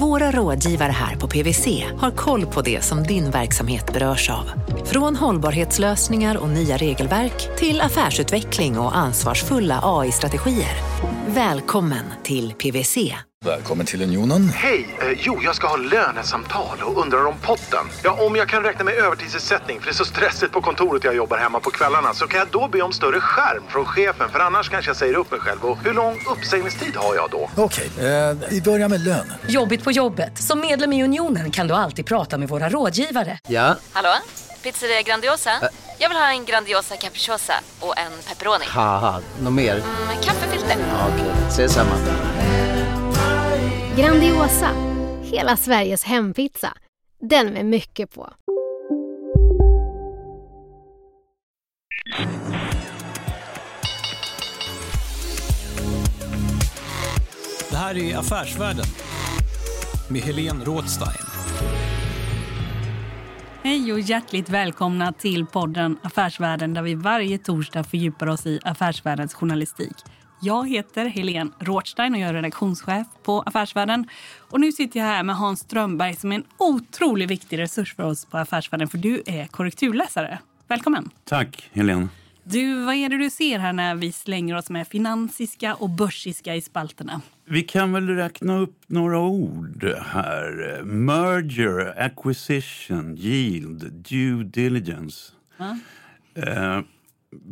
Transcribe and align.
våra 0.00 0.30
rådgivare 0.30 0.92
här 0.92 1.16
på 1.16 1.28
PWC 1.28 1.84
har 1.98 2.10
koll 2.10 2.46
på 2.46 2.62
det 2.62 2.84
som 2.84 3.02
din 3.02 3.30
verksamhet 3.30 3.92
berörs 3.92 4.30
av. 4.30 4.50
Från 4.84 5.16
hållbarhetslösningar 5.16 6.36
och 6.36 6.48
nya 6.48 6.76
regelverk 6.76 7.56
till 7.58 7.80
affärsutveckling 7.80 8.78
och 8.78 8.96
ansvarsfulla 8.96 9.80
AI-strategier. 9.82 10.76
Välkommen 11.26 12.04
till 12.22 12.52
PWC. 12.52 13.14
Välkommen 13.44 13.86
till 13.86 14.02
Unionen. 14.02 14.48
Hej! 14.48 14.96
Eh, 15.00 15.18
jo, 15.18 15.40
jag 15.44 15.54
ska 15.54 15.66
ha 15.66 15.76
lönesamtal 15.76 16.78
och 16.82 17.02
undrar 17.02 17.26
om 17.26 17.34
potten. 17.42 17.86
Ja, 18.04 18.26
om 18.26 18.36
jag 18.36 18.48
kan 18.48 18.62
räkna 18.62 18.84
med 18.84 18.94
övertidsersättning 18.94 19.80
för 19.80 19.86
det 19.86 19.92
är 19.92 19.94
så 19.94 20.04
stressigt 20.04 20.52
på 20.52 20.60
kontoret 20.60 21.04
jag 21.04 21.16
jobbar 21.16 21.38
hemma 21.38 21.60
på 21.60 21.70
kvällarna 21.70 22.14
så 22.14 22.26
kan 22.26 22.38
jag 22.38 22.48
då 22.50 22.68
be 22.68 22.82
om 22.82 22.92
större 22.92 23.20
skärm 23.20 23.62
från 23.68 23.84
chefen 23.84 24.28
för 24.28 24.38
annars 24.38 24.68
kanske 24.68 24.88
jag 24.88 24.96
säger 24.96 25.14
upp 25.14 25.30
mig 25.30 25.40
själv. 25.40 25.64
Och 25.64 25.78
hur 25.84 25.94
lång 25.94 26.18
uppsägningstid 26.32 26.96
har 26.96 27.14
jag 27.14 27.30
då? 27.30 27.50
Okej, 27.56 27.90
eh, 27.98 28.36
vi 28.50 28.62
börjar 28.62 28.88
med 28.88 29.00
lön. 29.00 29.32
Jobbigt 29.48 29.82
på 29.86 29.92
jobbet. 29.92 30.38
Som 30.38 30.60
medlem 30.60 30.92
i 30.92 31.04
Unionen 31.04 31.50
kan 31.50 31.68
du 31.68 31.74
alltid 31.74 32.06
prata 32.06 32.38
med 32.38 32.48
våra 32.48 32.68
rådgivare. 32.68 33.38
Ja, 33.48 33.76
Hallå? 33.92 34.08
Pizzeria 34.62 35.02
Grandiosa? 35.02 35.50
Jag 35.98 36.08
vill 36.08 36.18
ha 36.18 36.30
en 36.30 36.44
Grandiosa 36.44 36.96
capriciosa 36.96 37.52
och 37.80 37.98
en 37.98 38.12
pepperoni. 38.28 38.64
haha, 38.68 39.20
något 39.42 39.52
mer? 39.52 39.74
Med 40.06 40.24
kaffefilter. 40.24 40.76
Ja, 40.90 41.08
Okej, 41.14 41.32
ses 41.48 41.72
samma. 41.74 41.90
Grandiosa, 43.96 44.70
hela 45.22 45.56
Sveriges 45.56 46.04
hempizza. 46.04 46.72
Den 47.20 47.46
med 47.52 47.66
mycket 47.66 48.14
på. 48.14 48.32
Det 57.70 57.76
här 57.76 57.98
är 57.98 58.16
Affärsvärlden 58.18 58.84
med 60.08 60.22
Helene 60.22 60.64
Rådstein. 60.64 61.26
Hej 63.62 63.92
och 63.92 64.00
hjärtligt 64.00 64.48
välkomna 64.48 65.12
till 65.12 65.46
podden 65.46 65.98
Affärsvärlden 66.02 66.74
där 66.74 66.82
vi 66.82 66.94
varje 66.94 67.38
torsdag 67.38 67.84
fördjupar 67.84 68.26
oss 68.26 68.46
i 68.46 68.60
affärsvärldens 68.64 69.34
journalistik. 69.34 69.96
Jag 70.40 70.68
heter 70.68 71.06
Helene 71.06 71.50
Rådstein 71.58 72.14
och 72.14 72.20
jag 72.20 72.28
är 72.28 72.34
redaktionschef 72.34 73.06
på 73.22 73.40
Affärsvärlden. 73.40 74.08
Och 74.38 74.60
nu 74.60 74.72
sitter 74.72 75.00
jag 75.00 75.06
här 75.06 75.22
med 75.22 75.36
Hans 75.36 75.60
Strömberg 75.60 76.16
som 76.16 76.32
är 76.32 76.36
en 76.36 76.44
otroligt 76.58 77.30
viktig 77.30 77.58
resurs 77.58 77.94
för 77.94 78.02
oss 78.02 78.24
på 78.24 78.38
Affärsvärlden 78.38 78.88
för 78.88 78.98
du 78.98 79.22
är 79.26 79.46
korrekturläsare. 79.46 80.38
Välkommen! 80.68 81.10
Tack, 81.24 81.68
Helene. 81.72 82.08
Du, 82.44 82.84
vad 82.84 82.94
är 82.94 83.08
det 83.08 83.18
du 83.18 83.30
ser 83.30 83.58
här 83.58 83.72
när 83.72 83.94
vi 83.94 84.12
slänger 84.12 84.56
oss 84.56 84.70
med 84.70 84.88
finansiska 84.88 85.74
och 85.74 85.90
börsiska 85.90 86.54
i 86.54 86.62
spalterna? 86.62 87.20
Vi 87.48 87.62
kan 87.62 87.92
väl 87.92 88.08
räkna 88.08 88.58
upp 88.58 88.82
några 88.86 89.18
ord 89.18 89.84
här. 90.02 90.80
Merger, 90.84 91.94
acquisition, 92.02 93.16
yield, 93.16 93.92
due 93.92 94.44
diligence. 94.44 95.32
Ja. 95.56 95.78
Eh, 96.34 96.44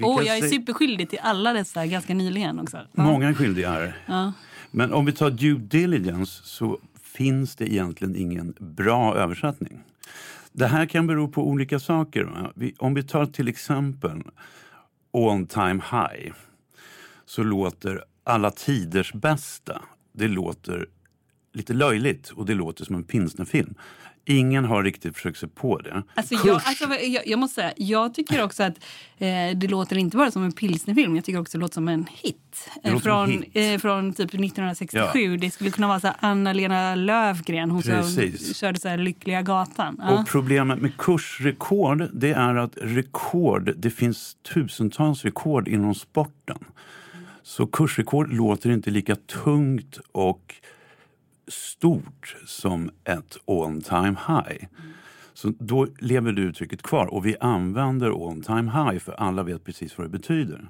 kan 0.01 0.27
jag 0.27 0.37
är 0.39 0.41
se- 0.41 0.49
superskyldig 0.49 1.11
till 1.11 1.19
alla 1.23 1.53
dessa 1.53 1.87
ganska 1.87 2.15
nyligen 2.15 2.59
också. 2.61 2.77
Ja. 2.93 3.03
Många 3.05 3.35
skyldiga 3.35 3.71
här. 3.71 3.97
Ja. 4.07 4.33
Men 4.71 4.93
om 4.93 5.05
vi 5.05 5.13
tar 5.13 5.31
due 5.31 5.59
diligence 5.59 6.43
så 6.45 6.79
finns 7.03 7.57
det 7.57 7.73
egentligen 7.73 8.17
ingen 8.17 8.55
bra 8.61 9.17
översättning. 9.17 9.81
Det 10.53 10.67
här 10.67 10.87
kan 10.87 11.07
bero 11.07 11.29
på 11.29 11.49
olika 11.49 11.79
saker. 11.79 12.53
Om 12.79 12.95
vi 12.95 13.03
tar 13.03 13.27
till 13.27 13.49
exempel 13.49 14.23
all 15.13 15.47
time 15.47 15.83
high 15.91 16.33
så 17.27 17.43
låter 17.43 18.05
alla 18.25 18.51
tiders 18.51 19.13
bästa. 19.13 19.83
Det 20.13 20.29
låter 20.29 20.87
lite 21.53 21.73
löjligt 21.73 22.31
och 22.31 22.47
det 22.47 22.55
låter 22.55 22.85
som 22.85 22.97
en 22.97 23.05
pilsnerfilm. 23.05 23.75
Ingen 24.27 24.65
har 24.65 24.83
riktigt 24.83 25.15
försökt 25.15 25.39
sig 25.39 25.49
på 25.49 25.79
det. 25.79 26.03
Alltså, 26.15 26.35
jag, 26.35 26.61
alltså, 26.65 26.85
jag, 26.85 27.27
jag 27.27 27.39
måste 27.39 27.55
säga, 27.55 27.73
jag 27.77 28.15
tycker 28.15 28.43
också 28.43 28.63
att 28.63 28.79
eh, 29.19 29.57
det 29.57 29.69
låter 29.69 29.97
inte 29.97 30.17
bara 30.17 30.31
som 30.31 30.45
en 30.45 30.53
pilsnerfilm, 30.53 31.17
jag 31.17 31.25
tycker 31.25 31.41
också 31.41 31.59
det 31.59 31.61
låter 31.61 31.75
som 31.75 31.89
en 31.89 32.07
hit. 32.11 32.71
Eh, 32.83 32.99
från, 32.99 33.31
hit. 33.31 33.51
Eh, 33.55 33.79
från 33.79 34.13
typ 34.13 34.35
1967. 34.35 35.37
Det 35.37 35.51
skulle 35.51 35.71
kunna 35.71 35.89
vara 35.89 36.01
så 36.01 36.09
Anna-Lena 36.19 36.95
Lövgren, 36.95 37.71
hon 37.71 37.83
som 37.83 37.93
Precis. 37.93 38.57
körde 38.57 38.81
så 38.81 38.89
här 38.89 38.99
Lyckliga 38.99 39.43
gatan. 39.43 40.01
Ja. 40.03 40.19
Och 40.19 40.29
problemet 40.29 40.83
med 40.83 40.97
kursrekord 40.97 42.09
det 42.13 42.33
är 42.33 42.55
att 42.55 42.77
rekord, 42.83 43.73
det 43.77 43.91
finns 43.91 44.37
tusentals 44.55 45.25
rekord 45.25 45.69
inom 45.69 45.95
sporten. 45.95 46.59
Så 47.47 47.67
kursrekord 47.67 48.33
låter 48.33 48.71
inte 48.71 48.91
lika 48.91 49.17
tungt 49.17 49.99
och 50.13 50.55
stort 51.49 52.37
som 52.47 52.91
ett 53.05 53.37
all 53.47 53.83
time 53.83 54.17
high. 54.27 54.65
Så 55.35 55.53
då 55.59 55.87
lever 55.99 56.33
det 56.33 56.43
uttrycket 56.43 56.83
kvar 56.83 57.07
och 57.07 57.27
vi 57.27 57.37
använder 57.41 58.29
all 58.29 58.43
time 58.43 58.73
high 58.73 58.99
för 58.99 59.13
alla 59.13 59.43
vet 59.43 59.65
precis 59.65 59.99
vad 59.99 60.07
det 60.07 60.11
betyder. 60.11 60.69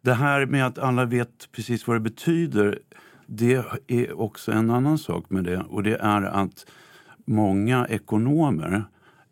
Det 0.00 0.14
här 0.14 0.46
med 0.46 0.66
att 0.66 0.78
alla 0.78 1.04
vet 1.04 1.48
precis 1.52 1.86
vad 1.86 1.96
det 1.96 2.00
betyder 2.00 2.78
det 3.26 3.64
är 3.86 4.20
också 4.20 4.52
en 4.52 4.70
annan 4.70 4.98
sak 4.98 5.30
med 5.30 5.44
det 5.44 5.58
och 5.58 5.82
det 5.82 5.96
är 5.96 6.22
att 6.22 6.66
många 7.24 7.86
ekonomer 7.86 8.84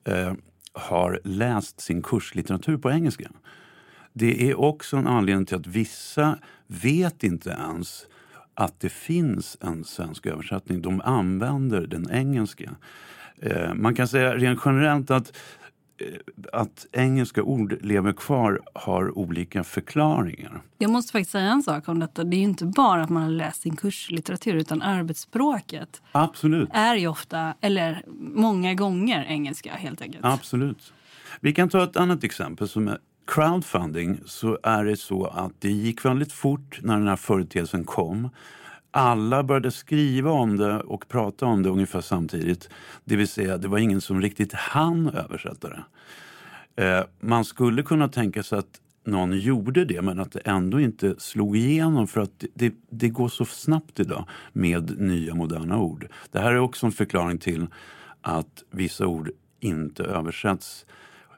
eh, 0.04 0.32
har 0.72 1.20
läst 1.25 1.81
sin 1.81 2.03
kurslitteratur 2.03 2.76
på 2.76 2.91
engelska. 2.91 3.31
Det 4.16 4.50
är 4.50 4.60
också 4.60 4.97
en 4.97 5.06
anledning 5.06 5.47
till 5.47 5.56
att 5.56 5.66
vissa 5.66 6.38
vet 6.66 7.25
inte 7.25 7.50
ens 7.50 8.06
att 8.54 8.80
det 8.80 8.88
finns 8.88 9.56
en 9.60 9.84
svensk 9.84 10.26
översättning. 10.26 10.82
De 10.82 11.00
använder 11.00 11.86
den 11.86 12.10
engelska. 12.10 12.70
Eh, 13.42 13.75
man 13.75 13.94
kan 13.94 14.08
säga 14.08 14.34
rent 14.34 14.60
generellt 14.64 15.10
att, 15.10 15.36
eh, 15.98 16.06
att 16.52 16.86
engelska 16.92 17.42
ord 17.42 17.78
lever 17.82 18.12
kvar 18.12 18.60
har 18.75 19.19
olika 19.19 19.64
förklaringar. 19.64 20.62
Jag 20.78 20.91
måste 20.91 21.12
faktiskt 21.12 21.31
säga 21.31 21.44
en 21.44 21.62
sak 21.62 21.88
om 21.88 22.00
detta. 22.00 22.25
Det 22.25 22.36
är 22.36 22.38
ju 22.38 22.44
inte 22.44 22.66
bara 22.66 23.02
att 23.02 23.10
man 23.10 23.22
har 23.22 23.31
läst 23.31 23.62
sin 23.62 23.76
kurslitteratur 23.76 24.54
utan 24.54 24.82
arbetsspråket 24.82 26.02
Absolut. 26.12 26.69
är 26.72 26.94
ju 26.94 27.06
ofta, 27.06 27.54
eller 27.60 28.02
många 28.34 28.75
gånger, 28.75 29.25
engelska 29.25 29.72
helt 29.75 30.02
enkelt. 30.02 30.25
Absolut. 30.25 30.92
Vi 31.41 31.52
kan 31.52 31.69
ta 31.69 31.84
ett 31.84 31.96
annat 31.96 32.25
exempel 32.25 32.69
som 32.69 32.88
är 32.88 32.98
crowdfunding. 33.27 34.21
Så 34.27 34.59
är 34.62 34.85
det 34.85 34.97
så 34.97 35.27
att 35.27 35.53
det 35.59 35.71
gick 35.71 36.05
väldigt 36.05 36.33
fort 36.33 36.79
när 36.83 36.99
den 36.99 37.09
här 37.09 37.17
företeelsen 37.17 37.85
kom. 37.85 38.29
Alla 38.91 39.43
började 39.43 39.71
skriva 39.71 40.31
om 40.31 40.57
det 40.57 40.81
och 40.81 41.09
prata 41.09 41.47
om 41.47 41.62
det 41.62 41.69
ungefär 41.69 42.01
samtidigt. 42.01 42.69
Det 43.05 43.17
vill 43.17 43.29
säga, 43.29 43.59
det 43.59 43.69
var 43.69 43.79
ingen 43.79 44.01
som 44.01 44.21
riktigt 44.21 44.53
hann 44.53 45.09
översätta 45.09 45.69
det. 45.69 45.85
Eh, 46.85 47.05
man 47.21 47.45
skulle 47.45 47.83
kunna 47.83 48.09
tänka 48.09 48.43
sig 48.43 48.59
att 48.59 48.81
någon 49.05 49.39
gjorde 49.39 49.85
det 49.85 50.03
men 50.03 50.21
att 50.21 50.33
det 50.33 50.41
ändå 50.41 50.81
inte 50.81 51.15
slog 51.19 51.56
igenom 51.56 52.06
för 52.06 52.21
att 52.21 52.39
det, 52.39 52.49
det, 52.55 52.75
det 52.91 53.09
går 53.09 53.29
så 53.29 53.45
snabbt 53.45 54.01
idag 54.01 54.29
med 54.53 55.01
nya 55.01 55.35
moderna 55.35 55.79
ord. 55.79 56.09
Det 56.31 56.39
här 56.39 56.53
är 56.53 56.59
också 56.59 56.87
en 56.87 56.93
förklaring 56.93 57.39
till 57.39 57.67
att 58.21 58.62
vissa 58.71 59.06
ord 59.06 59.31
inte 59.61 60.05
översätts 60.05 60.87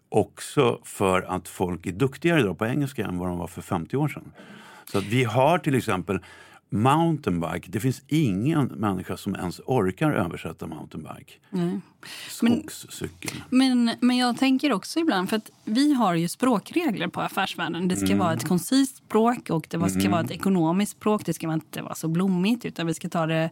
också 0.09 0.79
för 0.85 1.23
att 1.23 1.49
folk 1.49 1.87
är 1.87 1.93
duktigare 1.93 2.41
idag 2.41 2.59
på 2.59 2.67
engelska 2.67 3.05
än 3.07 3.19
vad 3.19 3.29
de 3.29 3.39
var 3.39 3.47
för 3.47 3.63
50 3.63 3.97
år 3.97 4.09
sedan. 4.09 4.33
Så 4.93 4.99
att 4.99 5.05
vi 5.05 5.25
har 5.25 5.59
till 5.59 5.75
exempel 5.75 6.19
mountainbike. 6.71 7.71
Det 7.71 7.81
finns 7.81 8.03
ingen 8.09 8.67
människa 8.67 9.17
som 9.17 9.35
ens 9.35 9.61
orkar 9.67 10.11
översätta 10.13 10.67
mountainbike. 10.67 11.33
Men- 11.51 11.83
Skogscykel. 12.29 13.43
Men, 13.51 13.91
men 14.01 14.17
jag 14.17 14.39
tänker 14.39 14.73
också 14.73 14.99
ibland, 15.01 15.29
för 15.29 15.37
att 15.37 15.51
vi 15.65 15.95
har 15.95 16.15
ju 16.15 16.29
språkregler 16.29 17.09
på 17.09 17.21
Affärsvärlden. 17.21 17.89
Det 17.89 17.97
ska 17.97 18.07
Mm. 18.07 18.19
vara 18.19 18.33
ett 18.33 18.49
koncist 18.49 18.97
språk 18.97 19.51
och 19.51 19.67
det 19.71 19.89
ska 19.91 20.01
Mm. 20.01 20.13
vara 20.13 20.21
ett 20.23 20.31
ekonomiskt 20.31 20.93
språk. 20.93 21.25
Det 21.25 21.35
ska 21.35 21.53
inte 21.53 21.83
vara 21.83 21.95
så 21.95 22.09
blommigt 22.09 22.65
utan 22.65 22.87
vi 22.87 22.95
ska 22.95 23.09
ta 23.09 23.27
det 23.27 23.51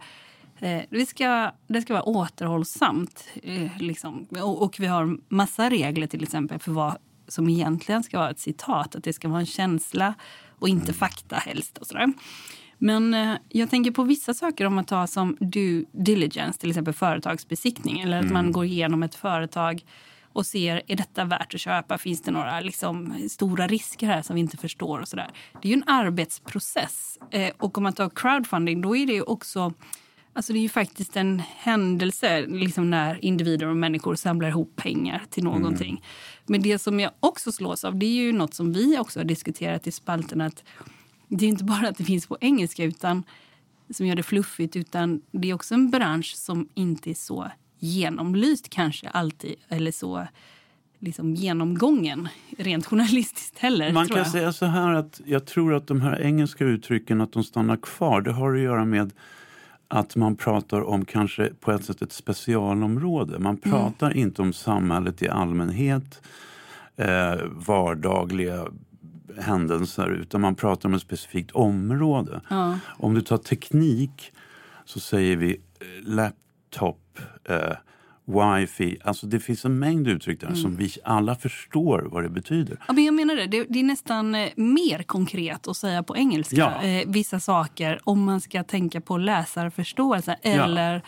vi 0.91 1.07
ska, 1.07 1.53
det 1.67 1.83
ska 1.83 1.93
vara 1.93 2.03
återhållsamt. 2.03 3.29
Eh, 3.43 3.79
liksom. 3.79 4.27
och, 4.43 4.77
vi 4.79 4.87
har 4.87 5.19
massa 5.29 5.71
regler 5.71 6.07
till 6.07 6.23
exempel 6.23 6.59
för 6.59 6.73
vad 6.73 6.97
som 7.29 7.49
egentligen 7.49 8.03
ska 8.03 8.19
vara 8.19 8.31
ett 8.31 8.41
citat. 8.41 8.97
Att 8.97 9.05
det 9.05 9.13
ska 9.13 9.29
vara 9.29 9.41
en 9.41 9.47
känsla 9.47 10.15
och 10.59 10.69
inte 10.69 10.93
fakta 10.93 11.37
helst. 11.37 11.79
Och 11.79 11.87
sådär. 11.87 12.13
Men 12.79 13.15
eh, 13.15 13.37
jag 13.49 13.71
tänker 13.71 13.91
på 13.91 14.03
vissa 14.03 14.35
saker 14.35 14.65
om 14.67 14.75
man 14.75 14.85
tar 14.85 15.07
som 15.07 15.37
due 15.41 15.85
diligence, 15.93 16.61
till 16.61 16.71
exempel 16.71 16.95
företagsbesiktning. 16.95 18.01
Eller 18.01 18.17
att 18.17 18.23
Mm. 18.23 18.35
man 18.35 18.53
går 18.53 18.65
igenom 18.65 19.03
ett 19.03 19.15
företag 19.15 19.85
och 20.33 20.47
ser, 20.47 20.83
är 20.87 20.97
detta 20.97 21.25
värt 21.25 21.55
att 21.55 21.61
köpa? 21.61 21.99
Finns 21.99 22.23
det 22.23 22.31
några 22.31 22.61
liksom, 22.61 23.15
stora 23.31 23.67
risker 23.67 24.07
här 24.07 24.23
som 24.23 24.35
vi 24.35 24.41
inte 24.41 24.57
förstår? 24.57 24.99
och 25.01 25.09
sådär. 25.09 25.31
Det 25.63 25.69
är 25.69 25.71
ju 25.71 25.75
en 25.77 25.89
arbetsprocess. 25.89 27.19
Eh, 27.31 27.51
och 27.59 27.79
om 27.79 27.83
man 27.83 27.93
tar 27.93 28.11
crowdfunding, 28.15 28.81
då 28.81 28.97
är 28.97 29.07
det 29.07 29.13
ju 29.13 29.23
också 29.23 29.73
Alltså 30.37 30.53
det 30.53 30.59
är 30.59 30.63
ju 30.63 30.69
faktiskt 30.69 31.17
en 31.17 31.43
händelse 31.57 32.47
liksom 32.47 32.91
när 32.91 33.25
individer 33.25 33.67
och 33.67 33.77
människor 33.77 34.15
samlar 34.15 34.49
ihop 34.49 34.77
pengar 34.77 35.23
till 35.31 35.45
någonting. 35.45 35.91
Mm. 35.91 36.03
Men 36.47 36.63
det 36.63 36.79
som 36.79 37.01
jag 37.01 37.13
också 37.21 37.53
slås 37.53 37.85
av 37.85 37.99
det 37.99 38.07
är 38.07 38.23
ju 38.23 38.33
något 38.33 38.55
som 38.55 38.73
vi 38.73 38.99
också 38.99 39.21
har 39.21 39.25
diskuterat 39.25 39.87
i 39.87 39.93
spalten. 39.93 40.41
Att 40.41 40.65
det 41.29 41.45
är 41.45 41.49
inte 41.49 41.65
bara 41.65 41.89
att 41.89 41.97
det 41.97 42.05
finns 42.05 42.27
på 42.27 42.39
engelska 42.41 42.85
utan 42.85 43.23
som 43.91 44.07
gör 44.07 44.17
det 44.17 44.23
fluffigt 44.23 44.77
utan 44.77 45.23
det 45.31 45.51
är 45.51 45.55
också 45.55 45.75
en 45.75 45.91
bransch 45.91 46.35
som 46.37 46.69
inte 46.75 47.11
är 47.11 47.15
så 47.15 47.51
genomlyst 47.79 48.69
kanske 48.69 49.09
alltid 49.09 49.55
eller 49.69 49.91
så 49.91 50.27
liksom 50.99 51.35
genomgången 51.35 52.29
rent 52.59 52.87
journalistiskt 52.87 53.59
heller. 53.59 53.93
Man 53.93 54.09
kan 54.09 54.25
säga 54.25 54.53
så 54.53 54.67
här 54.67 54.95
att 54.95 55.21
jag 55.25 55.47
tror 55.47 55.75
att 55.75 55.87
de 55.87 56.01
här 56.01 56.21
engelska 56.21 56.65
uttrycken 56.65 57.21
att 57.21 57.33
de 57.33 57.45
stannar 57.45 57.77
kvar 57.77 58.21
det 58.21 58.33
har 58.33 58.55
att 58.55 58.61
göra 58.61 58.85
med 58.85 59.13
att 59.89 60.17
man 60.17 60.37
pratar 60.37 60.81
om 60.81 61.05
kanske 61.05 61.51
på 61.61 61.73
ett 61.73 61.85
sätt 61.85 62.03
ett 62.03 62.13
specialområde. 62.13 63.39
Man 63.39 63.59
mm. 63.65 63.71
pratar 63.71 64.07
mm. 64.07 64.19
inte 64.19 64.43
om 64.43 64.53
samhället 64.53 65.23
i 65.23 65.29
allmänhet, 65.29 66.23
eh, 66.97 67.35
vardagliga 67.51 68.67
händelser 69.39 70.09
utan 70.09 70.41
man 70.41 70.55
pratar 70.55 70.89
om 70.89 70.95
ett 70.95 71.03
specifikt 71.03 71.51
område. 71.51 72.41
Ja. 72.49 72.79
Om 72.87 73.15
du 73.15 73.21
tar 73.21 73.39
teknik 73.39 74.33
så 74.85 75.01
säger 75.01 75.37
vi 75.37 75.53
eh, 75.53 75.87
laptop, 76.03 77.19
eh, 77.45 77.73
wifi. 78.25 78.99
Alltså 79.05 79.27
det 79.27 79.41
finns 79.41 79.65
en 79.65 79.79
mängd 79.79 80.09
uttryck 80.09 80.41
där 80.41 80.47
mm. 80.47 80.59
som 80.59 80.77
vi 80.77 80.91
alla 81.05 81.35
förstår 81.35 82.09
vad 82.13 82.23
det 82.23 82.29
betyder. 82.29 82.79
Ja, 82.87 82.93
men 82.93 83.05
jag 83.05 83.15
menar 83.15 83.37
det. 83.37 83.47
det. 83.47 83.65
det. 83.69 83.79
är 83.79 83.85
nästan 83.85 84.35
eh, 84.35 84.49
mer 84.57 85.03
konkret 85.03 85.69
att 85.69 85.77
säga 85.77 86.03
på 86.03 86.17
engelska 86.17 86.57
ja. 86.57 86.83
eh, 86.83 87.05
vissa 87.07 87.41
saker 87.41 88.01
om 88.05 88.25
man 88.25 88.41
ska 88.41 88.65
tänka 88.65 89.01
på 89.01 89.19
läsarförståelse 89.19 90.37
eller 90.43 91.03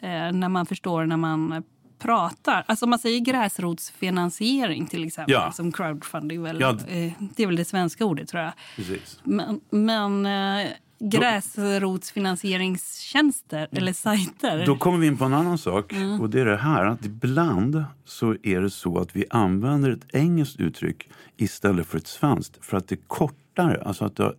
ja. 0.00 0.08
eh, 0.08 0.32
när 0.32 0.48
man 0.48 0.66
förstår 0.66 1.06
när 1.06 1.16
man 1.16 1.62
pratar. 1.98 2.64
Alltså 2.68 2.86
man 2.86 2.98
säger 2.98 3.20
gräsrotsfinansiering 3.20 4.86
till 4.86 5.06
exempel, 5.06 5.32
ja. 5.32 5.52
som 5.52 5.72
crowdfunding, 5.72 6.42
väl, 6.42 6.60
ja. 6.60 6.70
eh, 6.70 7.12
det 7.18 7.42
är 7.42 7.46
väl 7.46 7.56
det 7.56 7.64
svenska 7.64 8.04
ordet 8.04 8.28
tror 8.28 8.42
jag. 8.42 8.52
Precis. 8.76 9.20
Men, 9.24 9.60
men 9.70 10.26
eh, 10.26 10.70
gräsrotsfinansieringstjänster 11.00 13.58
mm. 13.58 13.68
eller 13.72 13.92
sajter. 13.92 14.66
Då 14.66 14.76
kommer 14.76 14.98
vi 14.98 15.06
in 15.06 15.16
på 15.16 15.24
en 15.24 15.34
annan 15.34 15.58
sak. 15.58 15.92
Mm. 15.92 16.20
Och 16.20 16.30
det 16.30 16.40
är 16.40 16.44
det 16.44 16.56
här 16.56 16.84
att 16.84 17.04
ibland 17.04 17.84
så 18.04 18.36
är 18.42 18.60
det 18.60 18.70
så 18.70 18.98
att 18.98 19.16
vi 19.16 19.24
använder 19.30 19.90
ett 19.90 20.14
engelskt 20.14 20.60
uttryck 20.60 21.08
istället 21.36 21.86
för 21.86 21.98
ett 21.98 22.06
svenskt 22.06 22.64
för 22.64 22.76
att 22.76 22.88
det 22.88 22.94
är 22.94 23.00
kortare, 23.06 23.82
alltså 23.82 24.04
att 24.04 24.16
det 24.16 24.22
har 24.22 24.34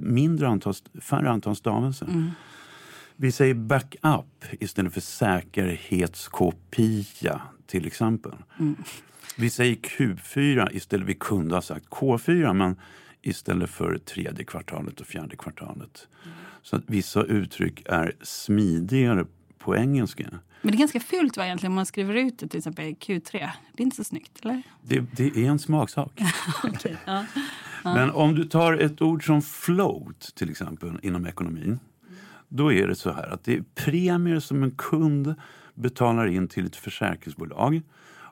mindre 0.00 0.48
antal, 0.48 0.74
färre 1.00 1.30
antal 1.30 1.56
stavelser. 1.56 2.06
Mm. 2.06 2.30
Vi 3.16 3.32
säger 3.32 3.54
backup 3.54 4.44
istället 4.60 4.94
för 4.94 5.00
säkerhetskopia 5.00 7.40
till 7.66 7.86
exempel. 7.86 8.34
Mm. 8.58 8.76
Vi 9.36 9.50
säger 9.50 9.76
Q4 9.76 10.68
istället, 10.72 11.06
vi 11.06 11.14
kunde 11.14 11.54
ha 11.54 11.62
sagt 11.62 11.86
K4 11.86 12.52
men 12.52 12.76
istället 13.28 13.70
för 13.70 13.98
tredje 13.98 14.44
kvartalet 14.44 15.00
och 15.00 15.06
fjärde 15.06 15.36
kvartalet. 15.36 16.08
Mm. 16.24 16.36
Så 16.62 16.76
att 16.76 16.82
vissa 16.86 17.22
uttryck 17.22 17.82
är 17.88 18.12
smidigare 18.22 19.26
på 19.58 19.76
engelska. 19.76 20.24
Men 20.62 20.72
det 20.72 20.76
är 20.76 20.78
ganska 20.78 21.00
fult 21.00 21.36
va, 21.36 21.44
egentligen 21.44 21.72
om 21.72 21.76
man 21.76 21.86
skriver 21.86 22.14
ut 22.14 22.38
det 22.38 22.48
till 22.48 22.58
exempel 22.58 22.84
Q3. 22.84 23.32
Det 23.72 23.82
är 23.82 23.84
inte 23.84 23.96
så 23.96 24.04
snyggt, 24.04 24.44
eller? 24.44 24.62
Det, 24.82 25.04
det 25.16 25.36
är 25.36 25.50
en 25.50 25.58
smaksak. 25.58 26.20
okay, 26.64 26.96
ja. 27.04 27.24
Ja. 27.84 27.94
Men 27.94 28.10
om 28.10 28.34
du 28.34 28.44
tar 28.44 28.72
ett 28.72 29.02
ord 29.02 29.26
som 29.26 29.42
float 29.42 30.34
till 30.34 30.50
exempel 30.50 30.98
inom 31.02 31.26
ekonomin. 31.26 31.78
Då 32.48 32.72
är 32.72 32.88
det 32.88 32.94
så 32.94 33.12
här 33.12 33.28
att 33.28 33.44
det 33.44 33.54
är 33.54 33.64
premier 33.74 34.40
som 34.40 34.62
en 34.62 34.70
kund 34.70 35.34
betalar 35.74 36.26
in 36.26 36.48
till 36.48 36.66
ett 36.66 36.76
försäkringsbolag 36.76 37.82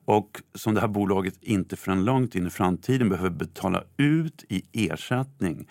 och 0.06 0.43
som 0.55 0.75
det 0.75 0.81
här 0.81 0.88
bolaget 0.88 1.43
inte 1.43 1.76
förrän 1.76 2.05
långt 2.05 2.35
in 2.35 2.47
i 2.47 2.50
framtiden 2.50 3.08
behöver 3.08 3.31
betala 3.31 3.85
ut 3.97 4.44
i 4.49 4.62
ersättning. 4.73 5.69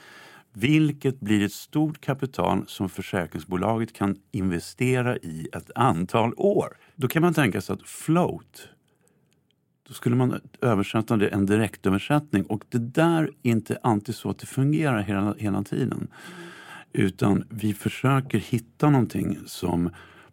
Vilket 0.53 1.19
blir 1.19 1.45
ett 1.45 1.53
stort 1.53 2.01
kapital 2.01 2.63
som 2.67 2.89
försäkringsbolaget 2.89 3.93
kan 3.93 4.15
investera 4.31 5.17
i 5.17 5.47
ett 5.53 5.71
antal 5.75 6.33
år. 6.37 6.77
Då 6.95 7.07
kan 7.07 7.21
man 7.21 7.33
tänka 7.33 7.61
sig 7.61 7.73
att 7.73 7.87
float, 7.87 8.69
då 9.87 9.93
skulle 9.93 10.15
man 10.15 10.41
översätta 10.61 11.17
det 11.17 11.27
en 11.27 11.45
direktöversättning 11.45 12.43
och 12.45 12.63
det 12.69 12.77
där 12.77 13.23
är 13.23 13.29
inte 13.41 13.77
alltid 13.83 14.15
så 14.15 14.29
att 14.29 14.39
det 14.39 14.45
fungerar 14.45 15.01
hela, 15.01 15.35
hela 15.37 15.63
tiden. 15.63 16.07
Utan 16.93 17.43
vi 17.49 17.73
försöker 17.73 18.37
hitta 18.37 18.89
någonting 18.89 19.37
som 19.45 19.89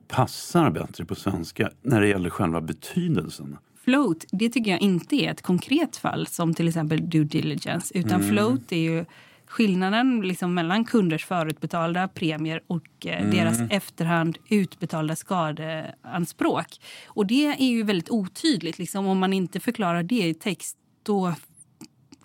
passar 0.08 0.70
bättre 0.70 1.04
på 1.04 1.14
svenska 1.14 1.70
när 1.82 2.00
det 2.00 2.08
gäller 2.08 2.30
själva 2.30 2.60
betydelsen. 2.60 3.56
Float, 3.84 4.24
det 4.32 4.48
tycker 4.48 4.70
jag 4.70 4.80
inte 4.80 5.16
är 5.16 5.30
ett 5.30 5.42
konkret 5.42 5.96
fall 5.96 6.26
som 6.26 6.54
till 6.54 6.68
exempel 6.68 7.10
due 7.10 7.24
diligence. 7.24 7.98
Utan 7.98 8.20
mm. 8.20 8.28
float 8.28 8.72
är 8.72 8.76
ju 8.76 9.04
skillnaden 9.46 10.20
liksom 10.20 10.54
mellan 10.54 10.84
kunders 10.84 11.24
förutbetalda 11.26 12.08
premier 12.08 12.62
och 12.66 13.06
eh, 13.06 13.20
mm. 13.20 13.30
deras 13.30 13.60
efterhand 13.70 14.38
utbetalda 14.48 15.16
skadeanspråk. 15.16 16.66
Och 17.06 17.26
det 17.26 17.46
är 17.46 17.66
ju 17.66 17.82
väldigt 17.82 18.10
otydligt. 18.10 18.78
Liksom, 18.78 19.06
om 19.06 19.18
man 19.18 19.32
inte 19.32 19.60
förklarar 19.60 20.02
det 20.02 20.28
i 20.28 20.34
text 20.34 20.76
då 21.02 21.34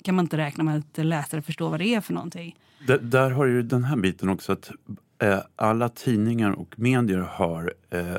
kan 0.03 0.15
man 0.15 0.25
inte 0.25 0.38
räkna 0.38 0.63
med 0.63 0.77
att 0.77 1.06
läsare 1.06 1.42
förstår 1.42 1.69
vad 1.69 1.80
det 1.80 1.95
är 1.95 2.01
för 2.01 2.13
någonting. 2.13 2.56
D 2.88 2.98
där 3.01 3.31
har 3.31 3.45
ju 3.45 3.62
den 3.62 3.83
här 3.83 3.98
biten 3.98 4.30
också 4.30 4.51
att 4.51 4.71
eh, 5.21 5.39
alla 5.56 5.89
tidningar 5.89 6.51
och 6.51 6.80
medier 6.80 7.18
har 7.18 7.74
eh, 7.89 8.15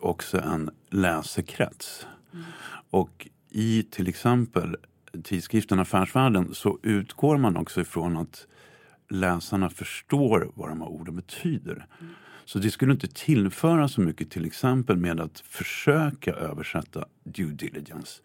också 0.00 0.40
en 0.40 0.70
läsekrets. 0.90 2.06
Mm. 2.32 2.44
Och 2.90 3.28
i 3.50 3.82
till 3.82 4.08
exempel 4.08 4.76
tidskriften 5.24 5.78
Affärsvärlden 5.78 6.54
så 6.54 6.78
utgår 6.82 7.38
man 7.38 7.56
också 7.56 7.80
ifrån 7.80 8.16
att 8.16 8.46
läsarna 9.10 9.70
förstår 9.70 10.52
vad 10.54 10.68
de 10.68 10.80
här 10.80 10.88
orden 10.88 11.16
betyder. 11.16 11.86
Mm. 12.00 12.12
Så 12.44 12.58
det 12.58 12.70
skulle 12.70 12.92
inte 12.92 13.08
tillföra 13.08 13.88
så 13.88 14.00
mycket 14.00 14.30
till 14.30 14.44
exempel 14.44 14.96
med 14.96 15.20
att 15.20 15.40
försöka 15.40 16.32
översätta 16.32 17.04
due 17.24 17.52
diligence. 17.52 18.22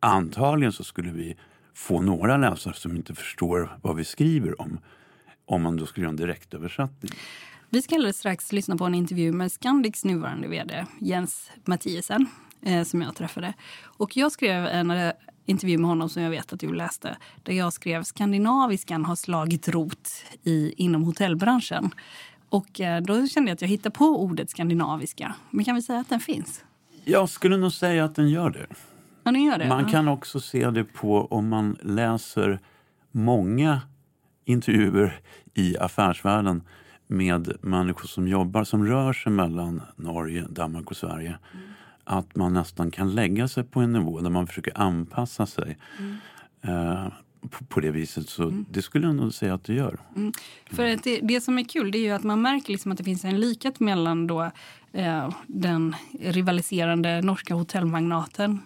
Antagligen 0.00 0.72
så 0.72 0.84
skulle 0.84 1.10
vi 1.10 1.36
få 1.74 2.00
några 2.00 2.36
läsare 2.36 2.74
som 2.74 2.96
inte 2.96 3.14
förstår 3.14 3.78
vad 3.82 3.96
vi 3.96 4.04
skriver 4.04 4.60
om 4.60 4.78
om 5.44 5.62
man 5.62 5.76
då 5.76 5.86
skulle 5.86 6.04
göra 6.04 6.10
en 6.10 6.16
direktöversättning. 6.16 7.12
Vi 7.70 7.82
ska 7.82 7.94
alldeles 7.94 8.18
strax 8.18 8.52
lyssna 8.52 8.76
på 8.76 8.84
en 8.84 8.94
intervju 8.94 9.32
med 9.32 9.52
Scandics 9.52 10.04
nuvarande 10.04 10.48
vd 10.48 10.86
Jens 11.00 11.50
Mathiesen 11.64 12.26
eh, 12.62 12.84
som 12.84 13.02
jag 13.02 13.14
träffade. 13.14 13.54
Och 13.84 14.16
jag 14.16 14.32
skrev 14.32 14.66
en 14.66 14.90
eh, 14.90 15.12
intervju 15.46 15.78
med 15.78 15.88
honom 15.88 16.08
som 16.08 16.22
jag 16.22 16.30
vet 16.30 16.52
att 16.52 16.60
du 16.60 16.74
läste 16.74 17.16
där 17.42 17.52
jag 17.52 17.72
skrev 17.72 18.02
skandinaviskan 18.02 19.04
har 19.04 19.16
slagit 19.16 19.68
rot 19.68 20.08
i, 20.42 20.74
inom 20.76 21.02
hotellbranschen. 21.02 21.90
Och 22.48 22.80
eh, 22.80 23.02
då 23.02 23.26
kände 23.26 23.50
jag 23.50 23.54
att 23.54 23.60
jag 23.60 23.68
hittade 23.68 23.90
på 23.90 24.04
ordet 24.04 24.50
skandinaviska. 24.50 25.34
Men 25.50 25.64
kan 25.64 25.74
vi 25.74 25.82
säga 25.82 26.00
att 26.00 26.08
den 26.08 26.20
finns? 26.20 26.64
Jag 27.04 27.28
skulle 27.28 27.56
nog 27.56 27.72
säga 27.72 28.04
att 28.04 28.14
den 28.14 28.28
gör 28.28 28.50
det. 28.50 28.66
Ja, 29.22 29.32
den 29.32 29.42
gör 29.42 29.58
det. 29.58 29.68
Man 29.68 29.84
kan 29.84 30.08
också 30.08 30.40
se 30.40 30.70
det 30.70 30.84
på 30.84 31.26
om 31.26 31.48
man 31.48 31.76
läser 31.82 32.58
många 33.10 33.80
intervjuer 34.44 35.20
i 35.54 35.78
affärsvärlden 35.78 36.62
med 37.06 37.52
människor 37.60 38.08
som 38.08 38.28
jobbar, 38.28 38.64
som 38.64 38.86
rör 38.86 39.12
sig 39.12 39.32
mellan 39.32 39.82
Norge, 39.96 40.46
Danmark 40.50 40.90
och 40.90 40.96
Sverige. 40.96 41.38
Mm. 41.52 41.69
Att 42.10 42.36
man 42.36 42.54
nästan 42.54 42.90
kan 42.90 43.14
lägga 43.14 43.48
sig 43.48 43.64
på 43.64 43.80
en 43.80 43.92
nivå 43.92 44.20
där 44.20 44.30
man 44.30 44.46
försöker 44.46 44.78
anpassa 44.78 45.46
sig. 45.46 45.78
Mm. 45.98 46.16
Eh, 46.62 47.12
på, 47.50 47.64
på, 47.64 47.80
det 47.80 47.90
viset. 47.90 48.28
Så 48.28 48.42
mm. 48.42 48.64
det 48.70 48.82
skulle 48.82 49.06
jag 49.06 49.16
nog 49.16 49.34
säga 49.34 49.54
att 49.54 49.64
det 49.64 49.74
gör. 49.74 49.98
Mm. 50.16 50.32
För 50.70 50.84
det, 51.02 51.20
det, 51.22 51.40
som 51.40 51.58
är 51.58 51.64
kul 51.64 51.90
det 51.90 51.98
är 51.98 52.02
ju 52.02 52.10
att 52.10 52.22
man 52.22 52.42
märker 52.42 52.72
liksom 52.72 52.92
att 52.92 52.98
det 52.98 53.04
finns 53.04 53.24
en 53.24 53.40
likhet 53.40 53.80
mellan 53.80 54.26
då, 54.26 54.50
eh, 54.92 55.30
den 55.46 55.96
rivaliserande 56.20 57.22
norska 57.22 57.54
hotellmagnaten 57.54 58.58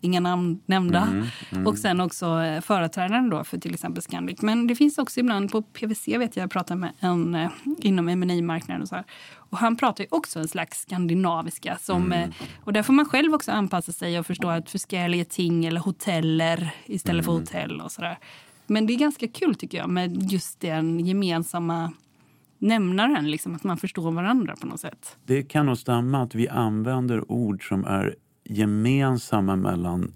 inga 0.00 0.20
namn 0.20 0.60
nämnda. 0.66 1.02
Mm, 1.02 1.26
mm. 1.50 1.66
Och 1.66 1.78
sen 1.78 2.00
också 2.00 2.40
eh, 2.42 2.60
företrädaren 2.60 3.30
då 3.30 3.44
för 3.44 3.58
till 3.58 3.74
exempel 3.74 4.02
Scandic. 4.02 4.42
Men 4.42 4.66
det 4.66 4.74
finns 4.74 4.98
också 4.98 5.20
ibland 5.20 5.52
på 5.52 5.62
PVC 5.62 6.08
vet 6.08 6.36
jag, 6.36 6.42
jag 6.42 6.50
pratar 6.50 6.76
med 6.76 6.92
en 7.00 7.34
eh, 7.34 7.50
inom 7.78 8.08
M&A 8.08 8.42
marknaden 8.42 8.82
och 8.82 8.88
så 8.88 8.94
här. 8.94 9.04
Och 9.34 9.58
han 9.58 9.76
pratar 9.76 10.04
ju 10.04 10.08
också 10.10 10.38
en 10.38 10.48
slags 10.48 10.80
skandinaviska. 10.80 11.78
Som, 11.80 12.02
mm. 12.02 12.22
eh, 12.22 12.34
och 12.64 12.72
där 12.72 12.82
får 12.82 12.92
man 12.92 13.04
själv 13.04 13.34
också 13.34 13.52
anpassa 13.52 13.92
sig 13.92 14.18
och 14.18 14.26
förstå 14.26 14.48
att 14.48 14.70
förskälliga 14.70 15.24
ting 15.24 15.64
eller 15.64 15.80
hoteller 15.80 16.70
istället 16.86 17.24
för 17.24 17.32
mm. 17.32 17.42
hotell 17.42 17.80
och 17.80 17.92
sådär. 17.92 18.18
Men 18.66 18.86
det 18.86 18.92
är 18.92 18.98
ganska 18.98 19.28
kul 19.28 19.54
tycker 19.54 19.78
jag 19.78 19.90
med 19.90 20.32
just 20.32 20.60
den 20.60 21.06
gemensamma 21.06 21.92
nämnaren, 22.58 23.30
liksom, 23.30 23.54
att 23.54 23.64
man 23.64 23.76
förstår 23.76 24.10
varandra 24.10 24.56
på 24.60 24.66
något 24.66 24.80
sätt. 24.80 25.16
Det 25.24 25.42
kan 25.42 25.66
nog 25.66 25.78
stämma 25.78 26.22
att 26.22 26.34
vi 26.34 26.48
använder 26.48 27.32
ord 27.32 27.68
som 27.68 27.84
är 27.84 28.16
gemensamma 28.48 29.56
mellan 29.56 30.12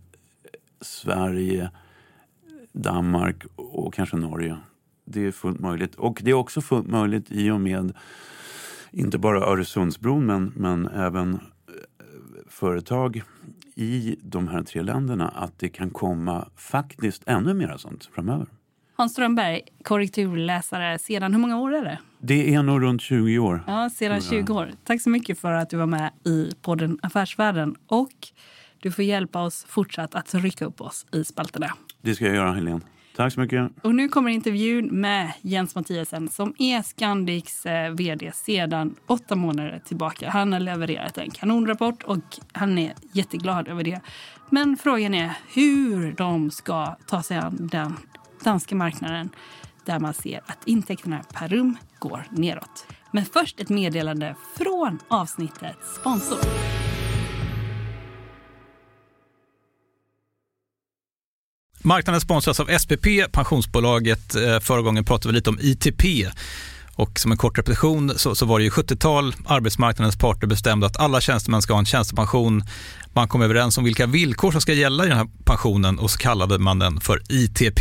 Sverige, 0.80 1.70
Danmark 2.72 3.44
och 3.56 3.94
kanske 3.94 4.16
Norge. 4.16 4.56
Det 5.04 5.26
är 5.26 5.32
fullt 5.32 5.60
möjligt. 5.60 5.94
Och 5.94 6.20
det 6.24 6.30
är 6.30 6.34
också 6.34 6.60
fullt 6.60 6.86
möjligt 6.86 7.26
i 7.30 7.50
och 7.50 7.60
med 7.60 7.92
inte 8.90 9.18
bara 9.18 9.40
Öresundsbron 9.40 10.26
men, 10.26 10.52
men 10.56 10.88
även 10.88 11.34
eh, 11.34 11.40
företag 12.48 13.22
i 13.74 14.16
de 14.22 14.48
här 14.48 14.62
tre 14.62 14.82
länderna 14.82 15.28
att 15.28 15.58
det 15.58 15.68
kan 15.68 15.90
komma 15.90 16.48
faktiskt 16.56 17.22
ännu 17.26 17.54
mer 17.54 17.76
sånt 17.76 18.04
framöver. 18.04 18.46
Hans 18.94 19.12
Strömberg, 19.12 19.60
korrekturläsare 19.84 20.98
sedan 20.98 21.32
hur 21.32 21.40
många 21.40 21.60
år 21.60 21.74
är 21.74 21.84
det? 21.84 21.98
Det 22.24 22.54
är 22.54 22.62
nog 22.62 22.82
runt 22.82 23.02
20 23.02 23.38
år. 23.38 23.64
Ja, 23.66 23.90
sedan 23.90 24.20
20 24.20 24.52
år. 24.52 24.70
Tack 24.84 25.00
så 25.00 25.10
mycket 25.10 25.38
för 25.38 25.52
att 25.52 25.70
du 25.70 25.76
var 25.76 25.86
med 25.86 26.10
i 26.24 26.50
podden 26.62 26.98
Affärsvärlden. 27.02 27.76
Och 27.86 28.12
du 28.82 28.90
får 28.90 29.04
hjälpa 29.04 29.42
oss 29.42 29.66
fortsatt 29.68 30.14
att 30.14 30.34
rycka 30.34 30.64
upp 30.64 30.80
oss 30.80 31.06
i 31.12 31.24
spalterna. 31.24 31.72
Det 32.02 32.14
ska 32.14 32.26
jag 32.26 32.34
göra, 32.34 32.52
Helene. 32.52 32.80
Tack 33.16 33.32
så 33.32 33.40
mycket. 33.40 33.70
Och 33.82 33.94
nu 33.94 34.08
kommer 34.08 34.30
intervjun 34.30 35.00
med 35.00 35.32
Jens 35.40 35.74
Mathiasen 35.74 36.28
som 36.28 36.54
är 36.58 36.82
Scandics 36.82 37.66
eh, 37.66 37.90
vd 37.92 38.32
sedan 38.34 38.94
åtta 39.06 39.36
månader 39.36 39.82
tillbaka. 39.84 40.30
Han 40.30 40.52
har 40.52 40.60
levererat 40.60 41.18
en 41.18 41.30
kanonrapport 41.30 42.02
och 42.02 42.24
han 42.52 42.78
är 42.78 42.94
jätteglad 43.12 43.68
över 43.68 43.84
det. 43.84 44.00
Men 44.50 44.76
frågan 44.76 45.14
är 45.14 45.32
hur 45.54 46.12
de 46.12 46.50
ska 46.50 46.96
ta 47.06 47.22
sig 47.22 47.36
an 47.36 47.68
den 47.72 47.96
danska 48.44 48.74
marknaden 48.74 49.30
där 49.86 49.98
man 49.98 50.14
ser 50.14 50.40
att 50.46 50.58
intäkterna 50.66 51.24
per 51.32 51.48
rum 51.48 51.76
går 51.98 52.26
neråt. 52.30 52.86
Men 53.12 53.24
först 53.24 53.60
ett 53.60 53.68
meddelande 53.68 54.36
från 54.56 54.98
avsnittets 55.08 55.94
sponsor. 56.00 56.38
Marknaden 61.84 62.20
sponsras 62.20 62.60
av 62.60 62.78
SPP, 62.78 63.32
pensionsbolaget. 63.32 64.34
Eh, 64.34 64.60
förra 64.60 64.82
gången 64.82 65.04
pratade 65.04 65.32
vi 65.32 65.34
lite 65.34 65.50
om 65.50 65.58
ITP. 65.60 66.04
Och 66.94 67.18
som 67.18 67.32
en 67.32 67.38
kort 67.38 67.58
repetition 67.58 68.12
så, 68.16 68.34
så 68.34 68.46
var 68.46 68.58
det 68.58 68.64
ju 68.64 68.70
70-tal. 68.70 69.34
Arbetsmarknadens 69.46 70.18
parter 70.18 70.46
bestämde 70.46 70.86
att 70.86 71.00
alla 71.00 71.20
tjänstemän 71.20 71.62
ska 71.62 71.72
ha 71.72 71.78
en 71.78 71.86
tjänstepension. 71.86 72.62
Man 73.12 73.28
kom 73.28 73.42
överens 73.42 73.78
om 73.78 73.84
vilka 73.84 74.06
villkor 74.06 74.52
som 74.52 74.60
ska 74.60 74.72
gälla 74.72 75.04
i 75.04 75.08
den 75.08 75.16
här 75.16 75.28
pensionen 75.44 75.98
och 75.98 76.10
så 76.10 76.18
kallade 76.18 76.58
man 76.58 76.78
den 76.78 77.00
för 77.00 77.22
ITP. 77.28 77.80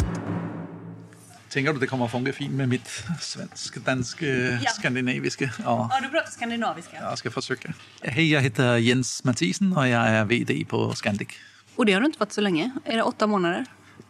Tänker 1.51 1.73
du 1.73 1.79
det 1.79 1.87
kommer 1.87 2.05
att 2.05 2.11
funka 2.11 2.33
fint 2.33 2.53
med 2.53 2.69
mitt 2.69 3.03
svenska, 3.19 3.79
danska, 3.79 4.25
ja. 4.25 4.69
skandinaviska? 4.69 5.49
Ja. 5.63 5.89
ja, 5.91 5.99
du 6.01 6.09
pratar 6.09 6.31
skandinaviska. 6.31 6.97
Jag 7.01 7.17
ska 7.17 7.31
försöka. 7.31 7.73
Hej, 8.01 8.31
jag 8.31 8.41
heter 8.41 8.77
Jens 8.77 9.23
Mathisen 9.23 9.77
och 9.77 9.87
jag 9.87 10.07
är 10.07 10.25
VD 10.25 10.65
på 10.69 10.93
Scandic. 10.93 11.27
Och 11.75 11.85
det 11.85 11.93
har 11.93 11.99
du 11.99 12.05
inte 12.05 12.19
varit 12.19 12.31
så 12.31 12.41
länge? 12.41 12.71
Är 12.85 12.95
det 12.95 13.03
åtta 13.03 13.27
månader? 13.27 13.65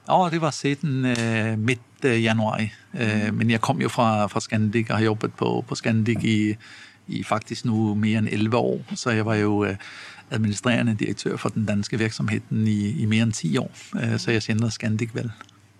Ja, 0.05 0.29
det 0.31 0.39
var 0.39 0.51
sedan 0.51 1.05
äh, 1.05 1.57
mitt 1.57 2.05
äh, 2.05 2.21
januari. 2.21 2.73
Äh, 2.91 3.31
men 3.31 3.49
jag 3.49 3.61
kom 3.61 3.81
ju 3.81 3.89
från, 3.89 4.29
från 4.29 4.41
Scandic 4.41 4.89
och 4.89 4.95
har 4.95 5.03
jobbat 5.03 5.37
på, 5.37 5.61
på 5.61 5.75
Scandic 5.75 6.23
i, 6.23 6.57
i 7.05 7.23
faktiskt 7.23 7.65
nu 7.65 7.95
mer 7.95 8.17
än 8.17 8.27
11 8.27 8.57
år. 8.57 8.81
Så 8.95 9.11
jag 9.11 9.23
var 9.23 9.35
ju 9.35 9.77
administrerande 10.29 10.93
direktör 10.93 11.37
för 11.37 11.51
den 11.53 11.65
danska 11.65 11.97
verksamheten 11.97 12.67
i, 12.67 12.95
i 12.99 13.07
mer 13.07 13.21
än 13.21 13.31
10 13.31 13.59
år. 13.59 13.71
Så 14.17 14.31
jag 14.31 14.43
känner 14.43 14.69
Scandic 14.69 15.15
väl. 15.15 15.31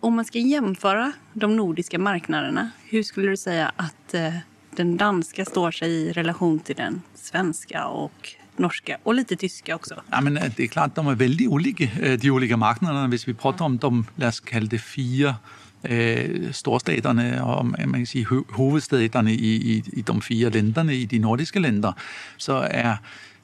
Om 0.04 0.16
man 0.16 0.26
ska 0.26 0.40
jämföra 0.40 1.12
de 1.34 1.56
nordiska 1.56 2.00
marknaderna, 2.00 2.70
hur 2.90 3.04
skulle 3.04 3.30
du 3.30 3.38
säga 3.38 3.72
att 3.76 4.14
eh, 4.14 4.34
den 4.76 4.98
danska 4.98 5.46
står 5.46 5.72
sig 5.72 5.92
i 5.92 6.12
relation 6.12 6.60
till 6.60 6.76
den 6.76 7.02
svenska 7.16 7.86
och 7.86 8.36
norska 8.58 8.98
och 9.04 9.14
lite 9.14 9.36
tyska 9.36 9.76
också? 9.76 10.02
Ja, 10.12 10.22
men 10.22 10.38
eh, 10.38 10.52
det 10.56 10.64
är 10.64 10.68
klart, 10.68 10.96
de 10.96 11.08
är 11.08 11.16
väldigt 11.16 11.50
olika, 11.50 11.84
eh, 11.84 12.20
de 12.20 12.32
olika 12.32 12.58
marknaderna. 12.58 13.04
Om 13.04 13.18
vi 13.26 13.34
pratar 13.34 13.66
om 13.66 13.78
de, 13.78 14.06
låt 14.16 14.28
oss 14.28 14.40
kalla 14.40 14.66
det 14.66 14.80
fyra 14.80 15.36
eh, 15.84 16.52
storstäderna 16.52 17.46
och 17.46 17.66
man 17.66 17.94
kan 17.94 18.06
säga, 18.06 18.28
huvudstäderna 18.58 19.32
i, 19.32 19.34
i, 19.34 19.84
i 19.92 20.02
de 20.02 20.22
fyra 20.22 20.50
länderna, 20.50 20.94
i 20.94 21.06
de 21.06 21.20
nordiska 21.20 21.60
länderna, 21.60 21.96
så 22.38 22.62
är 22.62 22.98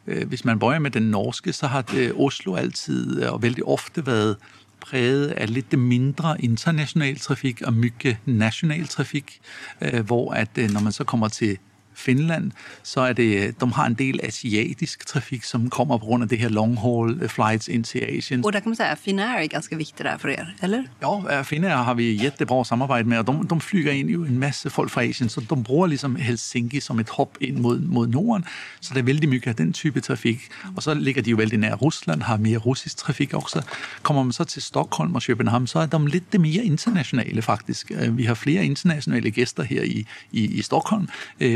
eh, 0.05 0.27
hvis 0.27 0.43
man 0.43 0.59
börjar 0.59 0.79
med 0.79 0.91
den 0.91 1.11
norske, 1.11 1.53
så 1.53 1.67
har 1.67 1.83
det 1.93 2.11
Oslo 2.11 2.55
alltid 2.55 3.23
och 3.23 3.43
väldigt 3.43 3.65
ofta 3.65 4.01
varit 4.01 4.37
præget 4.81 5.27
af 5.27 5.53
lidt 5.53 5.79
mindre 5.79 6.41
international 6.41 7.19
trafik 7.19 7.61
og 7.61 7.73
mygge 7.73 8.19
national 8.25 8.87
trafik, 8.87 9.39
øh, 9.81 10.05
hvor 10.05 10.33
at 10.33 10.49
øh, 10.57 10.69
når 10.71 10.79
man 10.79 10.91
så 10.91 11.03
kommer 11.03 11.27
til 11.27 11.57
Finland, 11.97 12.51
så 12.83 13.03
är 13.03 13.13
det, 13.13 13.59
de 13.59 13.71
har 13.71 13.85
en 13.85 13.95
del 13.95 14.21
asiatisk 14.27 15.05
trafik 15.05 15.43
som 15.43 15.69
kommer 15.69 15.97
på 15.97 16.05
grund 16.05 16.23
av 16.23 16.29
det 16.29 16.35
här 16.35 16.49
long 16.49 16.77
haul 16.77 17.21
eh, 17.21 17.27
flights 17.27 17.69
in 17.69 17.83
till 17.83 18.17
Asien. 18.17 18.43
Och 18.43 18.51
där 18.51 18.59
kan 18.59 18.69
man 18.69 18.75
säga 18.75 18.91
att 18.91 18.99
Finnair 18.99 19.41
är 19.41 19.45
ganska 19.45 19.75
viktigt 19.75 20.03
där 20.03 20.17
för 20.17 20.29
er, 20.29 20.55
eller? 20.59 20.89
Ja, 20.99 21.43
Finnair 21.43 21.75
har 21.75 21.95
vi 21.95 22.13
jättebra 22.13 22.63
samarbete 22.63 23.03
med 23.03 23.19
och 23.19 23.25
de, 23.25 23.47
de 23.47 23.59
flyger 23.59 23.91
in 23.91 24.09
ju 24.09 24.25
en 24.25 24.39
massa 24.39 24.69
folk 24.69 24.91
från 24.91 25.09
Asien 25.09 25.29
så 25.29 25.41
de 25.41 25.63
bruger 25.63 25.87
liksom 25.87 26.15
Helsinki 26.15 26.81
som 26.81 26.99
ett 26.99 27.09
hopp 27.09 27.41
in 27.41 27.61
mot, 27.61 27.79
mot 27.79 28.09
Norden. 28.09 28.45
Så 28.79 28.93
det 28.93 28.99
är 28.99 29.03
väldigt 29.03 29.29
mycket 29.29 29.49
av 29.49 29.55
den 29.55 29.73
typen 29.73 29.99
av 29.99 30.03
trafik. 30.03 30.41
Och 30.75 30.83
så 30.83 30.93
ligger 30.93 31.21
de 31.21 31.29
ju 31.29 31.35
väldigt 31.35 31.59
nära 31.59 31.75
Ryssland, 31.75 32.23
har 32.23 32.37
mer 32.37 32.59
russisk 32.59 32.97
trafik 32.97 33.33
också. 33.33 33.63
Kommer 34.01 34.23
man 34.23 34.33
så 34.33 34.45
till 34.45 34.61
Stockholm 34.61 35.15
och 35.15 35.21
Köpenhamn 35.21 35.67
så 35.67 35.79
är 35.79 35.87
de 35.87 36.07
lite 36.07 36.39
mer 36.39 36.61
internationella 36.61 37.41
faktiskt. 37.41 37.91
Eh, 37.91 38.11
vi 38.11 38.25
har 38.25 38.35
flera 38.35 38.63
internationella 38.63 39.27
gäster 39.27 39.63
här 39.63 39.83
i, 39.83 40.05
i, 40.31 40.59
i 40.59 40.63
Stockholm 40.63 41.07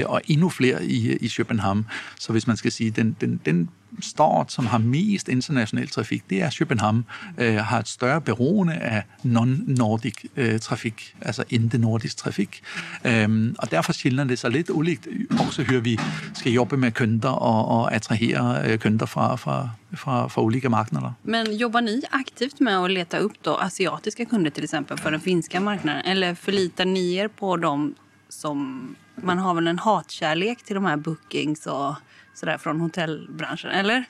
och 0.05 0.21
endnu 0.31 0.49
flere 0.49 0.85
i, 0.85 1.15
i 1.15 1.27
København. 1.37 1.85
Så 2.19 2.31
hvis 2.31 2.47
man 2.47 2.57
skal 2.57 2.71
sige, 2.71 2.91
den, 2.91 3.15
den, 3.21 3.39
den 3.45 3.69
stort, 3.99 4.51
som 4.51 4.65
har 4.65 4.77
mest 4.77 5.29
international 5.29 5.87
trafik, 5.87 6.23
det 6.29 6.41
er 6.41 6.55
København, 6.59 7.05
øh, 7.37 7.55
har 7.55 7.79
et 7.79 7.87
større 7.87 8.21
beroende 8.21 8.73
af 8.73 9.03
non-nordic 9.23 10.23
øh, 10.37 10.59
trafik, 10.59 11.15
altså 11.21 11.43
ikke-nordisk 11.49 12.17
trafik. 12.17 12.61
Øhm, 13.05 13.55
og 13.59 13.71
derfor 13.71 13.93
skiller 13.93 14.23
det 14.23 14.39
sig 14.39 14.51
lidt 14.51 14.69
ulikt. 14.69 15.07
Også 15.39 15.63
hører 15.63 15.81
vi 15.81 15.99
skal 16.33 16.51
jobbe 16.51 16.77
med 16.77 16.91
kunder 16.91 17.29
og, 17.29 17.65
og 17.65 17.93
attrahere 17.93 18.71
øh, 18.71 18.79
kunder 18.79 19.05
fra, 19.05 19.35
fra, 19.35 19.69
fra, 19.93 20.27
fra 20.27 20.41
olika 20.41 20.69
marknader. 20.69 21.11
Men 21.23 21.53
jobbar 21.53 21.81
ni 21.81 22.01
aktivt 22.11 22.59
med 22.59 22.83
att 22.83 22.91
leta 22.91 23.17
upp 23.17 23.33
då 23.45 23.57
asiatiska 23.57 24.25
kunder 24.25 24.51
till 24.51 24.63
exempel 24.63 24.97
för 24.97 25.11
den 25.11 25.19
finska 25.19 25.59
marknaden? 25.59 26.01
Eller 26.05 26.35
förlitar 26.35 26.85
ni 26.85 27.13
er 27.15 27.27
på 27.27 27.57
dem 27.57 27.95
som... 28.29 28.95
Man 29.15 29.39
har 29.39 29.53
väl 29.53 29.67
en 29.67 29.79
hatkärlek 29.79 30.63
till 30.63 30.75
de 30.75 30.85
här 30.85 30.97
bookings 30.97 31.67
och 31.67 31.93
sådär 32.33 32.57
från 32.57 32.79
hotellbranschen, 32.79 33.71
eller? 33.71 34.03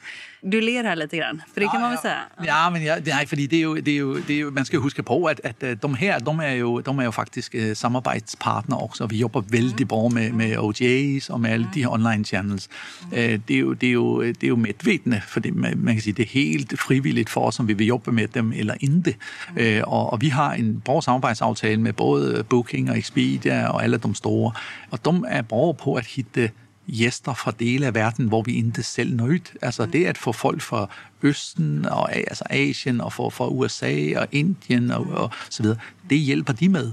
Du 0.44 0.62
ler 0.62 0.84
her 0.84 0.96
lidt 0.96 1.12
grann, 1.12 1.42
for 1.54 1.60
det 1.60 1.70
kan 1.72 1.82
man 1.82 1.92
vel 1.92 2.00
sige. 2.02 2.14
Ja, 2.44 2.70
men 2.70 2.84
ja, 2.84 2.96
nej, 3.06 3.26
fordi 3.28 3.48
det 3.48 3.58
er 3.58 3.62
jo, 3.62 3.76
det 3.76 3.88
er 3.88 3.98
jo, 3.98 4.16
det 4.18 4.36
er 4.36 4.40
jo, 4.40 4.52
man 4.52 4.66
skal 4.66 4.78
jo 4.78 4.82
huske 4.82 5.04
på, 5.04 5.24
at, 5.24 5.42
at 5.44 5.64
øh, 5.64 5.78
de 5.82 5.96
her, 5.96 6.20
de 6.20 6.44
er 6.44 6.52
jo, 6.52 6.80
de 6.80 6.92
er 7.00 7.04
jo 7.04 7.12
faktisk 7.12 7.56
uh, 7.58 7.74
samarbejdspartnere 7.74 8.80
også, 8.80 9.04
og 9.04 9.12
vi 9.12 9.18
jobber 9.18 9.42
vældig 9.42 9.88
bra 9.88 10.08
med, 10.08 10.32
med 10.32 10.58
OTAs 10.58 11.30
og 11.30 11.42
med 11.42 11.50
alle 11.50 11.68
de 11.74 11.80
her 11.80 11.90
online 11.90 12.26
channels. 12.26 12.70
Uh, 13.12 13.18
det, 13.18 13.52
er 13.52 13.60
jo, 13.60 13.74
det, 13.74 13.88
er 13.88 13.94
jo, 13.94 14.24
det 14.24 14.44
er 14.44 14.48
jo 14.48 14.56
medvedende, 14.56 15.22
for 15.28 15.40
det, 15.40 15.56
man, 15.56 15.94
kan 15.94 16.02
sige, 16.02 16.14
det 16.14 16.24
er 16.24 16.30
helt 16.30 16.80
frivilligt 16.80 17.30
for 17.30 17.42
os, 17.48 17.60
om 17.60 17.68
vi 17.68 17.74
vil 17.74 17.88
jobbe 17.88 18.12
med 18.12 18.28
dem 18.28 18.54
eller 18.56 18.74
ikke. 18.80 19.18
Uh, 19.50 19.94
og, 19.94 20.14
og 20.14 20.22
vi 20.22 20.30
har 20.30 20.54
en 20.54 20.82
bra 20.86 21.02
samarbejdsaftale 21.02 21.82
med 21.82 21.94
både 21.94 22.44
Booking 22.44 22.90
og 22.90 22.98
Expedia 22.98 23.68
og 23.68 23.84
alle 23.84 23.98
de 23.98 24.16
store, 24.16 24.52
og 24.92 25.06
de 25.06 25.24
er 25.28 25.42
bra 25.42 25.72
på 25.72 25.96
at 25.96 26.06
hitte 26.06 26.52
gæster 26.88 27.34
fra 27.34 27.52
dele 27.60 27.86
af 27.86 27.96
verden, 27.96 28.28
hvor 28.28 28.42
vi 28.42 28.52
ikke 28.52 28.84
selv 28.84 29.16
når 29.16 29.28
ud. 29.28 29.58
Altså 29.62 29.86
det 29.86 30.06
at 30.06 30.18
få 30.18 30.32
folk 30.32 30.62
fra 30.62 30.90
Østen 31.22 31.86
og 31.86 32.16
altså 32.16 32.44
Asien 32.50 33.02
og 33.02 33.14
fra, 33.14 33.30
fra 33.30 33.48
USA 33.48 34.20
og 34.20 34.28
Indien 34.32 34.92
og, 34.92 35.06
og 35.08 35.30
så 35.50 35.64
videre, 35.64 35.78
det 36.10 36.18
hjælper 36.18 36.54
de 36.54 36.70
med 36.70 36.92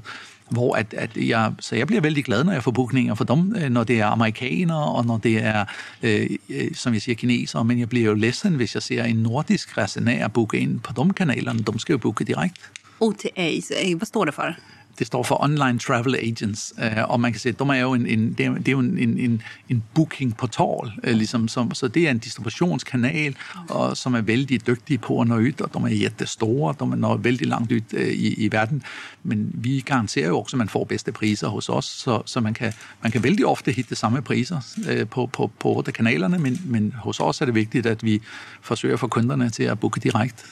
hvor 0.50 0.76
at, 0.76 0.94
at 0.94 1.16
jeg, 1.16 1.52
så 1.60 1.76
jeg 1.76 1.86
bliver 1.86 2.00
vældig 2.00 2.24
glad, 2.24 2.44
når 2.44 2.52
jeg 2.52 2.62
får 2.62 2.70
bookninger 2.70 3.14
for 3.14 3.24
dem, 3.24 3.56
øh, 3.56 3.70
når 3.70 3.84
det 3.84 4.00
er 4.00 4.06
amerikanere, 4.06 4.92
og 4.92 5.06
når 5.06 5.18
det 5.18 5.44
er, 5.44 5.64
øh, 6.02 6.30
øh, 6.48 6.74
som 6.74 6.92
jeg 6.94 7.02
siger, 7.02 7.16
kinesere, 7.16 7.64
men 7.64 7.78
jeg 7.78 7.88
bliver 7.88 8.06
jo 8.06 8.14
ledsen, 8.14 8.54
hvis 8.54 8.74
jeg 8.74 8.82
ser 8.82 9.04
en 9.04 9.16
nordisk 9.16 9.78
resenær 9.78 10.28
booke 10.28 10.58
ind 10.58 10.80
på 10.80 10.92
de 10.92 11.12
kanalerne, 11.12 11.58
de 11.58 11.78
skal 11.78 11.92
jo 11.92 11.98
booke 11.98 12.24
direkte. 12.24 12.60
OTA, 13.00 13.60
hvad 13.96 14.06
står 14.06 14.24
det 14.24 14.34
for? 14.34 14.54
Det 14.98 15.06
står 15.06 15.22
for 15.22 15.42
Online 15.44 15.78
Travel 15.78 16.16
Agents, 16.16 16.72
øh, 16.78 17.10
og 17.10 17.20
man 17.20 17.32
kan 17.32 17.40
se, 17.40 17.48
at 17.48 17.58
de 17.58 17.64
er 17.64 17.80
jo 17.80 17.94
en, 17.94 18.06
en, 18.06 18.32
det 18.32 18.46
er, 18.46 18.54
det 18.54 18.68
er 18.68 18.72
jo 18.72 18.78
en, 18.78 18.98
en, 18.98 19.42
en 19.68 19.82
booking-portal, 19.94 20.92
øh, 21.04 21.14
ligesom, 21.14 21.48
som, 21.48 21.74
så 21.74 21.88
det 21.88 22.06
er 22.06 22.10
en 22.10 22.18
distributionskanal, 22.18 23.36
og, 23.68 23.96
som 23.96 24.14
er 24.14 24.20
vældig 24.20 24.66
dygtige 24.66 24.98
på 24.98 25.20
at 25.20 25.28
nå 25.28 25.36
ud, 25.36 25.60
og 25.60 25.90
de 25.90 25.94
er 25.94 25.98
jättestore, 25.98 26.74
de 26.80 26.96
når 26.96 27.16
vældig 27.16 27.46
langt 27.46 27.72
ud 27.72 27.80
øh, 27.92 28.08
i, 28.08 28.34
i 28.34 28.52
verden, 28.52 28.82
men 29.22 29.50
vi 29.54 29.80
garanterer 29.80 30.28
jo 30.28 30.40
også, 30.40 30.56
at 30.56 30.58
man 30.58 30.68
får 30.68 30.84
bedste 30.84 31.12
priser 31.12 31.48
hos 31.48 31.68
os, 31.68 31.84
så, 31.84 32.22
så 32.26 32.40
man, 32.40 32.54
kan, 32.54 32.72
man 33.02 33.12
kan 33.12 33.22
vældig 33.22 33.46
ofte 33.46 33.72
hitte 33.72 33.94
samme 33.94 34.22
priser 34.22 34.60
øh, 34.88 35.06
på, 35.06 35.26
på, 35.26 35.50
på 35.60 35.84
kanalerne, 35.94 36.38
men, 36.38 36.60
men 36.64 36.94
hos 36.96 37.20
os 37.20 37.40
er 37.40 37.44
det 37.44 37.54
vigtigt, 37.54 37.86
at 37.86 38.04
vi 38.04 38.20
forsøger 38.60 38.94
at 38.94 39.00
få 39.00 39.08
kunderne 39.08 39.50
til 39.50 39.62
at 39.62 39.80
booke 39.80 40.00
direkte. 40.00 40.44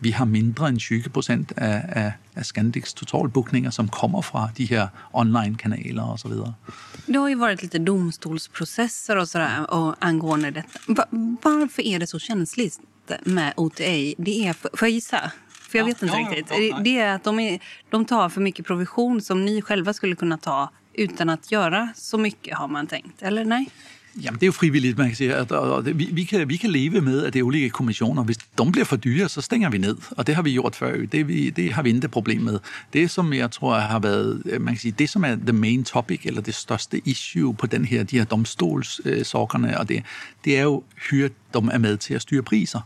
Vi 0.00 0.10
har 0.10 0.24
mindre 0.24 0.68
end 0.68 0.78
20 0.78 1.02
procent 1.02 1.52
af, 1.56 1.82
af, 1.88 2.12
af 2.36 2.46
Scandics 2.46 2.94
totalbookninger, 2.94 3.70
som 3.70 3.88
kommer 3.92 4.22
fra 4.22 4.50
de 4.56 4.64
her 4.64 4.88
online-kanaler 5.12 6.12
och 6.12 6.20
så 6.20 6.28
vidare. 6.28 6.54
Det 7.06 7.18
har 7.18 7.28
ju 7.28 7.34
varit 7.34 7.62
lite 7.62 7.78
domstolsprocesser 7.78 9.16
och 9.16 9.28
sådär 9.28 9.70
och 9.70 9.94
angående 9.98 10.50
detta. 10.50 10.78
Varför 11.42 11.82
är 11.82 11.98
det 11.98 12.06
så 12.06 12.18
känsligt 12.18 12.80
med 13.24 13.52
OTA? 13.56 13.84
Det 14.18 14.48
är, 14.48 14.52
för, 14.52 14.70
får 14.76 14.88
jag 14.88 14.94
gissa? 14.94 15.30
För 15.48 15.78
jag 15.78 15.84
ja, 15.84 15.86
vet 15.86 16.02
inte 16.02 16.16
ja, 16.16 16.30
riktigt. 16.30 16.70
Ja, 16.70 16.78
det 16.78 16.98
är 16.98 17.14
att 17.14 17.24
de, 17.24 17.40
är, 17.40 17.60
de 17.90 18.04
tar 18.04 18.28
för 18.28 18.40
mycket 18.40 18.66
provision 18.66 19.20
som 19.20 19.44
ni 19.44 19.62
själva 19.62 19.92
skulle 19.92 20.16
kunna 20.16 20.38
ta 20.38 20.70
utan 20.94 21.28
att 21.28 21.52
göra 21.52 21.88
så 21.96 22.18
mycket 22.18 22.58
har 22.58 22.68
man 22.68 22.86
tänkt, 22.86 23.22
eller 23.22 23.44
nej? 23.44 23.70
Jamen, 24.20 24.40
det 24.40 24.42
er 24.42 24.46
jo 24.46 24.52
frivilligt, 24.52 24.98
man 24.98 25.06
kan 25.06 25.16
sige. 25.16 25.34
At, 25.34 25.52
og 25.52 25.86
vi, 25.86 26.08
vi, 26.12 26.24
kan, 26.24 26.48
vi 26.48 26.56
kan 26.56 26.70
leve 26.70 27.00
med, 27.00 27.24
at 27.24 27.32
det 27.32 27.38
er 27.38 27.44
olika 27.44 27.68
kommissioner. 27.68 28.24
Hvis 28.24 28.36
de 28.36 28.72
bliver 28.72 28.84
for 28.84 28.96
dyre, 28.96 29.28
så 29.28 29.40
stænger 29.40 29.70
vi 29.70 29.78
ned. 29.78 29.96
Og 30.10 30.26
det 30.26 30.34
har 30.34 30.42
vi 30.42 30.52
gjort 30.52 30.76
før. 30.76 31.06
Det, 31.06 31.28
vi, 31.28 31.50
det 31.50 31.72
har 31.72 31.82
vi 31.82 31.90
intet 31.90 32.10
problem 32.10 32.40
med. 32.40 32.58
Det, 32.92 33.10
som 33.10 33.32
jeg 33.32 33.50
tror 33.50 33.78
har 33.78 33.98
været, 33.98 34.42
øh, 34.44 34.60
man 34.60 34.74
kan 34.74 34.80
sige, 34.80 34.94
det 34.98 35.10
som 35.10 35.24
er 35.24 35.36
the 35.36 35.52
main 35.52 35.84
topic, 35.84 36.20
eller 36.24 36.40
det 36.40 36.54
største 36.54 37.00
issue 37.04 37.54
på 37.54 37.66
den 37.66 37.84
her, 37.84 38.02
de 38.02 38.18
her 38.18 38.24
domstolssokkerne, 38.24 39.78
og 39.78 39.88
det, 39.88 40.02
det 40.44 40.58
er 40.58 40.62
jo, 40.62 40.82
hyre 41.10 41.28
de 41.28 41.68
er 41.72 41.78
med 41.78 41.96
til 41.96 42.14
at 42.14 42.22
styre 42.22 42.42
priser. 42.42 42.80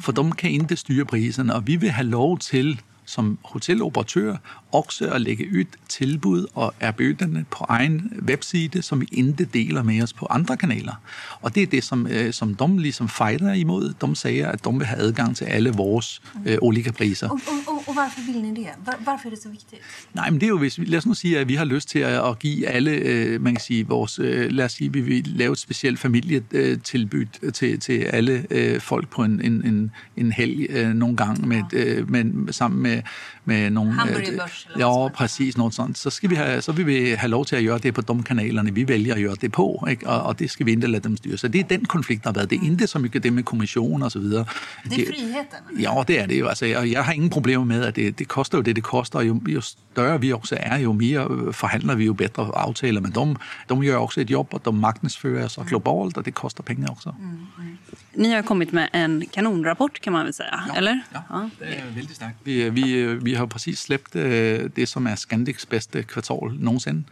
For 0.00 0.12
de 0.12 0.32
kan 0.32 0.50
ikke 0.50 0.76
styre 0.76 1.04
priserne, 1.04 1.54
og 1.54 1.66
vi 1.66 1.76
vil 1.76 1.90
have 1.90 2.06
lov 2.06 2.38
til 2.38 2.80
som 3.06 3.38
hoteloperatør 3.44 4.36
også 4.72 5.10
at 5.10 5.20
lægge 5.20 5.48
ud 5.52 5.64
tilbud 5.88 6.46
og 6.54 6.74
erbødende 6.80 7.44
på 7.50 7.64
egen 7.68 8.22
webside, 8.28 8.82
som 8.82 9.00
vi 9.00 9.08
ikke 9.12 9.44
deler 9.44 9.82
med 9.82 10.02
os 10.02 10.12
på 10.12 10.26
andre 10.30 10.56
kanaler. 10.56 10.94
Og 11.40 11.54
det 11.54 11.62
er 11.62 11.66
det, 11.66 11.84
som, 11.84 12.06
øh, 12.06 12.32
som 12.32 12.54
de 12.54 12.82
ligesom 12.82 13.08
fejler 13.08 13.52
imod. 13.52 13.94
De 14.06 14.16
siger, 14.16 14.48
at 14.48 14.64
de 14.64 14.72
vil 14.72 14.86
have 14.86 15.00
adgang 15.00 15.36
til 15.36 15.44
alle 15.44 15.70
vores 15.70 16.22
øh, 16.46 16.58
olika 16.60 16.90
priser. 16.90 17.28
Og, 17.28 17.40
og, 17.46 17.74
og, 17.74 17.82
og 17.86 17.92
hvorfor 17.92 18.32
vil 18.32 18.42
ni 18.42 18.60
det? 18.60 18.68
Hvorfor 18.84 19.26
er 19.26 19.30
det 19.30 19.42
så 19.42 19.48
vigtigt? 19.48 19.82
Nej, 20.14 20.30
men 20.30 20.40
det 20.40 20.46
er 20.46 20.48
jo, 20.48 20.58
hvis, 20.58 20.78
lad 20.78 20.98
os 20.98 21.06
nu 21.06 21.14
sige, 21.14 21.38
at 21.38 21.48
vi 21.48 21.54
har 21.54 21.64
lyst 21.64 21.88
til 21.88 21.98
at, 21.98 22.28
at 22.28 22.38
give 22.38 22.66
alle, 22.66 22.90
øh, 22.90 23.40
man 23.40 23.54
kan 23.54 23.60
sige, 23.60 23.86
vores, 23.86 24.18
øh, 24.18 24.50
lad 24.50 24.64
os 24.64 24.72
sige, 24.72 24.92
vi 24.92 25.00
vil 25.00 25.26
lave 25.26 25.52
et 25.52 25.58
specielt 25.58 25.98
familietilbud 25.98 27.50
til, 27.52 27.80
til 27.80 27.98
alle 27.98 28.46
øh, 28.50 28.80
folk 28.80 29.08
på 29.08 29.22
en, 29.22 29.40
en, 29.40 29.66
en, 29.66 29.90
en 30.16 30.32
helg 30.32 30.66
øh, 30.70 30.94
nogle 30.94 31.16
gange 31.16 31.46
med, 31.46 31.62
øh, 31.72 32.10
med, 32.10 32.52
sammen 32.52 32.82
med, 32.82 32.95
bei 32.96 33.02
med 33.46 33.70
nogle... 33.70 33.92
Hamburgerbørs 33.92 34.68
Ja, 34.78 35.08
præcis 35.08 35.56
noget 35.56 35.74
sådan. 35.74 35.94
Så, 35.94 36.10
skal 36.10 36.30
vi 36.30 36.34
have, 36.34 36.62
så 36.62 36.72
vil 36.72 36.86
vi 36.86 37.10
have 37.10 37.30
lov 37.30 37.44
til 37.44 37.56
at 37.56 37.64
gøre 37.64 37.78
det 37.78 37.94
på 37.94 38.00
de 38.00 38.22
kanalerne, 38.22 38.74
vi 38.74 38.88
vælger 38.88 39.14
at 39.14 39.20
gøre 39.20 39.36
det 39.40 39.52
på, 39.52 39.86
ikke? 39.90 40.08
Og, 40.08 40.22
og 40.22 40.38
det 40.38 40.50
skal 40.50 40.66
vi 40.66 40.70
ikke 40.70 40.86
lade 40.86 41.08
dem 41.08 41.16
styre. 41.16 41.36
Så 41.36 41.48
det 41.48 41.60
er 41.60 41.64
den 41.64 41.84
konflikt, 41.84 42.24
der 42.24 42.30
har 42.30 42.34
været. 42.34 42.50
Det 42.50 42.56
er 42.56 42.60
mm. 42.60 42.72
ikke 42.72 42.86
så 42.86 42.98
mye 42.98 43.08
det 43.08 43.32
med 43.32 43.42
kommission 43.42 44.02
og 44.02 44.12
så 44.12 44.18
videre. 44.18 44.44
Det 44.84 44.92
er 44.92 45.06
friheten. 45.06 45.80
Ja, 45.80 46.02
det 46.08 46.20
er 46.20 46.26
det 46.26 46.40
jo. 46.40 46.46
Altså, 46.46 46.66
jeg, 46.66 46.92
jeg 46.92 47.04
har 47.04 47.12
ingen 47.12 47.30
problemer 47.30 47.64
med, 47.64 47.84
at 47.84 47.96
det, 47.96 48.18
det 48.18 48.28
koster 48.28 48.58
jo 48.58 48.62
det, 48.62 48.76
det 48.76 48.84
koster. 48.84 49.20
Jo, 49.20 49.40
jo 49.48 49.60
større 49.60 50.20
vi 50.20 50.32
også 50.32 50.56
er, 50.60 50.78
jo 50.78 50.92
mere 50.92 51.28
øh, 51.30 51.54
forhandler 51.54 51.94
vi 51.94 52.04
jo 52.04 52.12
bedre 52.12 52.50
aftaler 52.54 53.00
med 53.00 53.10
dem. 53.10 53.36
De 53.68 53.86
gør 53.86 53.96
også 53.96 54.20
et 54.20 54.30
job, 54.30 54.54
og 54.54 54.64
de 54.64 54.72
marknadsfører 54.72 55.48
sig 55.48 55.64
globalt, 55.64 56.16
og 56.16 56.24
det 56.24 56.34
koster 56.34 56.62
penge 56.62 56.90
også. 56.90 57.10
Mm. 57.18 57.26
Mm. 57.26 57.76
Ni 58.16 58.30
har 58.30 58.42
kommit 58.42 58.72
med 58.72 58.88
en 58.94 59.22
kanonrapport 59.32 60.00
kan 60.00 60.12
man 60.12 60.24
väl 60.24 60.34
säga, 60.34 60.60
ja, 60.68 60.76
eller? 60.76 61.00
Ja, 61.12 61.20
ja, 61.30 61.48
det 61.58 61.78
er 61.78 61.94
väldigt 61.94 62.16
starkt. 62.16 62.36
Vi, 62.44 62.70
vi, 62.70 63.14
vi 63.14 63.34
har 63.38 63.46
præcis 63.46 63.78
slæbt 63.78 64.16
øh, 64.16 64.70
det, 64.76 64.88
som 64.88 65.06
er 65.06 65.14
Scandics 65.14 65.66
bedste 65.66 66.02
kvartal 66.02 66.52
nogensinde, 66.58 67.04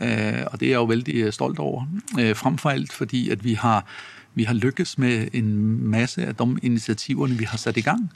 øh, 0.00 0.42
og 0.46 0.60
det 0.60 0.66
er 0.66 0.70
jeg 0.70 0.76
jo 0.76 0.84
vældig 0.84 1.34
stolt 1.34 1.58
over. 1.58 1.86
Øh, 2.20 2.36
frem 2.36 2.58
for 2.58 2.70
alt 2.70 2.92
fordi, 2.92 3.30
at 3.30 3.44
vi 3.44 3.54
har 3.54 3.86
vi 4.34 4.44
har 4.44 4.54
lykkes 4.54 4.98
med 4.98 5.28
en 5.32 5.80
masse 5.86 6.26
af 6.26 6.34
de 6.34 6.56
initiativerne, 6.62 7.34
vi 7.34 7.44
har 7.44 7.58
sat 7.58 7.76
i 7.76 7.80
gang. 7.80 8.10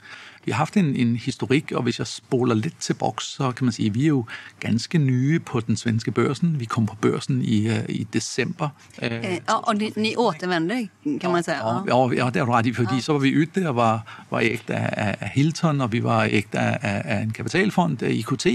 Vi 0.45 0.51
har 0.51 0.57
haft 0.57 0.77
en, 0.77 0.95
en 0.95 1.15
historik, 1.15 1.71
og 1.71 1.83
hvis 1.83 1.99
jeg 1.99 2.07
spoler 2.07 2.55
lidt 2.55 2.79
til 2.79 2.93
boks, 2.93 3.25
så 3.25 3.51
kan 3.51 3.65
man 3.65 3.71
sige, 3.71 3.89
at 3.89 3.95
vi 3.95 4.03
er 4.03 4.07
jo 4.07 4.25
ganske 4.59 4.97
nye 4.97 5.39
på 5.39 5.59
den 5.59 5.77
svenske 5.77 6.11
børsen. 6.11 6.59
Vi 6.59 6.65
kom 6.65 6.85
på 6.85 6.95
børsen 7.01 7.41
i, 7.41 7.69
uh, 7.69 7.75
i 7.89 8.07
december. 8.13 8.69
Uh, 9.01 9.07
og, 9.47 9.67
og 9.67 9.75
ni 9.75 10.15
återvände, 10.17 10.87
kan 11.21 11.31
man 11.31 11.43
sige. 11.43 11.55
Ja, 11.55 11.81
ja, 11.87 12.09
ja 12.13 12.29
det 12.29 12.35
er 12.35 12.45
du 12.45 12.51
ret 12.51 12.65
i, 12.65 12.73
fordi 12.73 12.95
ja. 12.95 13.01
så 13.01 13.11
var 13.11 13.19
vi 13.19 13.41
ute 13.41 13.69
og 13.69 13.75
var, 13.75 14.25
var 14.29 14.39
ægte 14.39 14.75
af, 14.75 15.15
af 15.19 15.29
Hilton, 15.29 15.81
og 15.81 15.91
vi 15.91 16.03
var 16.03 16.27
ægte 16.31 16.59
af, 16.59 17.01
af 17.05 17.21
en 17.21 17.31
kapitalfond, 17.31 18.01
IKT, 18.01 18.45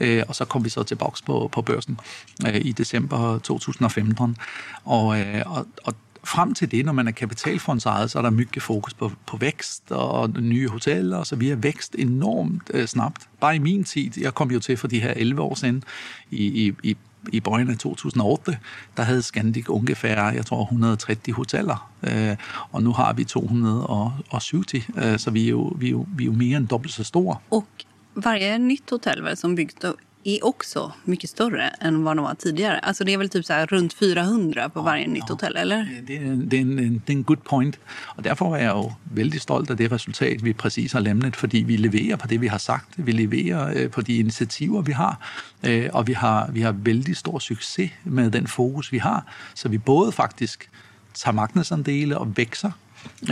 uh, 0.00 0.28
og 0.28 0.34
så 0.34 0.44
kom 0.44 0.64
vi 0.64 0.68
så 0.68 0.82
til 0.82 0.94
boks 0.94 1.22
på, 1.22 1.48
på 1.52 1.62
børsen 1.62 2.00
uh, 2.48 2.54
i 2.54 2.72
december 2.72 3.38
2015. 3.38 4.36
Og, 4.84 5.06
uh, 5.06 5.56
og, 5.56 5.66
og 5.84 5.94
frem 6.26 6.54
til 6.54 6.70
det, 6.70 6.84
når 6.84 6.92
man 6.92 7.08
er 7.08 7.12
kapitalfondsejet, 7.12 8.10
så 8.10 8.18
er 8.18 8.22
der 8.22 8.30
mygge 8.30 8.60
fokus 8.60 8.94
på, 8.94 9.12
på 9.26 9.36
vækst 9.36 9.92
og 9.92 10.30
nye 10.30 10.68
hoteller, 10.68 11.24
så 11.24 11.36
vi 11.36 11.48
har 11.48 11.56
vækst 11.56 11.94
enormt 11.98 12.70
øh, 12.74 12.86
snabt. 12.86 13.28
Bare 13.40 13.56
i 13.56 13.58
min 13.58 13.84
tid, 13.84 14.10
jeg 14.20 14.34
kom 14.34 14.50
jo 14.50 14.60
til 14.60 14.76
for 14.76 14.88
de 14.88 15.00
her 15.00 15.12
11 15.16 15.42
år 15.42 15.54
siden, 15.54 15.84
i, 16.30 16.66
i, 16.66 16.72
i 16.82 16.96
i 17.32 17.40
bøjen 17.40 17.70
af 17.70 17.78
2008, 17.78 18.58
der 18.96 19.02
havde 19.02 19.22
Scandic 19.22 19.68
ungefær, 19.68 20.30
jeg 20.30 20.46
tror, 20.46 20.62
130 20.62 21.34
hoteller, 21.34 21.90
øh, 22.02 22.36
og 22.72 22.82
nu 22.82 22.92
har 22.92 23.12
vi 23.12 23.24
270, 23.24 24.88
øh, 24.96 25.18
så 25.18 25.30
vi 25.30 25.44
er, 25.44 25.50
jo, 25.50 25.72
vi, 25.78 25.86
er 25.86 25.90
jo, 25.90 26.06
vi 26.16 26.24
er 26.24 26.26
jo 26.26 26.32
mere 26.32 26.56
end 26.56 26.68
dobbelt 26.68 26.94
så 26.94 27.04
store. 27.04 27.36
Og 27.50 27.66
varje 28.14 28.58
nytt 28.58 28.90
hotell 28.90 29.36
som 29.36 29.56
byggt 29.56 29.84
är 30.26 30.44
också 30.44 30.92
mycket 31.04 31.30
större 31.30 31.68
än 31.80 32.04
vad 32.04 32.16
de 32.16 32.24
var 32.24 32.34
tidigare. 32.34 32.78
Alltså 32.78 33.04
det 33.04 33.12
är 33.12 33.18
väl 33.18 33.28
typ 33.28 33.44
så 33.44 33.52
här 33.52 33.66
runt 33.66 33.92
400 33.92 34.68
på 34.68 34.82
varje 34.82 35.04
ja, 35.04 35.10
nytt 35.10 35.28
hotell, 35.28 35.56
eller? 35.56 36.02
Det, 36.06 36.16
er, 36.16 36.36
det, 36.50 36.56
er 36.56 36.60
en, 36.60 37.02
det 37.06 37.12
er 37.12 37.16
en 37.16 37.24
good 37.24 37.44
point. 37.44 37.78
Og 38.16 38.24
derfor 38.24 38.56
er 38.56 38.62
jeg 38.62 38.70
jo 38.70 38.92
vældig 39.04 39.40
stolt 39.40 39.70
af 39.70 39.76
det 39.76 39.92
resultat, 39.92 40.44
vi 40.44 40.52
præcis 40.52 40.92
har 40.92 41.00
lemnet, 41.00 41.36
fordi 41.36 41.58
vi 41.58 41.76
leverer 41.76 42.16
på 42.16 42.26
det, 42.26 42.40
vi 42.40 42.46
har 42.46 42.58
sagt. 42.58 42.88
Vi 42.96 43.12
leverer 43.12 43.72
øh, 43.76 43.90
på 43.90 44.00
de 44.00 44.16
initiativer, 44.16 44.82
vi 44.82 44.92
har, 44.92 45.20
øh, 45.66 45.88
og 45.92 46.06
vi 46.06 46.12
har, 46.12 46.50
vi 46.50 46.60
har 46.60 46.72
vældig 46.72 47.16
stor 47.16 47.38
succes 47.38 47.90
med 48.04 48.30
den 48.30 48.46
fokus, 48.46 48.92
vi 48.92 48.98
har. 48.98 49.26
Så 49.54 49.68
vi 49.68 49.78
både 49.78 50.12
faktisk 50.12 50.70
tager 51.14 51.34
marknadsandele 51.34 52.18
og 52.18 52.36
vækser, 52.36 52.70
øh, 52.70 52.85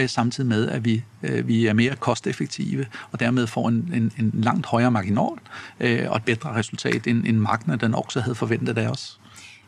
samtidig 0.07 0.49
med, 0.49 0.69
at 0.69 0.85
vi, 0.85 1.03
øh, 1.23 1.49
vi 1.49 1.67
er 1.67 1.73
mere 1.73 1.97
kosteffektive, 1.97 2.87
og 3.11 3.21
dermed 3.21 3.47
får 3.47 3.69
en, 3.69 3.93
en, 3.95 4.13
en 4.19 4.31
langt 4.35 4.67
højere 4.67 4.91
marginal 4.91 5.39
øh, 5.81 6.11
og 6.11 6.17
et 6.17 6.25
bedre 6.25 6.55
resultat, 6.55 7.07
end, 7.07 7.27
end 7.27 7.39
marknaden 7.39 7.95
också 7.95 8.21
havde 8.21 8.35
forventet 8.35 8.79
af 8.79 8.89
os. 8.89 9.21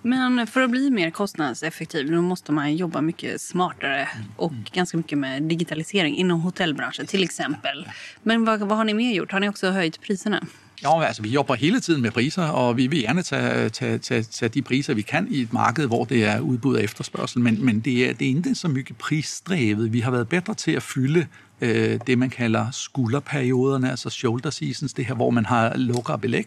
Men 0.03 0.47
för 0.47 0.61
att 0.61 0.71
bli 0.71 0.91
mer 0.91 1.11
kostnadseffektiv 1.11 2.11
då 2.11 2.23
måste 2.23 2.53
man 2.53 2.77
jobba 2.77 3.01
mycket 3.01 3.41
smartare 3.41 4.09
och 4.37 4.53
ganska 4.73 4.97
mycket 4.97 5.19
med 5.19 5.43
digitalisering 5.43 6.17
inom 6.17 6.41
hotellbranschen 6.41 7.07
till 7.07 7.25
exempel. 7.25 7.89
Men 8.23 8.45
vad, 8.45 8.61
vad 8.61 8.79
har 8.79 8.85
ni 8.85 8.95
mer 8.95 9.13
gjort? 9.13 9.33
Har 9.33 9.41
ni 9.41 9.49
också 9.49 9.71
höjt 9.71 10.01
priserna? 10.01 10.47
Jo, 10.85 11.01
altså 11.01 11.23
vi 11.23 11.29
jobber 11.29 11.55
hele 11.55 11.81
tiden 11.81 12.03
med 12.03 12.11
priser, 12.11 12.43
og 12.43 12.77
vi 12.77 12.87
vil 12.87 13.01
gerne 13.01 13.23
tage, 13.23 13.69
tage, 13.69 13.99
tage, 13.99 14.23
tage 14.23 14.49
de 14.49 14.63
priser, 14.63 14.95
vi 14.95 15.03
kan 15.03 15.29
i 15.31 15.41
et 15.41 15.53
marked, 15.53 15.87
hvor 15.87 16.05
det 16.05 16.25
er 16.25 16.41
udbud 16.41 16.77
og 16.77 16.85
efterspørgsel, 16.85 17.41
men, 17.41 17.65
men 17.65 17.81
det, 17.81 18.09
er, 18.09 18.13
det 18.13 18.25
er 18.25 18.37
ikke 18.37 18.55
så 18.55 18.69
mye 18.69 18.85
prisdrevet. 18.99 19.93
Vi 19.93 20.01
har 20.01 20.11
været 20.11 20.29
bedre 20.29 20.55
til 20.55 20.73
at 20.73 20.83
fylde 20.83 21.27
øh, 21.61 22.01
det, 22.07 22.19
man 22.19 22.31
kalder 22.31 22.71
skulderperioderne, 22.71 23.91
altså 23.91 24.11
shoulder 24.11 24.51
seasons, 24.51 24.93
det 24.93 25.07
her, 25.07 25.15
hvor 25.15 25.31
man 25.31 25.47
har 25.47 25.77
lukker 25.77 26.17
belæg. 26.17 26.47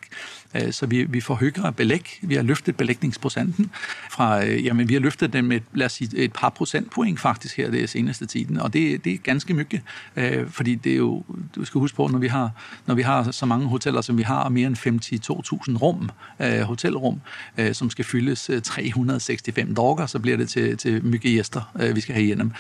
Øh, 0.56 0.72
så 0.74 0.86
vi, 0.86 1.04
vi 1.04 1.22
får 1.22 1.36
højere 1.36 1.74
belæg. 1.74 2.20
Vi 2.22 2.36
har 2.36 2.44
løftet 2.44 2.78
belægningsprocenten 2.78 3.72
fra, 4.12 4.46
øh, 4.46 4.66
jamen 4.66 4.90
vi 4.90 4.94
har 4.94 5.02
løftet 5.02 5.34
den 5.34 5.46
med, 5.46 5.60
lad 5.74 5.86
os 5.86 5.92
sige, 5.92 6.18
et 6.18 6.34
par 6.34 6.50
procentpoint 6.50 7.20
faktisk 7.20 7.58
her 7.58 7.72
det 7.72 7.90
seneste 7.90 8.26
tiden, 8.26 8.60
og 8.60 8.74
det, 8.74 9.04
det 9.04 9.14
er 9.14 9.18
ganske 9.18 9.54
mye, 9.54 9.82
øh, 10.16 10.50
fordi 10.50 10.76
det 10.76 10.92
er 10.92 10.98
jo, 10.98 11.24
du 11.56 11.66
skal 11.66 11.80
huske 11.80 11.96
på, 11.96 12.08
når 12.08 12.20
vi 12.20 12.28
har, 12.28 12.52
når 12.86 12.96
vi 12.96 13.02
har 13.02 13.32
så 13.32 13.46
mange 13.46 13.68
hoteller, 13.68 14.02
som 14.02 14.18
vi 14.18 14.24
har, 14.24 14.50
mere 14.50 14.68
end 14.68 14.78
52.000 14.78 15.78
rum, 15.78 16.10
øh, 16.40 16.62
hotelrum, 16.62 17.22
øh, 17.58 17.74
som 17.74 17.90
skal 17.90 18.06
fyldes 18.06 18.50
øh, 18.50 18.62
365 18.62 19.76
dager, 19.76 20.06
så 20.06 20.20
bliver 20.20 20.38
det 20.38 20.50
til, 20.50 20.78
til 20.78 21.06
myggegæster, 21.06 21.62
gæster, 21.74 21.90
øh, 21.90 21.96
vi 21.96 22.02
skal 22.02 22.16
have 22.16 22.26
igennem. 22.26 22.54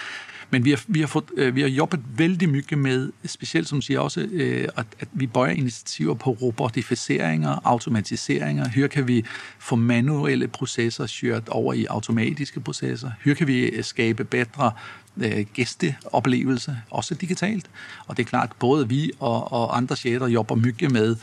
Men 0.51 0.65
vi 0.65 0.69
har, 0.69 0.83
vi 0.87 0.99
har, 0.99 1.07
fået, 1.07 1.25
øh, 1.37 1.55
vi 1.55 1.61
har 1.61 1.67
jobbet 1.67 1.99
vældig 2.17 2.49
mye 2.49 2.75
med, 2.75 3.11
specielt 3.25 3.67
som 3.67 3.81
siger 3.81 3.99
også, 3.99 4.27
øh, 4.31 4.67
at, 4.77 4.85
at 4.99 5.07
vi 5.13 5.27
bøjer 5.27 5.51
initiativer 5.51 6.13
på 6.13 6.29
robotificeringer, 6.29 7.59
automatiseringer. 7.63 8.67
Her 8.67 8.87
kan 8.87 9.07
vi 9.07 9.25
få 9.59 9.75
manuelle 9.75 10.47
processer 10.47 11.19
kørt 11.21 11.49
over 11.49 11.73
i 11.73 11.85
automatiske 11.85 12.59
processer. 12.59 13.11
Her 13.25 13.33
kan 13.33 13.47
vi 13.47 13.59
øh, 13.65 13.83
skabe 13.83 14.23
bedre 14.23 14.71
øh, 15.17 15.45
gæsteoplevelse, 15.53 16.77
også 16.89 17.15
digitalt. 17.15 17.69
Og 18.07 18.17
det 18.17 18.23
er 18.23 18.27
klart, 18.27 18.51
både 18.59 18.89
vi 18.89 19.11
og, 19.19 19.51
og 19.51 19.77
andre 19.77 19.95
chefer 19.95 20.27
jobber 20.27 20.55
mye 20.55 20.89
med 20.89 21.15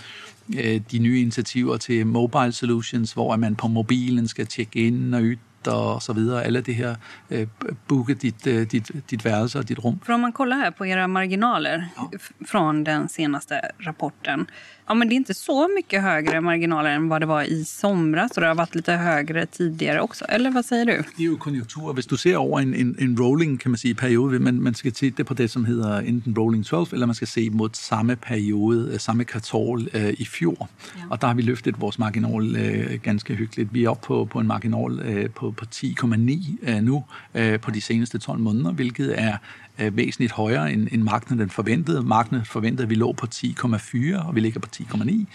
øh, 0.55 0.81
de 0.91 0.99
nye 0.99 1.21
initiativer 1.21 1.77
til 1.77 2.07
mobile 2.07 2.53
solutions, 2.53 3.13
hvor 3.13 3.37
man 3.37 3.57
på 3.57 3.69
mobilen 3.69 4.29
skal 4.29 4.47
tjekke 4.47 4.87
ind 4.87 5.15
og 5.15 5.23
ud 5.23 5.37
og 5.73 6.03
så 6.03 6.13
videre. 6.13 6.45
Alle 6.45 6.61
det 6.61 6.75
her 6.75 6.97
eh, 7.29 7.49
booka 7.89 8.15
ditt, 8.15 8.47
eh, 8.47 8.67
ditt, 8.73 8.91
ditt 9.11 9.25
værelse 9.25 9.59
og 9.59 9.69
ditt 9.69 9.79
rum. 9.79 9.99
För 10.05 10.13
om 10.13 10.21
man 10.21 10.33
kollar 10.33 10.57
här 10.57 10.71
på 10.71 10.87
era 10.87 11.09
marginaler 11.09 11.89
ja. 11.97 12.11
från 12.47 12.85
den 12.85 13.09
senaste 13.09 13.61
rapporten 13.79 14.47
ja, 14.87 14.95
men 14.95 15.09
det 15.09 15.15
är 15.15 15.17
inte 15.17 15.35
så 15.35 15.69
mycket 15.69 16.03
högre 16.03 16.41
marginaler 16.41 16.91
än 16.91 17.09
vad 17.09 17.23
det 17.23 17.27
var 17.27 17.43
i 17.43 17.65
somras 17.65 18.31
och 18.31 18.41
det 18.41 18.47
har 18.47 18.55
varit 18.55 18.75
lite 18.75 18.93
högre 18.93 19.47
tidigare 19.47 20.01
också. 20.01 20.25
Eller 20.25 20.51
vad 20.51 20.65
säger 20.65 20.87
du? 20.87 21.03
Det 21.17 21.23
är 21.23 21.29
ju 21.31 21.37
konjunktur. 21.37 21.93
Hvis 21.93 22.07
du 22.07 22.17
ser 22.17 22.37
over 22.37 22.61
en, 22.61 22.75
en, 22.75 22.97
en 22.99 23.17
rolling 23.17 23.59
kan 23.59 23.71
man 23.71 23.79
sige, 23.79 23.95
periode, 23.95 24.39
man, 24.39 24.63
man 24.63 24.75
skal 24.75 24.93
titte 24.93 25.25
på 25.25 25.35
det, 25.35 25.49
som 25.49 25.65
hedder 25.65 25.99
enten 25.99 26.35
rolling 26.39 26.65
12, 26.65 26.87
eller 26.93 27.07
man 27.07 27.15
skal 27.15 27.29
se 27.29 27.51
mod 27.51 27.71
samme 27.73 28.17
periode, 28.17 28.91
øh, 28.93 29.01
samme 29.01 29.25
kvartal 29.25 29.89
øh, 29.95 30.15
i 30.19 30.25
fjor. 30.25 30.69
Ja. 30.97 31.03
Og 31.11 31.21
der 31.21 31.27
har 31.27 31.35
vi 31.35 31.43
løftet 31.43 31.81
vores 31.81 31.99
marginal 31.99 32.57
øh, 32.57 33.01
ganske 33.03 33.35
hyggeligt. 33.35 33.75
Vi 33.75 33.85
er 33.85 33.91
oppe 33.91 34.07
på, 34.07 34.25
på 34.25 34.41
en 34.41 34.47
marginal 34.47 35.01
øh, 35.01 35.31
på, 35.31 35.51
på 35.57 35.65
10,9 35.75 36.71
øh, 36.71 36.83
nu 36.83 37.05
øh, 37.35 37.61
på 37.61 37.71
de 37.71 37.81
seneste 37.81 38.19
12 38.19 38.39
måneder, 38.39 38.73
hvilket 38.73 39.21
er 39.21 39.37
øh, 39.79 39.97
væsentligt 39.97 40.33
højere 40.33 40.73
end, 40.73 40.89
end 40.93 41.03
markedet 41.03 41.53
forventede. 41.53 42.03
Markedet 42.03 42.47
forventede, 42.47 42.83
at 42.83 42.91
vi 42.91 42.95
lå 42.95 43.13
på 43.13 43.27
10,4, 43.35 44.27
og 44.27 44.35
vi 44.35 44.41
ligger 44.41 44.61
på 44.61 44.69
10,9. 44.77 45.05
Mm. 45.05 45.27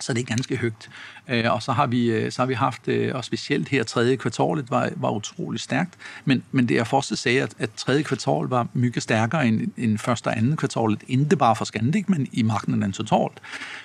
Så 0.00 0.12
det 0.14 0.20
er 0.20 0.24
ganske 0.24 0.56
højt. 0.56 0.90
Og 1.50 1.62
så 1.62 1.72
har 1.72 1.86
vi, 1.86 2.30
så 2.30 2.42
har 2.42 2.46
vi 2.46 2.54
haft, 2.54 2.88
og 2.88 3.24
specielt 3.24 3.68
her 3.68 3.82
tredje 3.82 4.16
kvartalet 4.16 4.70
var, 4.70 4.90
var 4.96 5.10
utrolig 5.10 5.60
stærkt, 5.60 5.94
men, 6.24 6.42
men 6.52 6.68
det 6.68 6.78
er 6.78 6.84
først 6.84 7.12
at 7.12 7.18
sige, 7.18 7.42
at, 7.42 7.54
at 7.58 7.70
tredje 7.76 8.02
kvartal 8.02 8.48
var 8.48 8.68
mye 8.72 9.00
stærkere 9.00 9.46
end, 9.48 9.70
end 9.76 9.98
første 9.98 10.28
og 10.28 10.36
anden 10.36 10.56
kvartalet, 10.56 11.02
ikke 11.08 11.36
bare 11.36 11.56
for 11.56 11.64
Scandic, 11.64 12.04
men 12.08 12.28
i 12.32 12.42
markedet 12.42 12.94
totalt. 12.94 13.40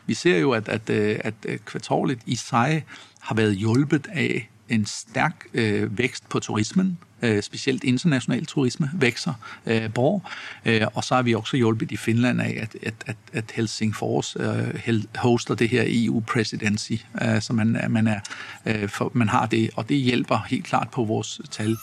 Vi 0.05 0.13
ser 0.13 0.37
jo, 0.37 0.51
at, 0.51 0.69
at, 0.69 0.89
at 0.89 1.33
kvartalet 1.65 2.19
i 2.25 2.35
sig 2.35 2.85
har 3.19 3.35
været 3.35 3.55
hjulpet 3.55 4.07
af 4.11 4.49
en 4.69 4.85
stærk 4.85 5.45
øh, 5.53 5.97
vækst 5.97 6.29
på 6.29 6.39
turismen, 6.39 6.97
øh, 7.21 7.43
specielt 7.43 7.83
international 7.83 8.45
turisme 8.45 8.91
vækser 8.93 9.33
øh, 9.65 9.89
bra. 9.89 10.19
Øh, 10.65 10.81
og 10.93 11.03
så 11.03 11.15
har 11.15 11.21
vi 11.21 11.35
også 11.35 11.57
hjulpet 11.57 11.91
i 11.91 11.97
Finland 11.97 12.41
af, 12.41 12.57
at, 12.61 12.77
at, 12.83 12.93
at, 13.05 13.15
at 13.33 13.51
Helsingfors 13.51 14.37
øh, 14.39 15.03
hoster 15.15 15.55
det 15.55 15.69
her 15.69 15.83
EU-presidency, 15.85 16.93
øh, 17.21 17.41
så 17.41 17.53
man, 17.53 17.75
øh, 17.83 17.91
man, 17.91 18.07
er, 18.07 18.19
øh, 18.65 18.89
for, 18.89 19.11
man 19.13 19.29
har 19.29 19.45
det, 19.45 19.69
og 19.75 19.89
det 19.89 19.97
hjælper 19.97 20.45
helt 20.49 20.65
klart 20.65 20.89
på 20.91 21.03
vores 21.03 21.41
tal. 21.51 21.77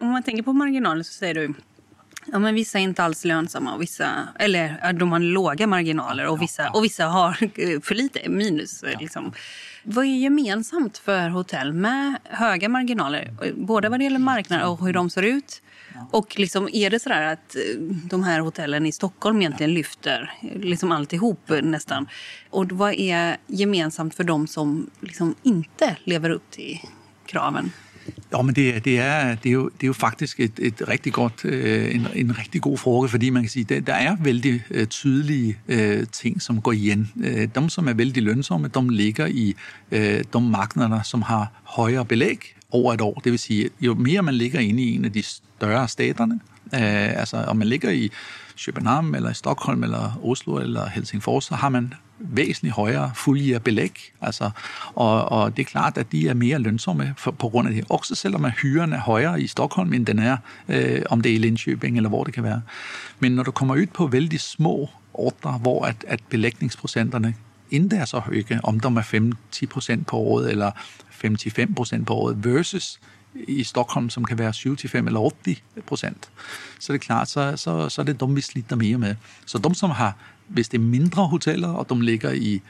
Om 0.00 0.06
man 0.06 0.22
tænker 0.22 0.42
på 0.42 0.52
marginalen, 0.52 1.04
så 1.04 1.12
siger 1.12 1.32
du 1.32 1.54
Ja, 2.32 2.38
men 2.38 2.54
vissa 2.54 2.78
är 2.78 2.82
inte 2.82 3.02
alls 3.02 3.24
lönsamma 3.24 3.74
och 3.74 3.82
vissa, 3.82 4.28
eller 4.38 4.92
de 4.92 5.12
har 5.12 5.18
låga 5.18 5.66
marginaler 5.66 6.26
och 6.26 6.42
vissa, 6.42 6.70
och 6.70 6.84
vissa 6.84 7.04
har 7.04 7.32
för 7.80 7.94
lite 7.94 8.28
minus. 8.28 8.84
Liksom. 9.00 9.32
Vad 9.82 10.04
är 10.04 10.16
gemensamt 10.16 10.98
för 10.98 11.28
hotell 11.28 11.72
med 11.72 12.16
höga 12.24 12.68
marginaler? 12.68 13.34
Både 13.56 13.88
vad 13.88 14.00
det 14.00 14.04
gäller 14.04 14.18
marknaden 14.18 14.68
och 14.68 14.86
hur 14.86 14.92
de 14.92 15.10
ser 15.10 15.22
ut. 15.22 15.62
Och 16.10 16.38
liksom, 16.38 16.68
är 16.72 16.90
det 16.90 17.00
så 17.00 17.12
att 17.12 17.56
eh, 17.56 17.80
de 17.82 18.22
här 18.22 18.40
hotellen 18.40 18.86
i 18.86 18.92
Stockholm 18.92 19.40
egentligen 19.40 19.74
lyfter 19.74 20.32
liksom 20.60 20.92
alltihop 20.92 21.50
nästan? 21.62 22.08
Och 22.50 22.72
vad 22.72 22.94
är 22.94 23.36
gemensamt 23.46 24.14
för 24.14 24.24
de 24.24 24.46
som 24.46 24.90
liksom 25.00 25.34
inte 25.42 25.96
lever 26.04 26.30
upp 26.30 26.50
till 26.50 26.80
kraven? 27.26 27.72
Jo, 28.32 28.42
men 28.42 28.54
det, 28.54 28.84
det, 28.84 28.98
er, 28.98 29.34
det, 29.34 29.48
er, 29.48 29.52
jo, 29.52 29.68
det 29.68 29.82
er 29.82 29.86
jo 29.86 29.92
faktisk 29.92 30.40
et, 30.40 30.52
et 30.58 30.82
rigtig 30.88 31.12
godt, 31.12 31.44
øh, 31.44 31.94
en, 31.94 32.06
en 32.14 32.38
rigtig 32.38 32.62
god 32.62 32.78
fråge, 32.78 33.08
fordi 33.08 33.30
man 33.30 33.42
kan 33.42 33.50
sige, 33.50 33.64
der, 33.64 33.80
der 33.80 33.94
er 33.94 34.16
vældig 34.20 34.62
øh, 34.70 34.86
tydelige 34.86 35.58
øh, 35.68 36.06
ting, 36.12 36.42
som 36.42 36.60
går 36.60 36.72
igen. 36.72 37.12
Øh, 37.24 37.48
de, 37.54 37.70
som 37.70 37.88
er 37.88 37.92
vældig 37.92 38.22
lønsomme, 38.22 38.68
de 38.68 38.94
ligger 38.94 39.26
i 39.26 39.54
øh, 39.92 40.24
de 40.32 40.40
markeder, 40.40 41.02
som 41.02 41.22
har 41.22 41.52
højere 41.64 42.04
belæg 42.04 42.54
over 42.70 42.94
et 42.94 43.00
år. 43.00 43.20
Det 43.24 43.32
vil 43.32 43.38
sige, 43.38 43.70
jo 43.80 43.94
mere 43.94 44.22
man 44.22 44.34
ligger 44.34 44.60
inde 44.60 44.82
i 44.82 44.94
en 44.94 45.04
af 45.04 45.12
de 45.12 45.22
større 45.22 45.88
staterne, 45.88 46.40
øh, 46.74 47.20
altså 47.20 47.36
om 47.36 47.56
man 47.56 47.68
ligger 47.68 47.90
i 47.90 48.10
København, 48.64 49.14
eller 49.14 49.30
i 49.30 49.34
Stockholm, 49.34 49.82
eller 49.82 50.20
Oslo, 50.22 50.58
eller 50.58 50.88
Helsingfors, 50.88 51.44
så 51.44 51.54
har 51.54 51.68
man 51.68 51.94
væsentligt 52.18 52.74
højere 52.74 53.10
fuldgjort 53.14 53.62
belæg. 53.62 54.12
Altså, 54.20 54.50
og, 54.94 55.24
og 55.24 55.56
det 55.56 55.62
er 55.62 55.66
klart, 55.66 55.98
at 55.98 56.12
de 56.12 56.28
er 56.28 56.34
mere 56.34 56.58
lønsomme 56.58 57.14
for, 57.16 57.30
på 57.30 57.48
grund 57.48 57.68
af 57.68 57.74
det. 57.74 57.84
Også 57.88 58.14
selvom 58.14 58.44
at 58.44 58.52
hyren 58.52 58.92
er 58.92 59.00
højere 59.00 59.40
i 59.40 59.46
Stockholm, 59.46 59.92
end 59.92 60.06
den 60.06 60.18
er, 60.18 60.36
øh, 60.68 61.02
om 61.10 61.20
det 61.20 61.30
er 61.30 61.34
i 61.34 61.38
Linköping 61.38 61.96
eller 61.96 62.08
hvor 62.08 62.24
det 62.24 62.34
kan 62.34 62.42
være. 62.42 62.62
Men 63.18 63.32
når 63.32 63.42
du 63.42 63.50
kommer 63.50 63.74
ud 63.74 63.86
på 63.86 64.06
vældig 64.06 64.40
små 64.40 64.90
ordre, 65.14 65.52
hvor 65.52 65.84
at, 65.84 66.04
at 66.08 66.20
belægningsprocenterne 66.30 67.34
ikke 67.70 67.96
er 67.96 68.04
så 68.04 68.18
høje, 68.18 68.60
om 68.62 68.80
der 68.80 68.90
er 68.90 69.00
50 69.00 69.70
procent 69.70 70.06
på 70.06 70.16
året 70.16 70.50
eller 70.50 70.70
55 71.10 71.70
procent 71.76 72.06
på 72.06 72.14
året, 72.14 72.44
versus 72.44 73.00
i 73.48 73.64
Stockholm, 73.64 74.10
som 74.10 74.24
kan 74.24 74.38
være 74.38 74.50
7-5 74.50 74.96
eller 74.96 75.30
80 75.44 75.62
procent. 75.86 76.28
Så 76.78 76.92
det 76.92 76.98
er 76.98 77.02
klart, 77.02 77.28
så, 77.28 77.56
så, 77.56 77.88
så 77.88 78.02
er 78.02 78.04
det 78.04 78.20
dem, 78.20 78.36
vi 78.36 78.40
sliter 78.40 78.76
mere 78.76 78.98
med. 78.98 79.14
Så 79.46 79.58
dem, 79.58 79.74
som 79.74 79.90
har 79.90 80.16
hvis 80.48 80.68
det 80.68 80.78
er 80.78 80.82
mindre 80.82 81.26
hoteller, 81.26 81.68
og 81.68 81.90
de 81.90 82.02
ligger 82.02 82.32
i, 82.32 82.62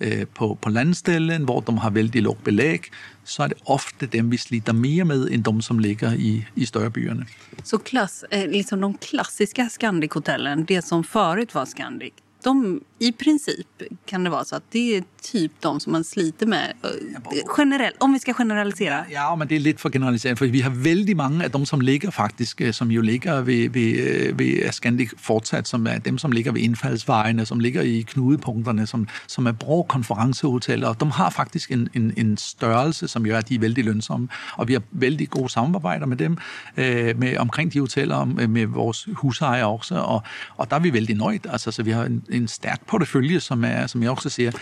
øh, 0.00 0.26
på, 0.34 0.58
på 0.62 0.68
landställen, 0.68 1.44
hvor 1.44 1.60
de 1.60 1.78
har 1.78 1.90
vældig 1.90 2.22
lågt 2.22 2.44
belæg, 2.44 2.90
så 3.24 3.42
er 3.42 3.48
det 3.48 3.58
ofte 3.66 4.06
dem, 4.06 4.30
vi 4.30 4.36
sliter 4.36 4.72
mere 4.72 5.04
med, 5.04 5.28
end 5.30 5.44
de, 5.44 5.62
som 5.62 5.78
ligger 5.78 6.12
i, 6.12 6.44
i 6.56 6.64
større 6.64 6.90
byerne. 6.90 7.26
Så 7.64 7.78
klass, 7.78 8.24
eh, 8.30 8.48
liksom 8.50 8.80
de 8.80 8.94
klassiska 9.00 9.68
Scandic-hotellen, 9.68 10.64
det 10.64 10.84
som 10.84 11.04
förut 11.04 11.54
var 11.54 11.64
Scandic, 11.64 12.12
de, 12.46 12.80
i 12.98 13.12
princip 13.12 13.66
kan 14.06 14.24
det 14.24 14.30
vara 14.30 14.44
så 14.44 14.56
att 14.56 14.70
det 14.70 14.96
är 14.96 15.04
typ 15.22 15.52
de 15.60 15.80
som 15.80 15.92
man 15.92 16.04
sliter 16.04 16.46
med. 16.46 16.72
Generell, 17.56 17.92
om 17.98 18.12
vi 18.12 18.18
ska 18.18 18.34
generalisera. 18.34 19.04
Ja, 19.10 19.36
men 19.36 19.48
det 19.48 19.56
är 19.56 19.60
lite 19.60 19.80
för 19.80 19.90
generaliserat. 19.90 20.38
För 20.38 20.46
vi 20.46 20.60
har 20.60 20.70
väldigt 20.70 21.16
många 21.16 21.44
av 21.44 21.50
de 21.50 21.66
som 21.66 21.80
ligger 21.80 22.10
faktiskt, 22.10 22.60
øh, 22.60 22.72
som 22.72 22.90
ju 22.90 23.02
ligger 23.02 23.40
vid, 23.40 23.70
vid, 23.70 24.00
øh, 24.00 24.38
vid 24.38 24.72
Scandic 24.72 25.10
fortsat, 25.18 25.66
som 25.66 25.86
är 25.86 25.98
dem 25.98 26.18
som 26.18 26.32
ligger 26.32 26.52
vid 26.52 26.62
indfaldsvejene, 26.62 27.46
som 27.46 27.60
ligger 27.60 27.82
i 27.82 28.02
knudepunkterne, 28.02 28.86
som, 28.86 29.08
som 29.26 29.46
er 29.46 29.52
bra 29.52 29.82
konferencehoteller. 29.82 30.92
De 30.92 31.10
har 31.10 31.30
faktisk 31.30 31.70
en, 31.70 31.88
en, 31.94 32.12
en 32.16 32.36
størrelse, 32.36 33.08
som 33.08 33.24
gør, 33.24 33.38
at 33.38 33.48
de 33.48 33.54
er 33.54 33.60
vældig 33.60 33.84
lønsomme. 33.84 34.28
Og 34.56 34.68
vi 34.68 34.72
har 34.72 34.82
vældig 34.90 35.30
gode 35.30 35.48
samarbejder 35.48 36.06
med 36.06 36.16
dem, 36.16 36.38
øh, 36.76 37.18
med, 37.18 37.36
omkring 37.36 37.72
de 37.72 37.80
hoteller, 37.80 38.24
med, 38.24 38.48
med 38.48 38.66
vores 38.66 39.08
husejere 39.12 39.66
også. 39.66 39.94
Og, 39.94 40.22
og 40.56 40.70
der 40.70 40.76
er 40.76 40.80
vi 40.80 40.92
vældig 40.92 41.16
nøjt. 41.16 41.46
Altså, 41.50 41.70
så 41.70 41.82
vi 41.82 41.90
har 41.90 42.04
en, 42.04 42.24
en 42.36 42.48
stærk 42.48 42.86
portefølje, 42.86 43.40
som, 43.40 43.64
er, 43.64 43.86
som 43.86 44.02
jeg 44.02 44.10
også 44.10 44.28
siger. 44.28 44.52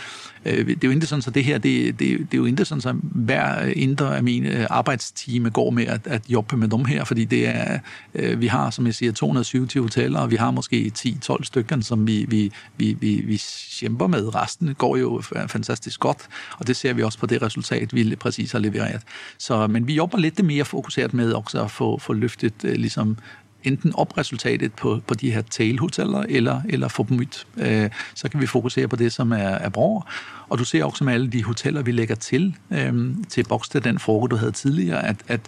Øh, 0.44 0.66
det 0.66 0.84
er 0.84 0.88
jo 0.88 0.90
ikke 0.90 1.06
sådan, 1.06 1.22
så 1.22 1.30
det 1.30 1.44
her, 1.44 1.58
det, 1.58 1.98
det, 1.98 2.18
det 2.18 2.34
er 2.34 2.38
jo 2.38 2.44
ikke 2.44 2.64
sådan, 2.64 2.80
så 2.80 2.92
hver 3.02 3.60
indre 3.60 4.16
af 4.16 4.22
mine 4.22 4.48
øh, 4.48 4.66
arbejdstime 4.70 5.50
går 5.50 5.70
med 5.70 5.86
at, 5.86 6.06
at 6.06 6.22
jobbe 6.28 6.56
med 6.56 6.68
dem 6.68 6.84
her, 6.84 7.04
fordi 7.04 7.24
det 7.24 7.48
er, 7.48 7.78
øh, 8.14 8.40
vi 8.40 8.46
har, 8.46 8.70
som 8.70 8.86
jeg 8.86 8.94
siger, 8.94 9.12
227 9.12 9.82
hoteller, 9.84 10.20
og 10.20 10.30
vi 10.30 10.36
har 10.36 10.50
måske 10.50 10.92
10-12 10.98 11.44
stykker, 11.44 11.80
som 11.80 12.06
vi, 12.06 12.24
vi, 12.28 12.52
vi, 12.76 12.92
vi, 12.92 13.22
vi 13.26 13.42
kæmper 13.80 14.06
med. 14.06 14.34
Resten 14.34 14.74
går 14.74 14.96
jo 14.96 15.22
fantastisk 15.48 16.00
godt, 16.00 16.18
og 16.58 16.66
det 16.66 16.76
ser 16.76 16.92
vi 16.92 17.02
også 17.02 17.18
på 17.18 17.26
det 17.26 17.42
resultat, 17.42 17.94
vi 17.94 18.16
præcis 18.16 18.52
har 18.52 18.58
leveret. 18.58 19.02
Så, 19.38 19.66
men 19.66 19.86
vi 19.86 19.94
jobber 19.94 20.18
lidt 20.18 20.44
mere 20.44 20.64
fokuseret 20.64 21.14
med 21.14 21.32
også 21.32 21.62
at 21.62 21.70
få, 21.70 21.98
få 21.98 22.12
løftet 22.12 22.54
øh, 22.64 22.74
ligesom 22.74 23.16
enten 23.64 23.94
op 23.94 24.18
resultatet 24.18 24.72
på, 24.72 25.00
på 25.06 25.14
de 25.14 25.30
her 25.30 25.42
tailhoteller, 25.42 26.24
eller, 26.28 26.60
eller 26.68 26.88
få 26.88 27.06
dem 27.08 27.18
ud. 27.18 27.44
Øh, 27.56 27.90
så 28.14 28.28
kan 28.28 28.40
vi 28.40 28.46
fokusere 28.46 28.88
på 28.88 28.96
det, 28.96 29.12
som 29.12 29.32
er, 29.32 29.36
er 29.36 29.68
bra. 29.68 30.12
Og 30.48 30.58
du 30.58 30.64
ser 30.64 30.84
også 30.84 31.04
med 31.04 31.12
alle 31.12 31.30
de 31.30 31.44
hoteller, 31.44 31.82
vi 31.82 31.92
lægger 31.92 32.14
til, 32.14 32.56
øh, 32.70 33.14
til 33.28 33.44
boks 33.44 33.68
til 33.68 33.84
den 33.84 33.98
fråge, 33.98 34.28
du 34.28 34.36
havde 34.36 34.52
tidligere, 34.52 35.06
at, 35.06 35.16
at, 35.28 35.40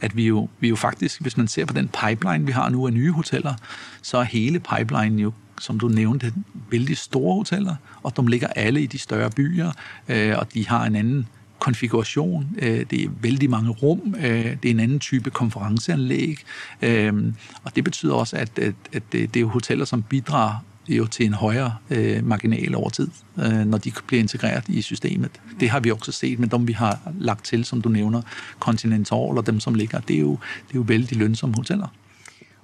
at 0.00 0.16
vi, 0.16 0.26
jo, 0.26 0.48
vi 0.60 0.68
jo 0.68 0.76
faktisk, 0.76 1.20
hvis 1.20 1.36
man 1.36 1.48
ser 1.48 1.64
på 1.64 1.74
den 1.74 1.88
pipeline, 1.88 2.46
vi 2.46 2.52
har 2.52 2.68
nu 2.68 2.86
af 2.86 2.92
nye 2.92 3.12
hoteller, 3.12 3.54
så 4.02 4.18
er 4.18 4.22
hele 4.22 4.60
pipelinen 4.60 5.18
jo 5.18 5.32
som 5.60 5.78
du 5.78 5.88
nævnte, 5.88 6.32
vældig 6.70 6.96
store 6.96 7.34
hoteller, 7.34 7.74
og 8.02 8.16
de 8.16 8.30
ligger 8.30 8.46
alle 8.46 8.82
i 8.82 8.86
de 8.86 8.98
større 8.98 9.30
byer, 9.30 9.72
øh, 10.08 10.38
og 10.38 10.54
de 10.54 10.68
har 10.68 10.84
en 10.84 10.96
anden 10.96 11.28
konfiguration, 11.62 12.46
øh, 12.58 12.86
det 12.90 13.04
er 13.04 13.08
vældig 13.20 13.50
mange 13.50 13.70
rum, 13.70 14.14
øh, 14.18 14.56
det 14.62 14.64
er 14.64 14.70
en 14.70 14.80
anden 14.80 14.98
type 14.98 15.30
konferenceanlæg, 15.30 16.38
øh, 16.82 17.32
og 17.64 17.76
det 17.76 17.84
betyder 17.84 18.14
også, 18.14 18.36
at, 18.36 18.58
at, 18.58 18.74
at 18.92 19.02
det, 19.12 19.34
det 19.34 19.42
er 19.42 19.46
hoteller, 19.46 19.84
som 19.84 20.02
bidrager 20.02 20.64
jo 20.88 21.06
til 21.06 21.26
en 21.26 21.32
højere 21.34 21.74
øh, 21.90 22.26
marginal 22.26 22.74
over 22.74 22.90
tid, 22.90 23.08
øh, 23.38 23.64
når 23.66 23.78
de 23.78 23.92
bliver 24.06 24.20
integreret 24.20 24.64
i 24.68 24.82
systemet. 24.82 25.30
Det 25.60 25.70
har 25.70 25.80
vi 25.80 25.90
også 25.90 26.12
set 26.12 26.38
med 26.38 26.48
dem, 26.48 26.68
vi 26.68 26.72
har 26.72 26.98
lagt 27.18 27.44
til, 27.44 27.64
som 27.64 27.82
du 27.82 27.88
nævner, 27.88 28.22
Continental 28.60 29.38
og 29.38 29.46
dem, 29.46 29.60
som 29.60 29.74
ligger. 29.74 30.00
Det 30.00 30.16
er 30.16 30.20
jo, 30.20 30.32
det 30.68 30.74
er 30.74 30.78
jo 30.78 30.84
vældig 30.86 31.18
lønsomme 31.18 31.54
hoteller. 31.56 31.88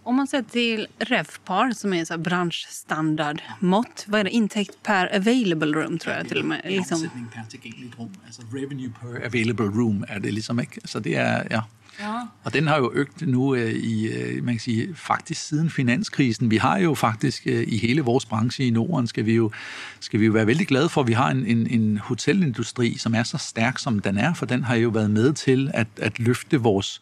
Om 0.09 0.16
man 0.16 0.27
ser 0.27 0.42
till 0.42 0.87
RevPAR 0.99 1.71
som 1.73 1.92
är 1.92 2.05
så 2.05 2.18
branschstandardmått, 2.18 4.05
vad 4.09 4.21
är 4.21 4.25
det? 4.25 4.31
Intäkt 4.31 4.83
per 4.83 5.16
available 5.16 5.73
room 5.73 5.99
tror 5.99 6.14
jag 6.14 6.29
till 6.29 6.38
och 6.38 6.44
med. 6.44 6.61
Liksom. 6.64 6.97
Omsætning 6.97 7.27
per 7.35 7.44
tilgængeligt 7.51 7.99
rum, 7.99 8.11
altså 8.27 8.42
revenue 8.53 8.92
per 9.01 9.27
available 9.27 9.66
room 9.66 10.05
er 10.09 10.18
det 10.18 10.29
ikke. 10.62 10.81
Så 10.85 10.99
det 11.01 11.16
er, 11.16 11.47
ja. 11.51 11.62
Ja. 12.01 12.20
Og 12.44 12.53
den 12.53 12.66
har 12.66 12.77
jo 12.77 12.90
øgt 12.94 13.27
nu 13.27 13.55
øh, 13.55 13.72
i, 13.72 14.09
øh, 14.09 14.44
man 14.44 14.55
kan 14.55 14.61
sige, 14.61 14.94
faktisk 14.94 15.48
siden 15.48 15.70
finanskrisen. 15.70 16.51
Vi 16.51 16.57
har 16.57 16.79
jo 16.79 16.94
faktisk 16.94 17.42
øh, 17.46 17.64
i 17.68 17.79
hele 17.79 18.03
vores 18.03 18.27
branche 18.27 18.66
i 18.66 18.70
Norden, 18.70 19.07
skal 19.07 19.27
vi 19.27 19.35
jo, 19.35 19.51
skal 20.01 20.20
vi 20.20 20.27
jo 20.27 20.33
være 20.33 20.46
vældig 20.46 20.66
glade 20.66 20.88
for, 20.88 21.01
at 21.01 21.07
vi 21.07 21.12
har 21.12 21.31
en, 21.31 21.46
en, 21.46 21.66
en 21.66 21.98
hotelindustri, 21.98 22.96
som 22.98 23.14
er 23.14 23.22
så 23.22 23.38
stærk, 23.38 23.79
som 23.79 23.98
den 23.98 24.18
er, 24.18 24.35
for 24.35 24.46
den 24.46 24.64
har 24.64 24.74
jo 24.74 24.88
været 24.88 25.11
med 25.11 25.33
til 25.33 25.70
at, 25.74 25.87
at 25.96 26.18
løfte 26.18 26.61
vores 26.61 27.01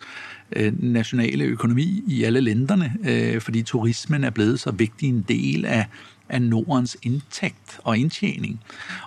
øh, 0.53 0.83
nationale 0.83 1.45
økonomi 1.45 2.03
i 2.07 2.25
alle 2.25 2.41
lænderne, 2.41 2.97
øh, 3.05 3.41
fordi 3.41 3.63
turismen 3.63 4.25
er 4.25 4.31
blevet 4.31 4.61
så 4.61 4.71
vigtig 4.71 5.09
en 5.09 5.25
del 5.29 5.65
af, 5.65 5.87
af 6.29 6.43
Nordens 6.43 6.97
indtægt 7.03 7.81
og 7.85 7.99
indtjening. 7.99 8.61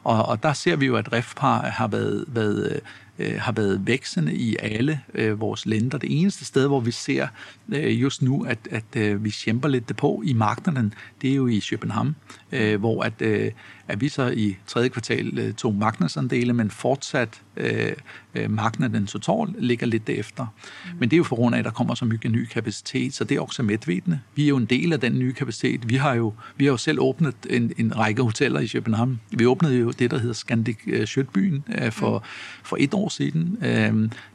Og, 0.04 0.26
og 0.26 0.44
der 0.44 0.54
ser 0.54 0.76
vi 0.76 0.86
jo, 0.86 0.96
at 0.96 1.14
REFPAR 1.14 1.70
har 1.70 1.88
været, 1.88 2.26
været 2.28 2.80
øh, 3.20 3.40
har 3.40 3.52
været 3.52 3.88
vækstende 3.88 4.34
i 4.34 4.56
alle 4.60 5.02
øh, 5.14 5.40
vores 5.40 5.66
lænder. 5.66 5.98
Det 5.98 6.22
eneste 6.22 6.46
sted, 6.46 6.68
hvor 6.68 6.80
vi 6.80 6.92
ser 6.92 7.28
øh, 7.70 8.02
just 8.02 8.22
nu, 8.22 8.44
at, 8.44 8.60
at 8.72 8.96
øh, 8.98 9.24
vi 9.24 9.30
kæmper 9.30 9.68
lidt 9.68 9.98
på 9.98 10.22
i 10.26 10.34
markederne, 10.34 10.92
det 11.22 11.32
er 11.32 11.36
jo 11.36 11.48
i 11.48 11.62
København, 11.70 12.16
øh, 12.52 12.80
hvor 12.80 13.04
at, 13.04 13.22
øh, 13.22 13.52
at 13.90 14.02
vi 14.02 14.10
så 14.10 14.28
i 14.28 14.58
tredje 14.68 14.90
kvartal 14.90 15.40
øh, 15.40 15.54
tog 15.54 15.76
marknadsandele, 15.76 16.54
men 16.54 16.72
fortsat 16.72 17.42
øh, 17.58 17.92
øh, 18.36 18.52
marknaden 18.52 19.08
totalt 19.08 19.64
ligger 19.64 19.88
lidt 19.88 20.08
derefter. 20.08 20.46
Mm. 20.46 21.00
Men 21.00 21.10
det 21.10 21.16
er 21.16 21.18
jo 21.18 21.24
for 21.24 21.36
grund 21.36 21.56
af, 21.56 21.60
at 21.60 21.66
der 21.66 21.72
kommer 21.72 21.96
så 21.96 22.06
mye 22.06 22.30
ny 22.30 22.46
kapacitet, 22.46 23.14
så 23.14 23.24
det 23.24 23.38
er 23.38 23.42
også 23.42 23.64
medvedende. 23.64 24.20
Vi 24.36 24.44
er 24.44 24.48
jo 24.48 24.58
en 24.58 24.66
del 24.66 24.94
af 24.94 25.00
den 25.00 25.20
nye 25.20 25.34
kapacitet. 25.34 25.90
Vi 25.90 25.96
har 25.96 26.14
jo, 26.14 26.34
vi 26.58 26.66
har 26.66 26.72
jo 26.72 26.78
selv 26.78 27.00
åbnet 27.02 27.36
en, 27.50 27.74
en 27.78 27.98
række 27.98 28.24
hoteller 28.24 28.60
i 28.60 28.68
København. 28.68 29.20
Vi 29.32 29.46
åbnede 29.46 29.76
jo 29.76 29.92
det, 29.92 30.12
der 30.12 30.18
hedder 30.18 30.34
Scandic 30.34 30.78
øh, 30.88 31.08
Sjøtbyen 31.08 31.64
øh, 31.82 31.92
for, 31.92 32.18
mm. 32.18 32.26
for 32.64 32.78
et 32.80 32.94
år 32.94 33.10
siden. 33.10 33.58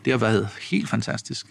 Det 0.04 0.12
har 0.12 0.18
været 0.18 0.48
helt 0.70 0.88
fantastisk. 0.88 1.46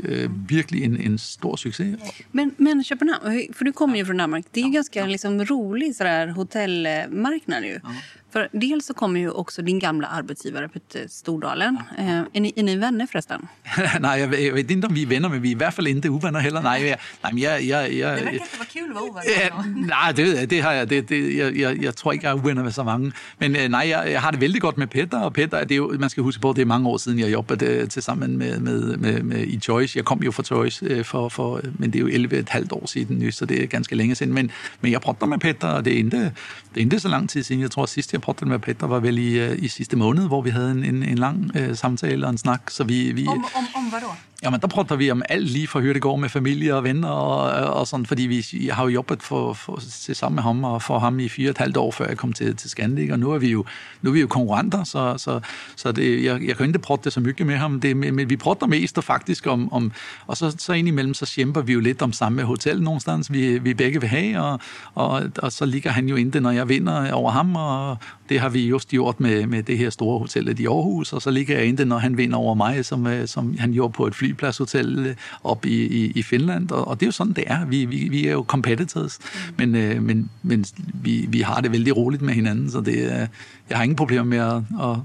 Virkelig 0.47 0.83
en, 0.83 0.97
en 0.97 1.17
stor 1.17 1.55
succes. 1.55 1.97
Men, 2.31 2.55
men 2.57 2.83
København, 2.89 3.39
for 3.53 3.63
du 3.63 3.71
kommer 3.71 3.97
ju 3.97 4.05
från 4.05 4.17
Danmark, 4.17 4.43
det 4.55 4.61
är 4.61 4.65
ju 4.65 4.71
ganska 4.71 5.05
liksom, 5.05 5.41
rolig 5.41 5.95
sådär, 5.95 6.27
hotellmarknad 6.27 7.63
ju. 7.63 7.79
Ja. 7.83 7.92
Uh-huh. 7.93 8.22
För 8.33 8.49
dels 8.51 8.85
så 8.85 8.93
kommer 8.93 9.19
ju 9.19 9.29
också 9.29 9.61
din 9.61 9.79
gamla 9.79 10.07
arbetsgivare 10.07 10.69
Peter 10.69 11.07
Stordalen. 11.07 11.77
Ja. 11.97 12.03
Eh, 12.03 12.21
är, 12.33 12.41
ni, 12.41 12.53
är 12.55 12.63
ni 12.63 12.75
vänner 12.75 13.07
förresten? 13.07 13.47
nej, 13.99 14.21
jag, 14.21 14.41
jag, 14.41 14.53
vet 14.53 14.71
inte 14.71 14.87
om 14.87 14.93
vi 14.93 15.03
är 15.03 15.07
vänner, 15.07 15.29
men 15.29 15.41
vi 15.41 15.49
är 15.49 15.51
i 15.51 15.55
hvert 15.55 15.73
fall 15.73 15.87
inte 15.87 16.09
ovänner 16.09 16.39
heller. 16.39 16.61
Nej, 16.61 16.87
jag, 16.87 16.97
nej, 17.21 17.43
jag, 17.43 17.63
jag, 17.63 17.93
jag, 17.93 18.17
det 18.17 18.23
verkar 18.23 18.33
inte 18.33 18.57
vara 18.57 18.67
kul 18.67 18.89
att 18.89 18.95
vara 18.95 19.03
ovänner. 19.03 19.87
nej, 19.87 20.13
det, 20.15 20.45
det 20.45 20.59
har 20.61 20.73
jag. 20.73 20.87
Det, 20.87 21.01
det, 21.01 21.33
jag, 21.33 21.57
jag, 21.57 21.83
jag 21.83 21.95
tror 21.95 22.13
inte 22.13 22.25
jag 22.25 22.37
är 22.37 22.41
ovänner 22.41 22.63
med 22.63 22.75
så 22.75 22.83
många. 22.83 23.11
Men 23.37 23.55
øh, 23.55 23.69
nej, 23.69 23.89
jag, 23.89 24.11
jag 24.11 24.21
har 24.21 24.31
det 24.31 24.37
väldigt 24.37 24.61
godt 24.61 24.77
med 24.77 24.91
Peter. 24.91 25.25
Och 25.25 25.33
Peter, 25.33 25.65
det 25.65 25.73
är 25.73 25.79
ju, 25.79 25.97
man 25.99 26.09
ska 26.09 26.21
huska 26.21 26.41
på 26.41 26.49
att 26.49 26.55
det 26.55 26.61
är 26.61 26.65
många 26.65 26.89
år 26.89 26.97
sedan 26.97 27.19
jag 27.19 27.29
jobbade 27.29 27.87
tillsammans 27.87 28.37
med, 28.37 28.61
med, 28.61 28.99
med, 28.99 29.23
med, 29.25 29.39
i 29.39 29.59
Choice. 29.59 29.95
Jag 29.95 30.05
kom 30.05 30.23
ju 30.23 30.31
från 30.31 30.45
Choice, 30.45 30.79
för, 30.79 31.29
för, 31.29 31.61
men 31.79 31.91
det 31.91 31.99
är 31.99 32.03
ju 32.03 32.15
11 32.15 32.37
ett 32.37 32.49
halvt 32.49 32.71
år 32.71 32.85
sedan 32.87 33.17
nu, 33.19 33.31
så 33.31 33.45
det 33.45 33.63
är 33.63 33.67
ganska 33.67 33.95
länge 33.95 34.15
sedan. 34.15 34.33
Men, 34.33 34.51
men 34.79 34.91
jag 34.91 35.01
pratade 35.01 35.29
med 35.29 35.41
Peter, 35.41 35.75
och 35.75 35.83
det 35.83 35.91
är 35.91 35.99
inte, 35.99 36.31
det 36.73 36.79
är 36.79 36.83
inte 36.83 36.99
så 36.99 37.07
lång 37.07 37.27
tid 37.27 37.45
sedan. 37.45 37.59
Jag 37.59 37.71
tror 37.71 37.85
sist 37.85 38.13
jag 38.13 38.22
pratade 38.23 38.49
med 38.49 38.59
Peter 38.59 38.87
var 38.87 38.99
vel 38.99 39.17
i, 39.17 39.39
øh, 39.39 39.63
i 39.65 39.67
sidste 39.67 39.97
måned, 39.97 40.27
hvor 40.27 40.41
vi 40.41 40.49
havde 40.49 40.71
en, 40.71 40.83
en, 40.83 41.03
en 41.03 41.17
lang 41.17 41.51
øh, 41.55 41.75
samtale 41.75 42.25
og 42.25 42.29
en 42.29 42.37
snak. 42.37 42.69
Så 42.69 42.83
vi, 42.83 43.11
vi, 43.11 43.27
om, 43.27 43.45
om, 43.59 43.65
om 43.75 43.83
hvad 43.89 44.01
då? 44.01 44.11
Jamen, 44.43 44.59
der 44.59 44.67
prater 44.67 44.95
vi 44.95 45.11
om 45.11 45.21
alt 45.29 45.49
lige 45.49 45.67
fra 45.67 45.79
hur 45.79 45.93
det 45.93 46.01
går 46.01 46.15
med 46.15 46.29
familie 46.29 46.75
og 46.75 46.83
venner 46.83 47.09
og, 47.09 47.73
og 47.73 47.87
sådan, 47.87 48.05
fordi 48.05 48.23
vi, 48.23 48.67
har 48.71 48.83
jo 48.83 48.89
jobbet 48.89 49.23
for, 49.23 49.53
for, 49.53 49.79
til 49.89 50.15
sammen 50.15 50.35
med 50.35 50.43
ham 50.43 50.63
og 50.63 50.81
for 50.81 50.99
ham 50.99 51.19
i 51.19 51.29
fire 51.29 51.47
og 51.47 51.51
et 51.51 51.57
halvt 51.57 51.77
år, 51.77 51.91
før 51.91 52.07
jeg 52.07 52.17
kom 52.17 52.33
til, 52.33 52.55
til 52.55 52.69
Scandic, 52.69 53.11
og 53.11 53.19
nu 53.19 53.31
er 53.31 53.37
vi 53.37 53.51
jo, 53.51 53.65
nu 54.01 54.09
er 54.09 54.13
vi 54.13 54.21
jo 54.21 54.27
konkurrenter, 54.27 54.83
så, 54.83 55.13
så, 55.17 55.39
så 55.75 55.91
det, 55.91 56.23
jeg, 56.23 56.47
jeg 56.47 56.57
kan 56.57 56.67
ikke 56.67 56.79
prate 56.79 57.01
det 57.03 57.13
så 57.13 57.19
mye 57.19 57.45
med 57.45 57.55
ham, 57.55 57.79
det, 57.81 57.97
men 57.97 58.29
vi 58.29 58.35
prater 58.35 58.67
mest 58.67 58.97
og 58.97 59.03
faktisk 59.03 59.47
om, 59.47 59.73
om 59.73 59.91
og 60.27 60.37
så, 60.37 60.55
så 60.57 60.73
indimellem 60.73 61.13
så 61.13 61.31
kæmper 61.35 61.61
vi 61.61 61.73
jo 61.73 61.79
lidt 61.79 62.01
om 62.01 62.13
samme 62.13 62.43
hotel 62.43 62.81
nogenstans, 62.81 63.31
vi, 63.31 63.57
vi 63.57 63.73
begge 63.73 64.01
vil 64.01 64.09
have, 64.09 64.39
og, 64.39 64.59
og, 64.95 65.23
og 65.37 65.51
så 65.51 65.65
ligger 65.65 65.91
han 65.91 66.07
jo 66.09 66.15
inde, 66.15 66.39
når 66.39 66.51
jeg 66.51 66.69
vinder 66.69 67.11
over 67.11 67.31
ham, 67.31 67.55
og 67.55 67.97
det 68.29 68.39
har 68.39 68.49
vi 68.49 68.67
just 68.67 68.89
gjort 68.89 69.19
med, 69.19 69.47
med 69.47 69.63
det 69.63 69.77
her 69.77 69.89
store 69.89 70.19
hotel 70.19 70.59
i 70.59 70.65
Aarhus, 70.65 71.13
og 71.13 71.21
så 71.21 71.31
ligger 71.31 71.57
jeg 71.57 71.65
inde, 71.65 71.85
når 71.85 71.97
han 71.97 72.17
vinder 72.17 72.37
over 72.37 72.53
mig, 72.53 72.85
som, 72.85 73.07
øh, 73.07 73.27
som 73.27 73.57
han 73.57 73.71
gjorde 73.71 73.93
på 73.93 74.07
et 74.07 74.15
fly 74.15 74.32
flypladshotel 74.33 75.05
øh, 75.05 75.15
op 75.43 75.65
i, 75.65 75.85
i, 75.85 76.11
i 76.15 76.23
Finland, 76.23 76.71
og, 76.71 76.87
og 76.87 76.99
det 76.99 77.05
er 77.05 77.07
jo 77.07 77.11
sådan, 77.11 77.33
det 77.33 77.43
er. 77.47 77.65
Vi, 77.65 77.85
vi, 77.85 78.07
vi 78.09 78.27
er 78.27 78.31
jo 78.31 78.45
competitors, 78.47 79.19
mm. 79.19 79.53
men, 79.57 79.75
øh, 79.75 80.03
men, 80.03 80.29
men 80.43 80.65
vi, 80.93 81.25
vi 81.29 81.41
har 81.41 81.61
det 81.61 81.71
vældig 81.71 81.97
roligt 81.97 82.21
med 82.21 82.33
hinanden, 82.33 82.71
så 82.71 82.81
det, 82.81 82.97
øh, 82.97 83.27
jeg 83.69 83.77
har 83.77 83.83
ingen 83.83 83.95
problemer 83.95 84.23
med 84.23 84.37
at, 84.37 84.55
at, 84.55 84.97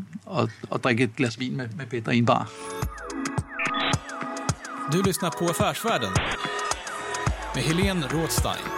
at, 0.43 0.49
at 0.75 0.85
drikke 0.85 1.05
et 1.05 1.17
glas 1.17 1.41
vin 1.41 1.57
med, 1.57 1.69
med 1.77 1.87
Peter 1.87 2.12
i 2.12 2.19
en 2.19 2.27
bar. 2.27 2.51
Du 4.93 5.03
lyssnar 5.07 5.31
på 5.38 5.45
Affärsvärlden 5.45 6.12
med 7.55 7.62
Helene 7.62 8.07
Rådstein. 8.14 8.78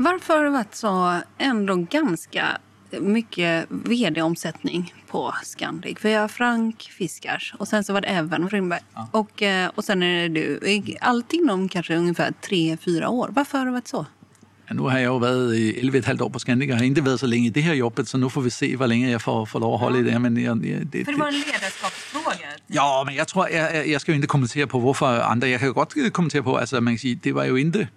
Varför 0.00 0.36
har 0.36 0.44
det 0.44 0.50
varit 0.50 0.74
så 0.74 1.20
ändå 1.38 1.74
ganska 1.74 2.58
mycket 2.90 3.66
vd-omsättning 3.68 4.94
på 5.08 5.34
Scandic? 5.42 5.98
Vi 6.02 6.14
har 6.14 6.28
Frank 6.28 6.82
Fiskars 6.82 7.54
och 7.58 7.68
sen 7.68 7.84
så 7.84 7.92
var 7.92 8.00
det 8.00 8.08
Evan 8.08 8.48
Rindberg. 8.48 8.80
Ja. 8.94 9.08
Och, 9.12 9.42
eh, 9.42 9.70
och 9.74 9.84
sen 9.84 10.02
är 10.02 10.28
det 10.28 10.28
du. 10.28 10.96
Allt 11.00 11.32
inom 11.32 11.68
kanske 11.68 11.96
ungefär 11.96 12.32
tre, 12.40 12.76
fyra 12.76 13.08
år. 13.08 13.28
Varför 13.32 13.58
har 13.58 13.66
det 13.66 13.72
varit 13.72 13.88
så? 13.88 14.06
Ja, 14.68 14.74
nu 14.74 14.82
har 14.82 14.98
jeg 14.98 15.06
jo 15.06 15.16
været 15.16 15.54
i 15.54 15.80
11,5 15.80 16.22
år 16.22 16.28
på 16.28 16.38
Scandic 16.38 16.70
og 16.70 16.76
har 16.76 16.84
ikke 16.84 17.04
været 17.04 17.20
så 17.20 17.26
længe 17.26 17.46
i 17.46 17.50
det 17.50 17.62
her 17.62 17.74
jobbet, 17.74 18.08
så 18.08 18.18
nu 18.18 18.28
får 18.28 18.40
vi 18.40 18.50
se, 18.50 18.76
hvor 18.76 18.86
længe 18.86 19.10
jeg 19.10 19.20
får, 19.20 19.44
får 19.44 19.58
lov 19.58 19.74
at 19.74 19.80
holde 19.80 19.98
ja. 19.98 20.04
i 20.04 20.10
det. 20.10 20.20
Men 20.20 20.36
jeg, 20.36 20.56
jeg, 20.64 20.92
det, 20.92 21.04
För 21.04 21.12
det 21.12 21.20
var 21.20 21.28
en 21.28 21.34
ledarskapsfråga. 21.34 22.48
Ja, 22.74 23.04
men 23.04 23.14
jeg 23.16 23.26
tror, 23.26 23.46
jeg, 23.46 23.84
jeg 23.88 24.00
skal 24.00 24.12
jo 24.12 24.16
ikke 24.16 24.26
kommentere 24.26 24.66
på, 24.66 24.80
hvorfor 24.80 25.06
andre. 25.06 25.48
Jeg 25.48 25.60
kan 25.60 25.72
godt 25.72 26.12
kommentere 26.12 26.42
på, 26.42 26.56
altså 26.56 26.80
man 26.80 26.94
kan 26.94 26.98
sige, 26.98 27.14
det 27.14 27.34
var 27.34 27.44
jo 27.44 27.54
ikke 27.54 27.88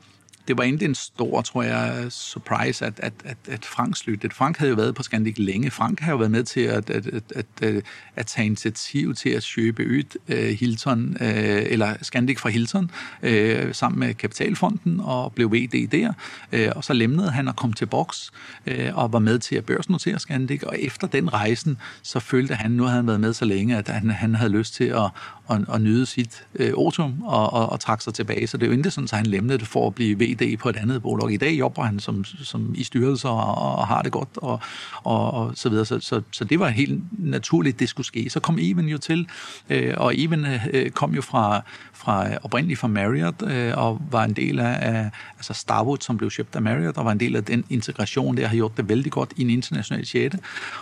det 0.47 0.57
var 0.57 0.63
egentlig 0.63 0.85
en 0.85 0.95
stor, 0.95 1.41
tror 1.41 1.63
jeg, 1.63 2.05
surprise, 2.09 2.85
at, 2.85 2.93
at, 2.97 3.13
at, 3.25 3.37
at 3.47 3.65
Frank 3.65 3.97
sluttede. 3.97 4.33
Frank 4.33 4.57
havde 4.57 4.69
jo 4.69 4.75
været 4.75 4.95
på 4.95 5.03
Scandic 5.03 5.35
længe. 5.37 5.71
Frank 5.71 5.99
har 5.99 6.11
jo 6.11 6.17
været 6.17 6.31
med 6.31 6.43
til 6.43 6.61
at, 6.61 6.89
at, 6.89 7.07
at, 7.07 7.23
at, 7.35 7.45
øh, 7.61 7.81
at, 8.15 8.25
tage 8.25 8.45
initiativ 8.45 9.15
til 9.15 9.29
at 9.29 9.51
købe 9.55 9.83
ud 9.83 10.17
uh, 10.29 10.35
øh, 10.35 10.49
Hilton, 10.49 11.17
uh, 11.21 11.27
eller 11.27 11.95
Scandic 12.01 12.39
fra 12.39 12.49
Hilton, 12.49 12.91
uh, 13.23 13.29
sammen 13.71 13.99
med 13.99 14.13
Kapitalfonden, 14.13 14.99
og 14.99 15.33
blev 15.33 15.51
VD 15.51 15.87
der. 15.87 16.13
Uh, 16.53 16.75
og 16.75 16.83
så 16.83 16.93
lemnede 16.93 17.31
han 17.31 17.47
og 17.47 17.55
kom 17.55 17.73
til 17.73 17.85
boks, 17.85 18.31
uh, 18.67 18.97
og 18.97 19.13
var 19.13 19.19
med 19.19 19.39
til 19.39 19.55
at 19.55 19.65
børsnotere 19.65 20.19
Scandic. 20.19 20.63
Og 20.63 20.75
efter 20.79 21.07
den 21.07 21.33
rejsen, 21.33 21.77
så 22.01 22.19
følte 22.19 22.55
han, 22.55 22.71
nu 22.71 22.83
havde 22.83 22.95
han 22.95 23.07
været 23.07 23.19
med 23.19 23.33
så 23.33 23.45
længe, 23.45 23.77
at 23.77 23.87
han, 23.87 24.09
han 24.09 24.35
havde 24.35 24.51
lyst 24.51 24.73
til 24.73 24.83
at, 24.83 25.09
at, 25.49 25.59
at 25.73 25.81
nyde 25.81 26.05
sit 26.05 26.45
uh, 26.59 26.85
otium 26.85 27.21
og, 27.23 27.53
og, 27.53 27.69
og 27.69 27.79
trække 27.79 28.03
sig 28.03 28.13
tilbage. 28.13 28.47
Så 28.47 28.57
det 28.57 28.63
er 28.63 28.67
jo 28.67 28.77
ikke 28.77 28.91
sådan, 28.91 29.07
at 29.11 29.17
han 29.17 29.25
lemnede 29.25 29.57
det 29.57 29.67
for 29.67 29.87
at 29.87 29.95
blive 29.95 30.19
VD 30.19 30.32
VD 30.33 30.57
på 30.57 30.69
et 30.69 30.75
andet 30.75 31.01
bolag. 31.01 31.31
I 31.31 31.37
dag 31.37 31.59
jobber 31.59 31.83
han 31.83 31.99
som, 31.99 32.23
som 32.23 32.75
i 32.75 32.83
styrelser 32.83 33.29
og, 33.29 33.77
og 33.79 33.87
har 33.87 34.01
det 34.01 34.11
godt 34.11 34.29
og, 34.35 34.59
og, 35.03 35.31
og 35.31 35.51
så 35.55 35.69
videre. 35.69 35.85
Så, 35.85 35.99
så, 35.99 36.21
så 36.31 36.43
det 36.43 36.59
var 36.59 36.69
helt 36.69 37.01
naturligt, 37.19 37.79
det 37.79 37.89
skulle 37.89 38.07
ske. 38.07 38.29
Så 38.29 38.39
kom 38.39 38.57
Even 38.61 38.89
jo 38.89 38.97
til, 38.97 39.27
øh, 39.69 39.93
og 39.97 40.13
Even 40.17 40.45
øh, 40.73 40.89
kom 40.89 41.15
jo 41.15 41.21
fra, 41.21 41.61
fra 41.93 42.27
oprindeligt 42.43 42.79
fra 42.79 42.87
Marriott 42.87 43.41
øh, 43.41 43.77
og 43.77 44.01
var 44.11 44.23
en 44.23 44.33
del 44.33 44.59
af, 44.59 44.77
af 44.81 45.09
altså 45.37 45.53
Starwood, 45.53 45.97
som 46.01 46.17
blev 46.17 46.31
købt 46.31 46.55
af 46.55 46.61
Marriott, 46.61 46.97
og 46.97 47.05
var 47.05 47.11
en 47.11 47.19
del 47.19 47.35
af 47.35 47.43
den 47.43 47.63
integration 47.69 48.37
der, 48.37 48.47
har 48.47 48.55
gjort 48.55 48.77
det 48.77 48.89
vældig 48.89 49.11
godt 49.11 49.33
i 49.35 49.41
en 49.41 49.49
international 49.49 50.05
sjette. 50.05 50.39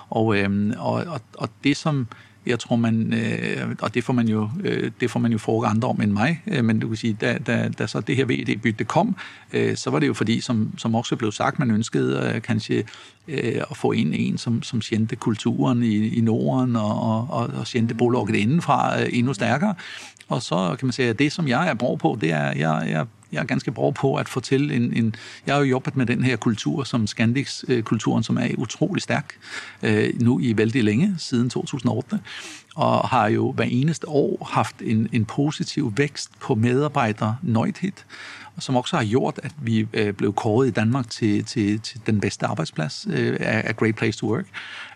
Og, 0.10 0.38
øh, 0.38 0.74
og, 0.78 0.94
og, 0.94 1.22
og 1.38 1.50
det 1.64 1.78
som 1.78 2.08
jeg 2.46 2.60
tror 2.60 2.76
man, 2.76 3.14
øh, 3.14 3.76
og 3.82 3.94
det 3.94 4.04
får 4.04 4.14
man 4.14 4.28
jo, 4.28 4.50
øh, 4.64 4.92
det 5.00 5.12
får 5.12 5.20
man 5.20 5.32
jo 5.32 5.38
forke 5.38 5.68
andre 5.68 5.88
om 5.88 6.02
end 6.02 6.12
mig, 6.12 6.42
øh, 6.48 6.66
men 6.66 6.80
du 6.80 6.88
kan 6.88 6.98
sige, 6.98 7.18
da, 7.22 7.38
da, 7.48 7.70
da 7.80 7.88
så 7.88 8.00
det 8.00 8.16
her 8.16 8.26
VD-bytte 8.26 8.84
kom, 8.84 9.16
øh, 9.54 9.78
så 9.78 9.90
var 9.90 10.00
det 10.00 10.08
jo 10.08 10.14
fordi, 10.14 10.42
som, 10.42 10.72
som 10.78 10.96
også 10.96 11.16
blev 11.16 11.32
sagt, 11.32 11.60
man 11.60 11.72
ønskede 11.72 12.34
øh, 12.36 12.42
kanskje 12.42 12.84
øh, 13.28 13.62
at 13.72 13.78
få 13.78 13.92
en, 13.92 14.14
en 14.14 14.38
som, 14.38 14.64
som 14.64 14.80
kendte 14.82 15.16
kulturen 15.16 15.84
i, 15.84 16.08
i 16.08 16.22
Norden 16.22 16.76
og, 16.76 17.02
og, 17.30 17.50
og 17.60 17.66
kendte 17.66 17.96
bolaget 17.96 18.36
indenfra 18.36 19.02
øh, 19.02 19.10
endnu 19.12 19.34
stærkere. 19.34 19.76
Og 20.30 20.42
så 20.42 20.76
kan 20.80 20.86
man 20.86 20.94
sige, 20.94 21.10
at 21.10 21.20
det, 21.20 21.32
som 21.32 21.48
jeg 21.48 21.70
er 21.70 21.74
brug 21.74 22.00
på, 22.00 22.18
det 22.22 22.32
er, 22.32 22.52
jeg, 22.52 22.88
jeg 22.90 23.06
jeg 23.32 23.40
er 23.40 23.44
ganske 23.44 23.72
bror 23.72 23.92
på 23.92 24.16
at 24.16 24.30
fortælle 24.30 24.74
en, 24.74 24.94
en... 24.94 25.16
Jeg 25.46 25.56
har 25.56 25.60
jo 25.60 25.66
jobbet 25.66 25.96
med 25.96 26.06
den 26.06 26.24
her 26.24 26.36
kultur, 26.36 26.84
som 26.84 27.08
Scandics-kulturen, 27.08 28.20
øh, 28.20 28.24
som 28.24 28.38
er 28.38 28.48
utrolig 28.58 29.04
stærk 29.04 29.34
øh, 29.84 30.22
nu 30.22 30.40
i 30.40 30.58
vældig 30.58 30.84
længe, 30.84 31.16
siden 31.18 31.50
2008, 31.50 32.20
og 32.76 33.10
har 33.10 33.28
jo 33.28 33.52
hver 33.52 33.66
eneste 33.66 34.10
år 34.10 34.48
haft 34.52 34.76
en, 34.82 35.08
en 35.12 35.26
positiv 35.26 35.94
vækst 35.98 36.32
på 36.40 36.56
medarbejder 36.56 37.34
nøjdhed, 37.42 37.92
som 38.60 38.76
også 38.76 38.98
har 38.98 39.06
gjort, 39.06 39.40
at 39.44 39.52
vi 39.62 39.88
øh, 39.94 40.14
blev 40.14 40.34
kåret 40.34 40.68
i 40.68 40.72
Danmark 40.72 41.10
til, 41.10 41.46
til, 41.46 41.80
til 41.80 42.02
den 42.06 42.20
bedste 42.20 42.46
arbejdsplads 42.46 43.08
øh, 43.10 43.38
af 43.40 43.76
Great 43.76 43.96
Place 43.96 44.20
to 44.20 44.32
Work. 44.32 44.46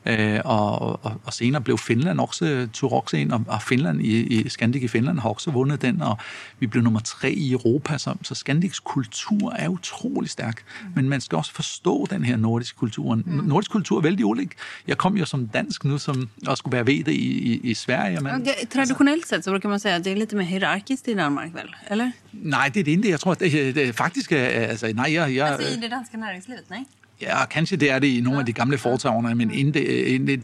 Øh, 0.05 0.39
og, 0.45 1.05
og, 1.05 1.21
og 1.25 1.33
senere 1.33 1.61
blev 1.61 1.77
Finland 1.77 2.19
også, 2.19 2.67
tog 2.73 2.91
også 2.91 3.17
ind, 3.17 3.31
og, 3.31 3.43
og 3.47 3.61
Finland 3.61 4.01
i, 4.01 4.21
i 4.21 4.49
Scandic 4.49 4.83
i 4.83 4.88
Finland 4.88 5.19
har 5.19 5.29
også 5.29 5.51
vundet 5.51 5.81
den, 5.81 6.01
og 6.01 6.17
vi 6.59 6.67
blev 6.67 6.83
nummer 6.83 6.99
tre 6.99 7.31
i 7.31 7.51
Europa, 7.51 7.97
så, 7.97 8.13
så 8.21 8.35
Scandics 8.35 8.79
kultur 8.79 9.51
er 9.51 9.67
utrolig 9.69 10.29
stærk. 10.29 10.63
Men 10.95 11.09
man 11.09 11.21
skal 11.21 11.35
også 11.35 11.53
forstå 11.53 12.07
den 12.09 12.23
her 12.23 12.38
nordiske 12.38 12.77
kultur. 12.77 13.15
Mm. 13.15 13.23
Nordisk 13.25 13.71
kultur 13.71 13.97
er 13.97 14.01
vældig 14.01 14.25
ulik. 14.25 14.53
Jeg 14.88 14.97
kom 14.97 15.17
jo 15.17 15.25
som 15.25 15.47
dansk 15.47 15.85
nu, 15.85 15.97
som 15.97 16.29
også 16.47 16.61
skulle 16.61 16.75
være 16.75 16.85
VD 16.85 17.07
i, 17.07 17.13
i, 17.53 17.64
i 17.65 17.73
Sverige. 17.73 18.21
Men, 18.21 18.41
okay, 18.41 18.65
traditionellt 18.65 19.28
sett 19.28 19.43
så 19.43 19.51
brukar 19.51 19.69
man 19.69 19.80
säga 19.80 19.95
att 19.95 20.04
det 20.04 20.12
är 20.12 20.15
lite 20.15 20.36
mer 20.36 20.45
hierarkiskt 20.45 21.08
i 21.08 21.13
Danmark, 21.13 21.56
väl? 21.56 21.75
Eller? 21.88 22.12
Nej, 22.32 22.69
det 22.73 22.80
er 22.80 22.84
det 22.84 22.91
ikke. 22.91 23.10
Jeg 23.10 23.19
tror, 23.19 23.32
at 23.32 23.39
det, 23.39 23.75
det 23.75 23.95
faktisk 23.95 24.32
er... 24.32 24.45
Altså, 24.69 24.91
nej, 24.93 25.13
jeg, 25.13 25.36
jeg, 25.36 25.47
altså 25.47 25.78
i 25.78 25.82
det 25.82 25.91
danske 25.91 26.17
næringslivet, 26.17 26.69
nej? 26.69 26.86
Ja, 27.21 27.45
kanskje 27.45 27.78
det 27.78 27.91
er 27.91 27.99
det 27.99 28.08
i 28.08 28.21
nogle 28.21 28.39
af 28.39 28.45
de 28.45 28.54
gamle 28.54 28.78
foretagene, 28.78 29.36
men 29.36 29.49
det, 29.49 29.73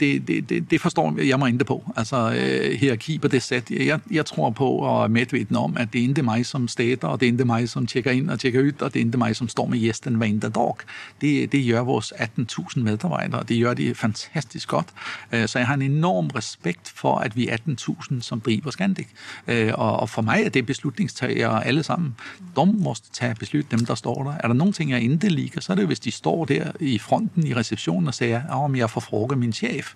det, 0.00 0.48
det, 0.48 0.70
det 0.70 0.80
forstår 0.80 1.22
jeg 1.22 1.38
mig 1.38 1.52
ikke 1.52 1.64
på. 1.64 1.92
Altså 1.96 2.34
øh, 2.36 2.78
hierarki 2.78 3.18
på 3.18 3.28
det 3.28 3.42
sæt. 3.42 3.70
Jeg, 3.70 4.00
jeg 4.10 4.26
tror 4.26 4.50
på 4.50 4.68
og 4.68 5.04
er 5.04 5.08
medveten 5.08 5.56
om, 5.56 5.76
at 5.76 5.92
det 5.92 5.98
er 5.98 6.08
ikke 6.08 6.22
mig 6.22 6.46
som 6.46 6.68
stater, 6.68 7.08
og 7.08 7.20
det 7.20 7.28
er 7.28 7.32
ikke 7.32 7.44
mig 7.44 7.68
som 7.68 7.86
tjekker 7.86 8.10
ind 8.10 8.30
og 8.30 8.40
tjekker 8.40 8.60
ud, 8.60 8.72
og 8.80 8.94
det 8.94 9.00
er 9.00 9.04
ikke 9.04 9.18
mig 9.18 9.36
som 9.36 9.48
står 9.48 9.66
med 9.66 9.80
gæsten 9.80 10.14
hver 10.14 10.26
eneste 10.26 10.48
dag. 10.48 10.74
Det, 11.20 11.52
det 11.52 11.66
gør 11.66 11.80
vores 11.80 12.12
18.000 12.12 12.80
medarbejdere, 12.80 13.42
det 13.42 13.62
gør 13.62 13.74
de 13.74 13.94
fantastisk 13.94 14.68
godt. 14.68 14.86
Øh, 15.32 15.48
så 15.48 15.58
jeg 15.58 15.66
har 15.66 15.74
en 15.74 15.82
enorm 15.82 16.26
respekt 16.26 16.92
for, 16.94 17.16
at 17.18 17.36
vi 17.36 17.48
er 17.48 17.56
18.000, 17.56 18.20
som 18.20 18.40
driver 18.40 18.70
Scandic. 18.70 19.06
Øh, 19.48 19.72
og 19.74 20.08
for 20.08 20.22
mig 20.22 20.42
er 20.44 20.48
det 20.48 20.66
beslutningstagere 20.66 21.66
alle 21.66 21.82
sammen. 21.82 22.14
De 22.56 22.72
måste 22.78 23.10
tage 23.12 23.34
beslut, 23.34 23.70
dem 23.70 23.86
der 23.86 23.94
står 23.94 24.24
der. 24.24 24.32
Er 24.32 24.46
der 24.46 24.54
nogle 24.54 24.72
ting, 24.72 24.90
jeg 24.90 25.02
ikke 25.02 25.28
liker, 25.28 25.60
så 25.60 25.72
er 25.72 25.76
det 25.76 25.86
hvis 25.86 26.00
de 26.00 26.10
står 26.10 26.44
der 26.44 26.61
der 26.64 26.72
i 26.80 26.98
fronten 26.98 27.46
i 27.46 27.54
receptionen 27.54 28.08
og 28.08 28.14
sagde, 28.14 28.44
om 28.50 28.76
jeg 28.76 28.90
får 28.90 29.00
fråga 29.00 29.36
min 29.36 29.52
chef. 29.52 29.94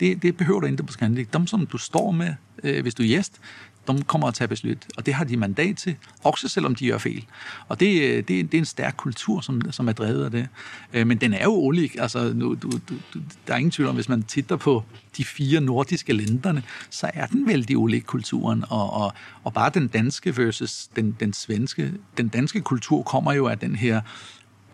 Det, 0.00 0.22
det 0.22 0.36
behøver 0.36 0.60
du 0.60 0.66
ikke 0.66 0.82
på 0.82 0.92
Scandic. 0.92 1.28
Dem, 1.32 1.46
som 1.46 1.66
du 1.66 1.78
står 1.78 2.10
med, 2.10 2.34
øh, 2.62 2.82
hvis 2.82 2.94
du 2.94 3.02
er 3.02 3.06
gæst, 3.06 3.40
de 3.88 4.02
kommer 4.02 4.28
at 4.28 4.34
tage 4.34 4.48
beslut, 4.48 4.78
og 4.96 5.06
det 5.06 5.14
har 5.14 5.24
de 5.24 5.36
mandat 5.36 5.76
til, 5.76 5.96
også 6.24 6.48
selvom 6.48 6.74
de 6.74 6.88
gør 6.88 6.98
fejl. 6.98 7.24
Og 7.68 7.80
det, 7.80 8.02
øh, 8.02 8.16
det, 8.16 8.28
det 8.28 8.54
er 8.54 8.58
en 8.58 8.64
stærk 8.64 8.94
kultur, 8.96 9.40
som, 9.40 9.72
som 9.72 9.88
er 9.88 9.92
drevet 9.92 10.24
af 10.24 10.30
det. 10.30 10.48
Øh, 10.92 11.06
men 11.06 11.18
den 11.18 11.34
er 11.34 11.44
jo 11.44 11.52
olig. 11.52 12.00
Altså, 12.00 12.32
nu, 12.34 12.54
du, 12.54 12.70
du, 12.70 12.94
der 13.46 13.52
er 13.54 13.56
ingen 13.56 13.70
tvivl 13.70 13.88
om, 13.88 13.94
hvis 13.94 14.08
man 14.08 14.22
titter 14.22 14.56
på 14.56 14.84
de 15.16 15.24
fire 15.24 15.60
nordiske 15.60 16.12
lænderne, 16.12 16.62
så 16.90 17.10
er 17.14 17.26
den 17.26 17.46
vældig 17.46 17.76
olig 17.76 18.04
kulturen, 18.04 18.64
og, 18.68 18.92
og, 18.92 19.12
og 19.44 19.52
bare 19.52 19.70
den 19.74 19.88
danske 19.88 20.36
versus 20.36 20.88
den, 20.96 21.16
den 21.20 21.32
svenske. 21.32 21.92
Den 22.16 22.28
danske 22.28 22.60
kultur 22.60 23.02
kommer 23.02 23.32
jo 23.32 23.46
af 23.46 23.58
den 23.58 23.76
her 23.76 24.00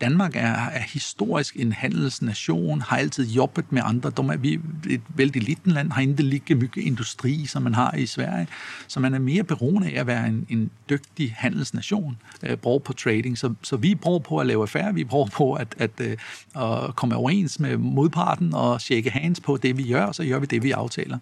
Danmark 0.01 0.35
er, 0.35 0.69
er 0.69 0.81
historisk 0.81 1.55
en 1.55 1.71
handelsnation, 1.71 2.81
har 2.81 2.97
altid 2.97 3.27
jobbet 3.27 3.71
med 3.71 3.81
andre. 3.85 4.09
De 4.09 4.21
er, 4.21 4.37
vi 4.37 4.53
er 4.53 4.59
et 4.89 5.01
vældig 5.15 5.43
lille 5.43 5.61
land, 5.65 5.91
har 5.91 6.01
ikke 6.01 6.23
lige 6.23 6.55
mye 6.55 6.69
industri, 6.77 7.45
som 7.45 7.61
man 7.61 7.73
har 7.73 7.95
i 7.95 8.05
Sverige. 8.05 8.47
Så 8.87 8.99
man 8.99 9.13
er 9.13 9.19
mere 9.19 9.43
beroende 9.43 9.89
af 9.89 9.99
at 9.99 10.07
være 10.07 10.27
en, 10.27 10.45
en 10.49 10.71
dygtig 10.89 11.35
handelsnation, 11.37 12.17
øh, 12.43 12.57
bruger 12.57 12.79
på 12.79 12.93
trading. 12.93 13.37
Så, 13.37 13.53
så 13.61 13.77
vi 13.77 13.95
bruger 13.95 14.19
på 14.19 14.37
at 14.37 14.47
lave 14.47 14.61
affære, 14.61 14.93
vi 14.93 15.03
bruger 15.03 15.27
på 15.27 15.53
at, 15.53 15.75
at, 15.77 15.91
øh, 16.01 16.17
at 16.55 16.95
komme 16.95 17.15
overens 17.15 17.59
med 17.59 17.77
modparten 17.77 18.53
og 18.53 18.81
tjekke 18.81 19.09
hands 19.09 19.39
på 19.39 19.57
det, 19.57 19.77
vi 19.77 19.83
gør, 19.83 20.03
og 20.05 20.15
så 20.15 20.25
gør 20.25 20.39
vi 20.39 20.45
det, 20.45 20.63
vi 20.63 20.71
aftaler. 20.71 21.17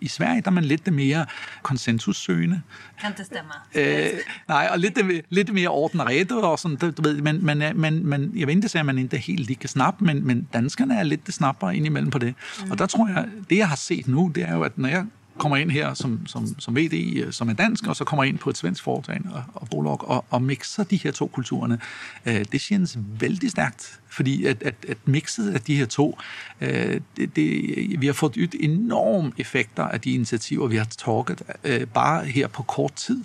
I 0.00 0.08
Sverige 0.08 0.40
der 0.40 0.50
er 0.50 0.54
man 0.54 0.64
lidt 0.64 0.92
mere 0.92 1.26
konsensussøgende. 1.62 2.62
Kan 3.00 3.12
det 3.16 3.26
stemme? 3.26 3.52
Øh, 3.74 4.10
nej, 4.48 4.68
og 4.72 4.78
lidt, 4.78 4.98
lidt 5.28 5.54
mere 5.54 5.68
orden 5.68 6.00
og 6.00 6.06
rette, 6.06 6.32
og 6.32 6.58
sådan, 6.58 6.76
du 6.76 7.02
ved, 7.02 7.20
men, 7.20 7.44
men, 7.46 7.80
men, 7.80 8.06
men 8.18 8.32
jeg 8.38 8.46
vil 8.46 8.56
ikke 8.56 8.68
sige, 8.68 8.80
at 8.80 8.86
man 8.86 8.98
ikke 8.98 9.18
helt 9.18 9.46
lige 9.46 9.56
kan 9.56 9.68
snappe, 9.68 10.04
men, 10.04 10.26
men 10.26 10.48
danskerne 10.52 10.98
er 10.98 11.02
lidt 11.02 11.26
det 11.26 11.34
snapper 11.34 11.70
indimellem 11.70 12.10
på 12.10 12.18
det. 12.18 12.34
Mm. 12.64 12.70
Og 12.70 12.78
der 12.78 12.86
tror 12.86 13.08
jeg, 13.08 13.26
det 13.50 13.56
jeg 13.56 13.68
har 13.68 13.76
set 13.76 14.08
nu, 14.08 14.32
det 14.34 14.42
er 14.42 14.54
jo, 14.54 14.62
at 14.62 14.78
når 14.78 14.88
jeg 14.88 15.06
kommer 15.38 15.56
ind 15.56 15.70
her 15.70 15.94
som, 15.94 16.26
som, 16.26 16.60
som 16.60 16.76
VD, 16.76 17.32
som 17.32 17.48
er 17.48 17.52
dansk, 17.52 17.86
og 17.86 17.96
så 17.96 18.04
kommer 18.04 18.24
ind 18.24 18.38
på 18.38 18.50
et 18.50 18.56
svensk 18.56 18.82
foretagende 18.82 19.34
og, 19.34 19.42
og 19.54 19.68
bolag, 19.70 20.08
og, 20.08 20.24
og 20.30 20.42
mixer 20.42 20.84
de 20.84 20.96
her 20.96 21.12
to 21.12 21.26
kulturerne, 21.26 21.78
øh, 22.26 22.44
det 22.52 22.60
känns 22.60 22.98
vældig 23.20 23.50
stærkt, 23.50 24.00
fordi 24.16 24.46
at, 24.46 24.62
at, 24.62 24.74
at 24.88 24.96
mixet 25.04 25.54
af 25.54 25.60
de 25.60 25.76
her 25.76 25.86
to, 25.86 26.18
øh, 26.60 27.00
det, 27.16 27.36
det, 27.36 28.00
vi 28.00 28.06
har 28.06 28.12
fået 28.12 28.34
ydt 28.36 28.54
enorme 28.60 29.32
effekter 29.38 29.82
af 29.82 30.00
de 30.00 30.12
initiativer, 30.12 30.66
vi 30.66 30.76
har 30.76 30.84
taget 30.84 31.42
øh, 31.64 31.86
bare 31.86 32.24
her 32.24 32.48
på 32.48 32.62
kort 32.62 32.92
tid. 32.94 33.24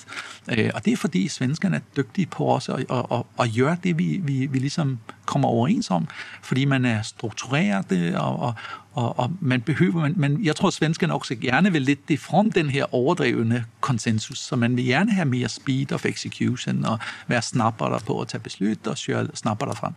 Øh, 0.58 0.72
og 0.74 0.86
det 0.86 0.94
er 0.94 0.98
fordi 0.98 1.28
svenskerne 1.28 1.76
er 1.76 1.82
dygtige 1.98 2.26
på 2.26 2.56
os 2.56 2.70
at, 2.70 2.76
at, 2.76 3.06
at, 3.12 3.24
at 3.40 3.50
gøre 3.58 3.78
det, 3.84 3.98
vi, 3.98 4.20
vi, 4.24 4.46
vi 4.46 4.60
ligesom 4.60 5.00
kommer 5.26 5.48
overens 5.48 5.92
om, 5.92 6.08
fordi 6.42 6.66
man 6.66 6.86
er 6.86 7.02
struktureret 7.02 8.16
og, 8.16 8.40
og, 8.40 8.54
og, 8.94 9.20
og 9.20 9.32
man 9.40 9.62
behøver, 9.62 10.02
man, 10.02 10.14
man, 10.18 10.44
jeg 10.44 10.56
tror, 10.56 10.68
at 10.68 10.74
svenskerne 10.74 11.14
også 11.14 11.36
gerne 11.36 11.72
vil 11.72 11.82
lidt 11.82 12.10
det 12.10 12.20
fra 12.20 12.44
den 12.56 12.70
her 12.70 12.96
overdrevne 12.96 13.66
konsensus, 13.82 14.40
så 14.40 14.56
man 14.56 14.78
vil 14.78 14.86
gerne 14.86 15.12
have 15.12 15.26
mere 15.26 15.50
speed 15.50 15.92
of 15.92 16.06
execution 16.06 16.86
og 16.86 17.00
være 17.28 17.42
snappere 17.42 18.00
på 18.00 18.22
at 18.22 18.28
tage 18.28 18.42
beslut 18.42 18.88
og 18.88 18.98
køre 19.06 19.28
snabbere 19.34 19.76
frem. 19.76 19.94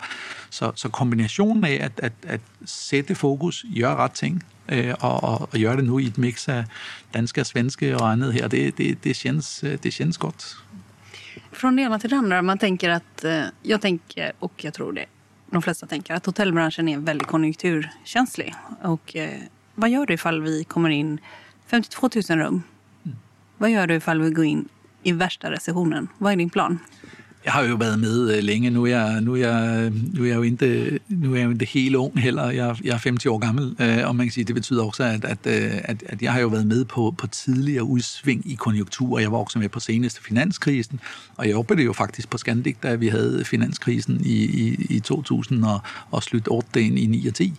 Så, 0.50 0.72
så 0.74 0.88
kombinationen 0.88 1.64
af 1.64 1.78
at, 1.80 1.92
at, 1.98 2.12
at 2.22 2.40
sætte 2.64 3.14
fokus, 3.14 3.64
gøre 3.76 3.96
ret 3.96 4.12
ting, 4.12 4.44
øh, 4.68 4.94
og, 5.00 5.24
og, 5.24 5.40
og 5.40 5.48
gøre 5.60 5.76
det 5.76 5.84
nu 5.84 5.98
i 5.98 6.06
et 6.06 6.18
mix 6.18 6.48
af 6.48 6.64
danske 7.14 7.40
og 7.40 7.46
svenske 7.46 7.96
og 7.96 8.12
andet 8.12 8.32
her, 8.32 8.48
det, 8.48 8.78
det, 8.78 9.04
det, 9.04 9.16
känns, 9.16 9.64
øh, 9.64 9.78
det 9.82 9.92
känns 9.92 10.18
godt. 10.18 10.56
Från 11.52 11.76
det 11.76 11.82
ena 11.82 11.98
till 11.98 12.10
det 12.10 12.16
andra, 12.16 12.42
man 12.42 12.58
tänker 12.58 12.90
att, 12.90 13.24
øh, 13.24 13.42
jag 13.62 13.80
tänker 13.80 14.32
och 14.38 14.64
jag 14.64 14.74
tror 14.74 14.92
det, 14.92 15.06
de 15.50 15.62
flesta 15.62 15.86
tänker 15.86 16.14
att 16.14 16.26
hotellbranschen 16.26 16.88
är 16.88 16.98
väldigt 16.98 17.28
konjunkturkänslig. 17.28 18.54
Och 18.82 19.16
øh, 19.16 19.22
eh, 19.22 19.40
vad 19.74 19.90
gör 19.90 20.06
du 20.06 20.14
ifall 20.14 20.42
vi 20.42 20.64
kommer 20.64 20.90
in 20.90 21.20
52 21.66 22.08
000 22.28 22.38
rum? 22.38 22.62
Vad 23.64 23.70
gör 23.70 23.86
du 23.86 23.94
ifall 23.94 24.20
vi 24.20 24.30
går 24.30 24.44
in 24.44 24.68
i 25.02 25.12
värsta 25.12 25.50
recessionen? 25.50 26.08
Vad 26.18 26.32
är 26.32 26.36
din 26.36 26.50
plan? 26.50 26.78
Jeg 27.44 27.52
har 27.52 27.62
jo 27.62 27.74
været 27.74 27.98
med 27.98 28.36
øh, 28.36 28.42
længe. 28.42 28.70
Nu 28.70 28.82
er 28.84 28.86
jeg, 28.86 29.20
nu 29.20 29.32
er 29.32 29.36
jeg, 29.36 29.90
nu 30.14 30.22
er 30.22 30.28
jeg 30.28 30.36
jo 30.36 30.42
ikke, 30.42 31.00
nu 31.08 31.32
er 31.32 31.36
jeg 31.36 31.44
jo 31.44 31.50
ikke 31.50 31.64
helt 31.64 31.96
ung 31.96 32.20
heller. 32.20 32.50
Jeg, 32.50 32.76
jeg 32.84 32.90
er 32.90 32.92
50 32.92 33.26
år 33.26 33.38
gammel, 33.38 33.76
øh, 33.80 34.08
og 34.08 34.16
man 34.16 34.26
kan 34.26 34.32
sige, 34.32 34.44
det 34.44 34.54
betyder 34.54 34.84
også, 34.84 35.04
at, 35.04 35.24
at, 35.24 35.38
øh, 35.46 35.70
at, 35.84 36.02
at 36.06 36.22
jeg 36.22 36.32
har 36.32 36.40
jo 36.40 36.48
været 36.48 36.66
med 36.66 36.84
på, 36.84 37.14
på 37.18 37.26
tidligere 37.26 37.84
udsving 37.84 38.50
i 38.50 38.54
konjunkturer. 38.54 39.20
Jeg 39.20 39.32
var 39.32 39.38
også 39.38 39.58
med 39.58 39.68
på 39.68 39.80
seneste 39.80 40.22
finanskrisen, 40.22 41.00
og 41.36 41.48
jeg 41.48 41.56
oplevede 41.56 41.84
jo 41.84 41.92
faktisk 41.92 42.30
på 42.30 42.38
Scandic, 42.38 42.76
da 42.82 42.94
vi 42.94 43.08
havde 43.08 43.44
finanskrisen 43.44 44.20
i, 44.24 44.44
i, 44.44 44.86
i 44.90 45.00
2000 45.00 45.64
og, 45.64 45.80
og 46.10 46.22
slut 46.22 46.48
8 46.50 46.82
ind 46.82 46.98
i 46.98 47.06
9 47.06 47.26
og 47.26 47.34
10. 47.34 47.54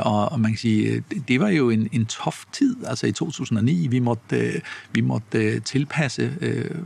Og, 0.00 0.32
og 0.32 0.40
man 0.40 0.50
kan 0.50 0.58
sige, 0.58 1.02
det 1.28 1.40
var 1.40 1.48
jo 1.48 1.70
en, 1.70 1.88
en 1.92 2.06
tof 2.06 2.44
tid. 2.52 2.76
Altså 2.86 3.06
i 3.06 3.12
2009, 3.12 3.86
vi 3.86 3.98
måtte, 3.98 4.60
vi 4.92 5.00
måtte 5.00 5.60
tilpasse 5.60 6.32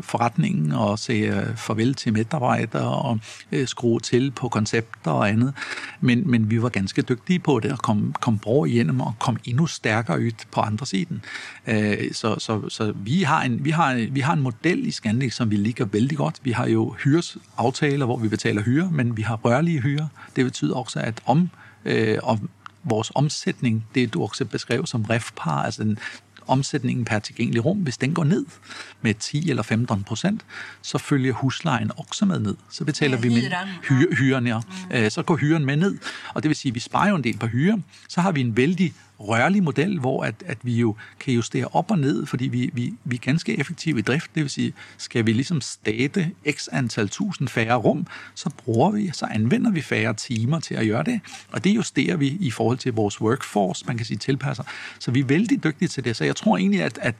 forretningen 0.01 0.73
og 0.73 0.99
se 0.99 1.45
farvel 1.57 1.95
til 1.95 2.10
til 2.11 2.19
medarbejdere 2.19 3.03
og 3.03 3.19
øh, 3.53 3.67
skrue 3.67 4.01
til 4.01 4.31
på 4.31 4.49
koncepter 4.49 5.11
og 5.11 5.29
andet. 5.29 5.55
Men, 6.01 6.31
men 6.31 6.51
vi 6.51 6.63
var 6.63 6.69
ganske 6.69 7.03
dygtige 7.03 7.39
på 7.39 7.61
det 7.61 7.73
og 7.73 7.79
kom, 7.79 8.15
kom 8.21 8.39
bro 8.39 8.65
igennem 8.65 9.01
og 9.01 9.15
kom 9.19 9.37
endnu 9.45 9.67
stærkere 9.67 10.19
ud 10.19 10.47
på 10.53 10.61
andre 10.61 10.87
siden. 10.87 11.23
Øh, 11.67 12.13
så 12.13 12.37
så, 12.39 12.69
så 12.69 12.93
vi, 12.97 13.23
har 13.23 13.43
en, 13.43 13.65
vi, 13.65 13.71
har, 13.71 14.09
vi 14.11 14.21
har 14.21 14.33
en 14.33 14.41
model 14.41 14.87
i 14.87 14.91
Scandic, 14.91 15.35
som 15.35 15.51
vi 15.51 15.57
ligger 15.57 15.85
vældig 15.85 16.19
godt. 16.19 16.41
Vi 16.43 16.53
har 16.53 16.67
jo 16.67 16.95
hyresaftaler, 17.05 18.07
hvor 18.07 18.17
vi 18.17 18.29
betaler 18.29 18.63
hyre, 18.63 18.91
men 18.93 19.17
vi 19.17 19.23
har 19.23 19.37
rørlige 19.37 19.81
hyre. 19.81 20.09
Det 20.37 20.45
betyder 20.45 20.75
også, 20.75 21.01
at 21.01 21.21
om, 21.27 21.51
øh, 21.85 22.19
om 22.23 22.49
vores 22.85 23.13
omsætning, 23.15 23.87
det 23.95 24.15
du 24.15 24.23
også 24.23 24.45
beskrev 24.45 24.87
som 24.87 25.05
refpar, 25.05 25.63
altså 25.63 25.85
den 25.85 25.99
omsætningen 26.51 27.05
per 27.05 27.18
tilgængelig 27.18 27.64
rum, 27.64 27.78
hvis 27.78 27.96
den 27.98 28.14
går 28.14 28.24
ned 28.24 28.46
med 29.03 29.14
10 29.14 29.51
eller 29.51 29.62
15 29.62 30.05
procent, 30.05 30.44
så 30.82 30.98
følger 30.98 31.32
huslejen 31.32 31.90
også 31.96 32.24
med 32.24 32.38
ned. 32.38 32.57
Så 32.70 32.84
betaler 32.84 33.16
ja, 33.16 33.22
vi 33.22 33.28
med 33.28 33.42
hyre, 33.88 34.14
hyren, 34.14 34.46
ja. 34.46 34.61
Mm. 34.90 35.11
Så 35.11 35.22
går 35.22 35.36
hyren 35.36 35.66
med 35.66 35.76
ned, 35.76 35.98
og 36.34 36.42
det 36.42 36.48
vil 36.48 36.57
sige, 36.57 36.70
at 36.70 36.74
vi 36.74 36.80
sparer 36.80 37.09
jo 37.09 37.16
en 37.16 37.24
del 37.24 37.38
på 37.38 37.46
hyre. 37.46 37.82
Så 38.09 38.20
har 38.20 38.32
vi 38.32 38.40
en 38.40 38.57
vældig 38.57 38.94
rørlig 39.21 39.62
model, 39.62 39.99
hvor 39.99 40.25
at, 40.25 40.35
at 40.47 40.59
vi 40.62 40.75
jo 40.75 40.97
kan 41.21 41.35
justere 41.35 41.66
op 41.73 41.91
og 41.91 41.99
ned, 41.99 42.27
fordi 42.27 42.49
vi, 42.49 42.71
vi, 42.73 42.95
vi 43.05 43.16
er 43.16 43.21
ganske 43.21 43.59
effektive 43.59 43.99
i 43.99 44.03
drift. 44.03 44.31
Det 44.35 44.43
vil 44.43 44.51
sige, 44.51 44.73
skal 44.99 45.27
vi 45.27 45.33
ligesom 45.33 45.61
state 45.61 46.31
x 46.51 46.68
antal 46.73 47.09
tusind 47.09 47.49
færre 47.49 47.75
rum, 47.75 48.07
så 48.35 48.51
bruger 48.51 48.91
vi, 48.91 49.11
så 49.12 49.27
anvender 49.31 49.71
vi 49.71 49.81
færre 49.81 50.14
timer 50.14 50.61
til 50.61 50.75
at 50.75 50.87
gøre 50.87 51.03
det. 51.03 51.21
Og 51.53 51.64
det 51.64 51.71
justerer 51.71 52.16
vi 52.16 52.29
i 52.41 52.51
forhold 52.51 52.79
til 52.79 52.93
vores 52.93 53.21
workforce, 53.21 53.85
man 53.87 53.97
kan 53.97 54.07
sige 54.07 54.18
tilpasser. 54.18 54.64
Så 54.99 55.11
vi 55.11 55.21
er 55.21 55.25
vældig 55.25 55.64
dygtige 55.64 55.89
til 55.89 56.05
det. 56.05 56.16
Så 56.16 56.25
jeg 56.25 56.37
tror 56.37 56.57
egentlig, 56.57 56.83
at, 56.83 56.99
at 57.03 57.14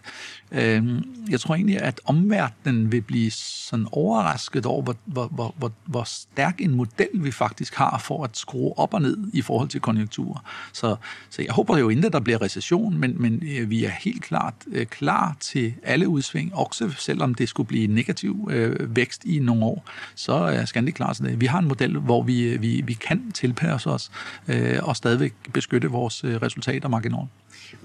øh, 0.53 1.03
jeg 1.29 1.41
tror 1.41 1.55
egentlig, 1.55 1.81
at 1.81 2.01
omverdenen 2.05 2.93
vil 2.93 3.01
blive 3.01 3.31
sådan 3.31 3.87
overrasket 3.93 4.67
over, 4.67 4.83
hvor, 4.83 4.97
hvor, 5.05 5.27
hvor, 5.27 5.55
hvor, 5.59 5.73
hvor 5.85 6.05
stærk 6.05 6.61
en 6.61 6.75
model 6.75 7.09
vi 7.15 7.31
faktisk 7.31 7.75
har 7.75 7.99
for 7.99 8.25
at 8.25 8.37
skrue 8.37 8.79
op 8.79 8.95
og 8.95 9.03
ned 9.03 9.19
i 9.33 9.43
forhold 9.43 9.69
til 9.69 9.81
konjunkturer. 9.81 10.45
Så, 10.73 10.97
så 11.31 11.43
jeg 11.43 11.53
håber 11.53 11.79
jo 11.79 11.90
ikke, 11.91 12.09
der 12.09 12.21
bliver 12.21 12.43
recession, 12.43 12.99
men, 12.99 13.15
men 13.19 13.43
øh, 13.59 13.71
vi 13.71 13.85
er 13.85 13.91
helt 13.91 14.23
klart 14.23 14.55
øh, 14.73 14.87
klar 14.87 15.37
til 15.41 15.75
alle 15.83 16.09
udsving, 16.09 16.55
også 16.55 16.91
selvom 16.99 17.35
det 17.35 17.49
skulle 17.49 17.67
blive 17.67 17.87
negativ 17.87 18.49
øh, 18.53 18.97
vækst 18.97 19.25
i 19.25 19.39
nogle 19.39 19.65
år, 19.65 19.85
så 20.15 20.33
er 20.33 20.65
Scandic 20.65 20.95
klar 20.95 21.13
til 21.13 21.25
det. 21.25 21.41
Vi 21.41 21.47
har 21.47 21.59
en 21.59 21.69
model, 21.69 21.99
hvor 21.99 22.23
vi, 22.23 22.43
øh, 22.43 22.63
vi, 22.63 22.83
vi 22.87 22.93
kan 22.93 23.33
tilpasse 23.33 23.91
os 23.91 24.11
øh, 24.49 24.79
og 24.83 24.97
stadigvæk 24.97 25.33
beskytte 25.53 25.89
vores 25.89 26.25
øh, 26.25 26.37
resultater 26.43 26.89
marginalt. 26.89 27.29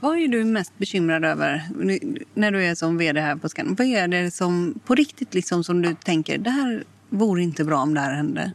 Vad 0.02 0.18
är 0.18 0.28
du 0.28 0.44
mest 0.44 0.78
bekymrad 0.78 1.26
över 1.26 1.62
när 2.36 2.52
du 2.52 2.64
är 2.64 2.76
som 2.76 2.98
vd 2.98 3.20
här 3.20 3.36
på 3.36 3.50
Scandic? 3.50 3.80
Vad 3.80 3.88
är 3.88 4.08
det 4.08 4.32
som 4.32 4.80
på 4.86 4.96
riktigt 4.96 5.34
liksom 5.34 5.64
som 5.64 5.82
du 5.82 5.96
tänker, 6.04 6.38
det 6.38 6.50
här 6.50 6.84
vore 7.10 7.42
inte 7.42 7.64
bra 7.64 7.78
om 7.78 7.94
det 7.94 8.00
här 8.00 8.16
hände? 8.16 8.52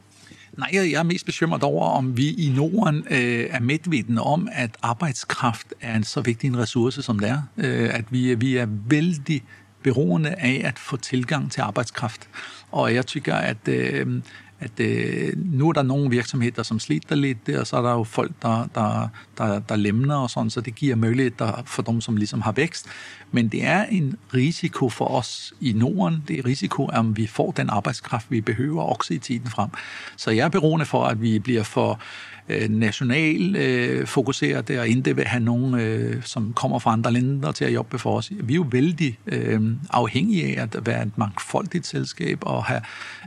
Nej, 0.58 0.68
jeg 0.72 0.92
er 0.92 1.02
mest 1.02 1.26
bekymret 1.26 1.62
over, 1.62 1.86
om 1.86 2.16
vi 2.16 2.30
i 2.30 2.52
Norden 2.56 3.06
øh, 3.10 3.46
er 3.50 3.60
medvidende 3.60 4.22
om, 4.22 4.48
at 4.52 4.70
arbejdskraft 4.82 5.74
er 5.80 5.96
en 5.96 6.04
så 6.04 6.20
vigtig 6.20 6.48
en 6.48 6.58
ressource, 6.58 7.02
som 7.02 7.18
det 7.18 7.28
er. 7.28 7.42
Øh, 7.56 7.94
at 7.94 8.04
vi, 8.10 8.34
vi 8.34 8.56
er 8.56 8.66
vældig 8.88 9.42
beroende 9.82 10.30
af 10.30 10.62
at 10.64 10.78
få 10.78 10.96
tilgang 10.96 11.52
til 11.52 11.60
arbejdskraft. 11.60 12.28
Og 12.70 12.94
jeg 12.94 13.06
tykker, 13.06 13.34
at, 13.34 13.68
øh, 13.68 14.22
at 14.60 14.80
øh, 14.80 15.32
nu 15.36 15.68
er 15.68 15.72
der 15.72 15.82
nogle 15.82 16.10
virksomheder, 16.10 16.62
som 16.62 16.78
sliter 16.78 17.16
lidt, 17.16 17.48
og 17.48 17.66
så 17.66 17.76
er 17.76 17.82
der 17.82 17.92
jo 17.92 18.04
folk, 18.04 18.32
der, 18.42 18.68
der, 18.74 19.08
der, 19.38 19.58
der 19.58 19.76
lemner 19.76 20.16
og 20.16 20.30
sådan, 20.30 20.50
så 20.50 20.60
det 20.60 20.74
giver 20.74 20.96
muligheder 20.96 21.62
for 21.66 21.82
dem, 21.82 22.00
som 22.00 22.16
ligesom 22.16 22.40
har 22.40 22.52
vækst. 22.52 22.86
Men 23.32 23.48
det 23.48 23.64
er 23.64 23.84
en 23.84 24.16
risiko 24.34 24.88
for 24.88 25.04
os 25.04 25.54
i 25.60 25.72
Norden. 25.72 26.24
Det 26.28 26.38
er 26.38 26.46
risiko, 26.46 26.86
om 26.86 27.16
vi 27.16 27.26
får 27.26 27.50
den 27.50 27.70
arbejdskraft, 27.70 28.26
vi 28.30 28.40
behøver 28.40 28.82
også 28.82 29.14
i 29.14 29.18
tiden 29.18 29.46
frem. 29.46 29.70
Så 30.16 30.30
jeg 30.30 30.44
er 30.44 30.48
beroende 30.48 30.86
for, 30.86 31.04
at 31.04 31.22
vi 31.22 31.38
bliver 31.38 31.62
for 31.62 32.00
øh, 32.48 32.68
national 32.68 33.56
øh, 33.56 34.06
fokuseret 34.06 34.70
og 34.70 34.88
ikke 34.88 35.16
vil 35.16 35.26
have 35.26 35.42
nogen, 35.42 35.74
øh, 35.74 36.22
som 36.22 36.52
kommer 36.52 36.78
fra 36.78 36.92
andre 36.92 37.12
lænder 37.12 37.52
til 37.52 37.64
at 37.64 37.74
jobbe 37.74 37.98
for 37.98 38.16
os. 38.16 38.30
Vi 38.40 38.52
er 38.52 38.56
jo 38.56 38.66
vældig 38.70 39.18
øh, 39.26 39.60
afhængige 39.90 40.58
af 40.58 40.62
at 40.62 40.86
være 40.86 41.02
et 41.02 41.18
mangfoldigt 41.18 41.86
selskab 41.86 42.38
og 42.42 42.64
have... 42.64 42.80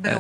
Ja. 0.06 0.18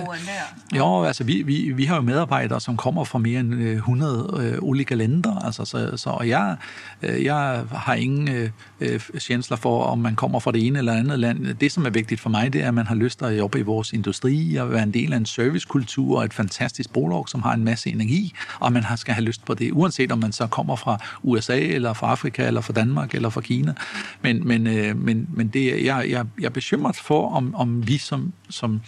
Jo, 0.77 1.03
altså 1.03 1.23
vi, 1.23 1.41
vi, 1.41 1.71
vi 1.71 1.85
har 1.85 1.95
jo 1.95 2.01
medarbejdere, 2.01 2.61
som 2.61 2.77
kommer 2.77 3.03
fra 3.03 3.19
mere 3.19 3.39
end 3.39 3.53
100 3.53 4.39
øh, 4.39 4.57
olika 4.61 4.95
lænder, 4.95 5.45
altså 5.45 5.65
så, 5.65 5.97
så 5.97 6.09
og 6.09 6.29
jeg, 6.29 6.55
øh, 7.01 7.23
jeg 7.23 7.63
har 7.71 7.93
ingen 7.93 8.29
øh, 8.29 8.49
øh, 8.81 8.99
chansler 9.19 9.57
for, 9.57 9.83
om 9.83 9.99
man 9.99 10.15
kommer 10.15 10.39
fra 10.39 10.51
det 10.51 10.67
ene 10.67 10.79
eller 10.79 10.93
andet 10.93 11.19
land. 11.19 11.55
Det, 11.55 11.71
som 11.71 11.85
er 11.85 11.89
vigtigt 11.89 12.21
for 12.21 12.29
mig, 12.29 12.53
det 12.53 12.63
er, 12.63 12.67
at 12.67 12.73
man 12.73 12.87
har 12.87 12.95
lyst 12.95 13.19
til 13.19 13.25
at 13.25 13.37
jobbe 13.37 13.59
i 13.59 13.61
vores 13.61 13.93
industri 13.93 14.55
og 14.55 14.71
være 14.71 14.83
en 14.83 14.93
del 14.93 15.13
af 15.13 15.17
en 15.17 15.25
servicekultur 15.25 16.17
og 16.17 16.25
et 16.25 16.33
fantastisk 16.33 16.93
bolag, 16.93 17.29
som 17.29 17.41
har 17.41 17.53
en 17.53 17.63
masse 17.63 17.89
energi, 17.89 18.33
og 18.59 18.73
man 18.73 18.83
har 18.83 18.92
skal 18.97 19.13
have 19.13 19.25
lyst 19.25 19.45
på 19.45 19.53
det, 19.53 19.71
uanset 19.71 20.11
om 20.11 20.19
man 20.19 20.31
så 20.31 20.47
kommer 20.47 20.75
fra 20.75 20.97
USA, 21.23 21.59
eller 21.59 21.93
fra 21.93 22.11
Afrika, 22.11 22.47
eller 22.47 22.61
fra 22.61 22.73
Danmark, 22.73 23.15
eller 23.15 23.29
fra 23.29 23.41
Kina. 23.41 23.73
Men, 24.21 24.47
men, 24.47 24.67
øh, 24.67 24.97
men, 24.97 25.27
men 25.33 25.47
det, 25.47 25.85
jeg, 25.85 26.09
jeg, 26.09 26.25
jeg 26.39 26.45
er 26.45 26.49
bekymret 26.49 26.95
for, 26.95 27.29
om, 27.29 27.55
om 27.55 27.87
vi 27.87 27.97
som, 27.97 28.33
som 28.49 28.81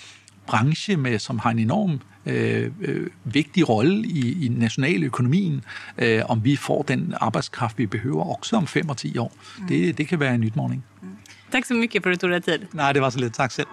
branche, 0.47 0.97
med, 0.97 1.19
som 1.19 1.39
har 1.39 1.51
en 1.51 1.59
enorm 1.59 2.01
øh, 2.25 2.71
øh, 2.81 3.07
vigtig 3.23 3.69
rolle 3.69 4.07
i, 4.07 4.45
i 4.45 4.47
nationaløkonomien, 4.47 5.63
øh, 5.97 6.21
om 6.25 6.43
vi 6.43 6.55
får 6.55 6.81
den 6.81 7.13
arbejdskraft, 7.21 7.77
vi 7.77 7.85
behøver, 7.85 8.37
også 8.37 8.55
om 8.55 8.67
5 8.67 8.89
og 8.89 8.97
10 8.97 9.17
år. 9.17 9.33
Mm. 9.59 9.67
Det, 9.67 9.97
det 9.97 10.07
kan 10.07 10.19
være 10.19 10.35
en 10.35 10.43
utmaning. 10.43 10.85
Mm. 11.01 11.09
Tak 11.51 11.65
så 11.65 11.73
mycket 11.73 12.03
för 12.03 12.11
att 12.11 12.19
du 12.19 12.27
tog 12.27 12.29
dig 12.29 12.41
tid. 12.41 12.67
Nej, 12.71 12.93
det 12.93 13.01
var 13.01 13.09
så 13.09 13.19
lidt. 13.19 13.33
Tak 13.33 13.51
selv. 13.51 13.67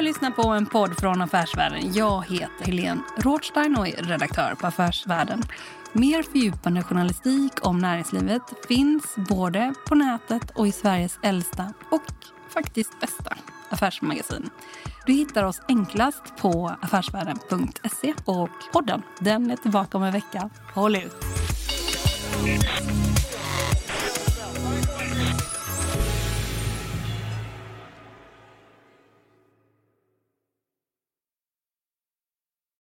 Har 0.00 0.04
lyssnat 0.04 0.36
på 0.36 0.48
en 0.48 0.66
podd 0.66 0.98
från 1.00 1.22
Affärsvärlden. 1.22 1.92
Jag 1.94 2.26
heter 2.26 2.64
Helene 2.64 3.00
Rothstein 3.16 3.76
och 3.76 3.88
är 3.88 4.02
redaktör 4.02 4.54
på 4.54 4.66
Affärsvärlden. 4.66 5.42
Mer 5.92 6.22
fördjupande 6.22 6.82
journalistik 6.82 7.52
om 7.66 7.78
näringslivet 7.78 8.42
finns 8.68 9.16
både 9.16 9.74
på 9.88 9.94
nätet 9.94 10.50
och 10.50 10.68
i 10.68 10.72
Sveriges 10.72 11.18
äldsta 11.22 11.72
och 11.90 12.02
faktiskt 12.48 13.00
bästa 13.00 13.36
affärsmagasin. 13.68 14.50
Du 15.06 15.12
hittar 15.12 15.44
oss 15.44 15.60
enklast 15.68 16.36
på 16.36 16.76
affärsvärlden.se 16.80 18.14
och 18.24 18.50
podden 18.72 19.02
den 19.18 19.50
är 19.50 19.56
tillbaka 19.56 19.98
om 19.98 20.04
en 20.04 20.12
vecka. 20.12 20.50
Håll 20.74 20.96
ut! 20.96 21.24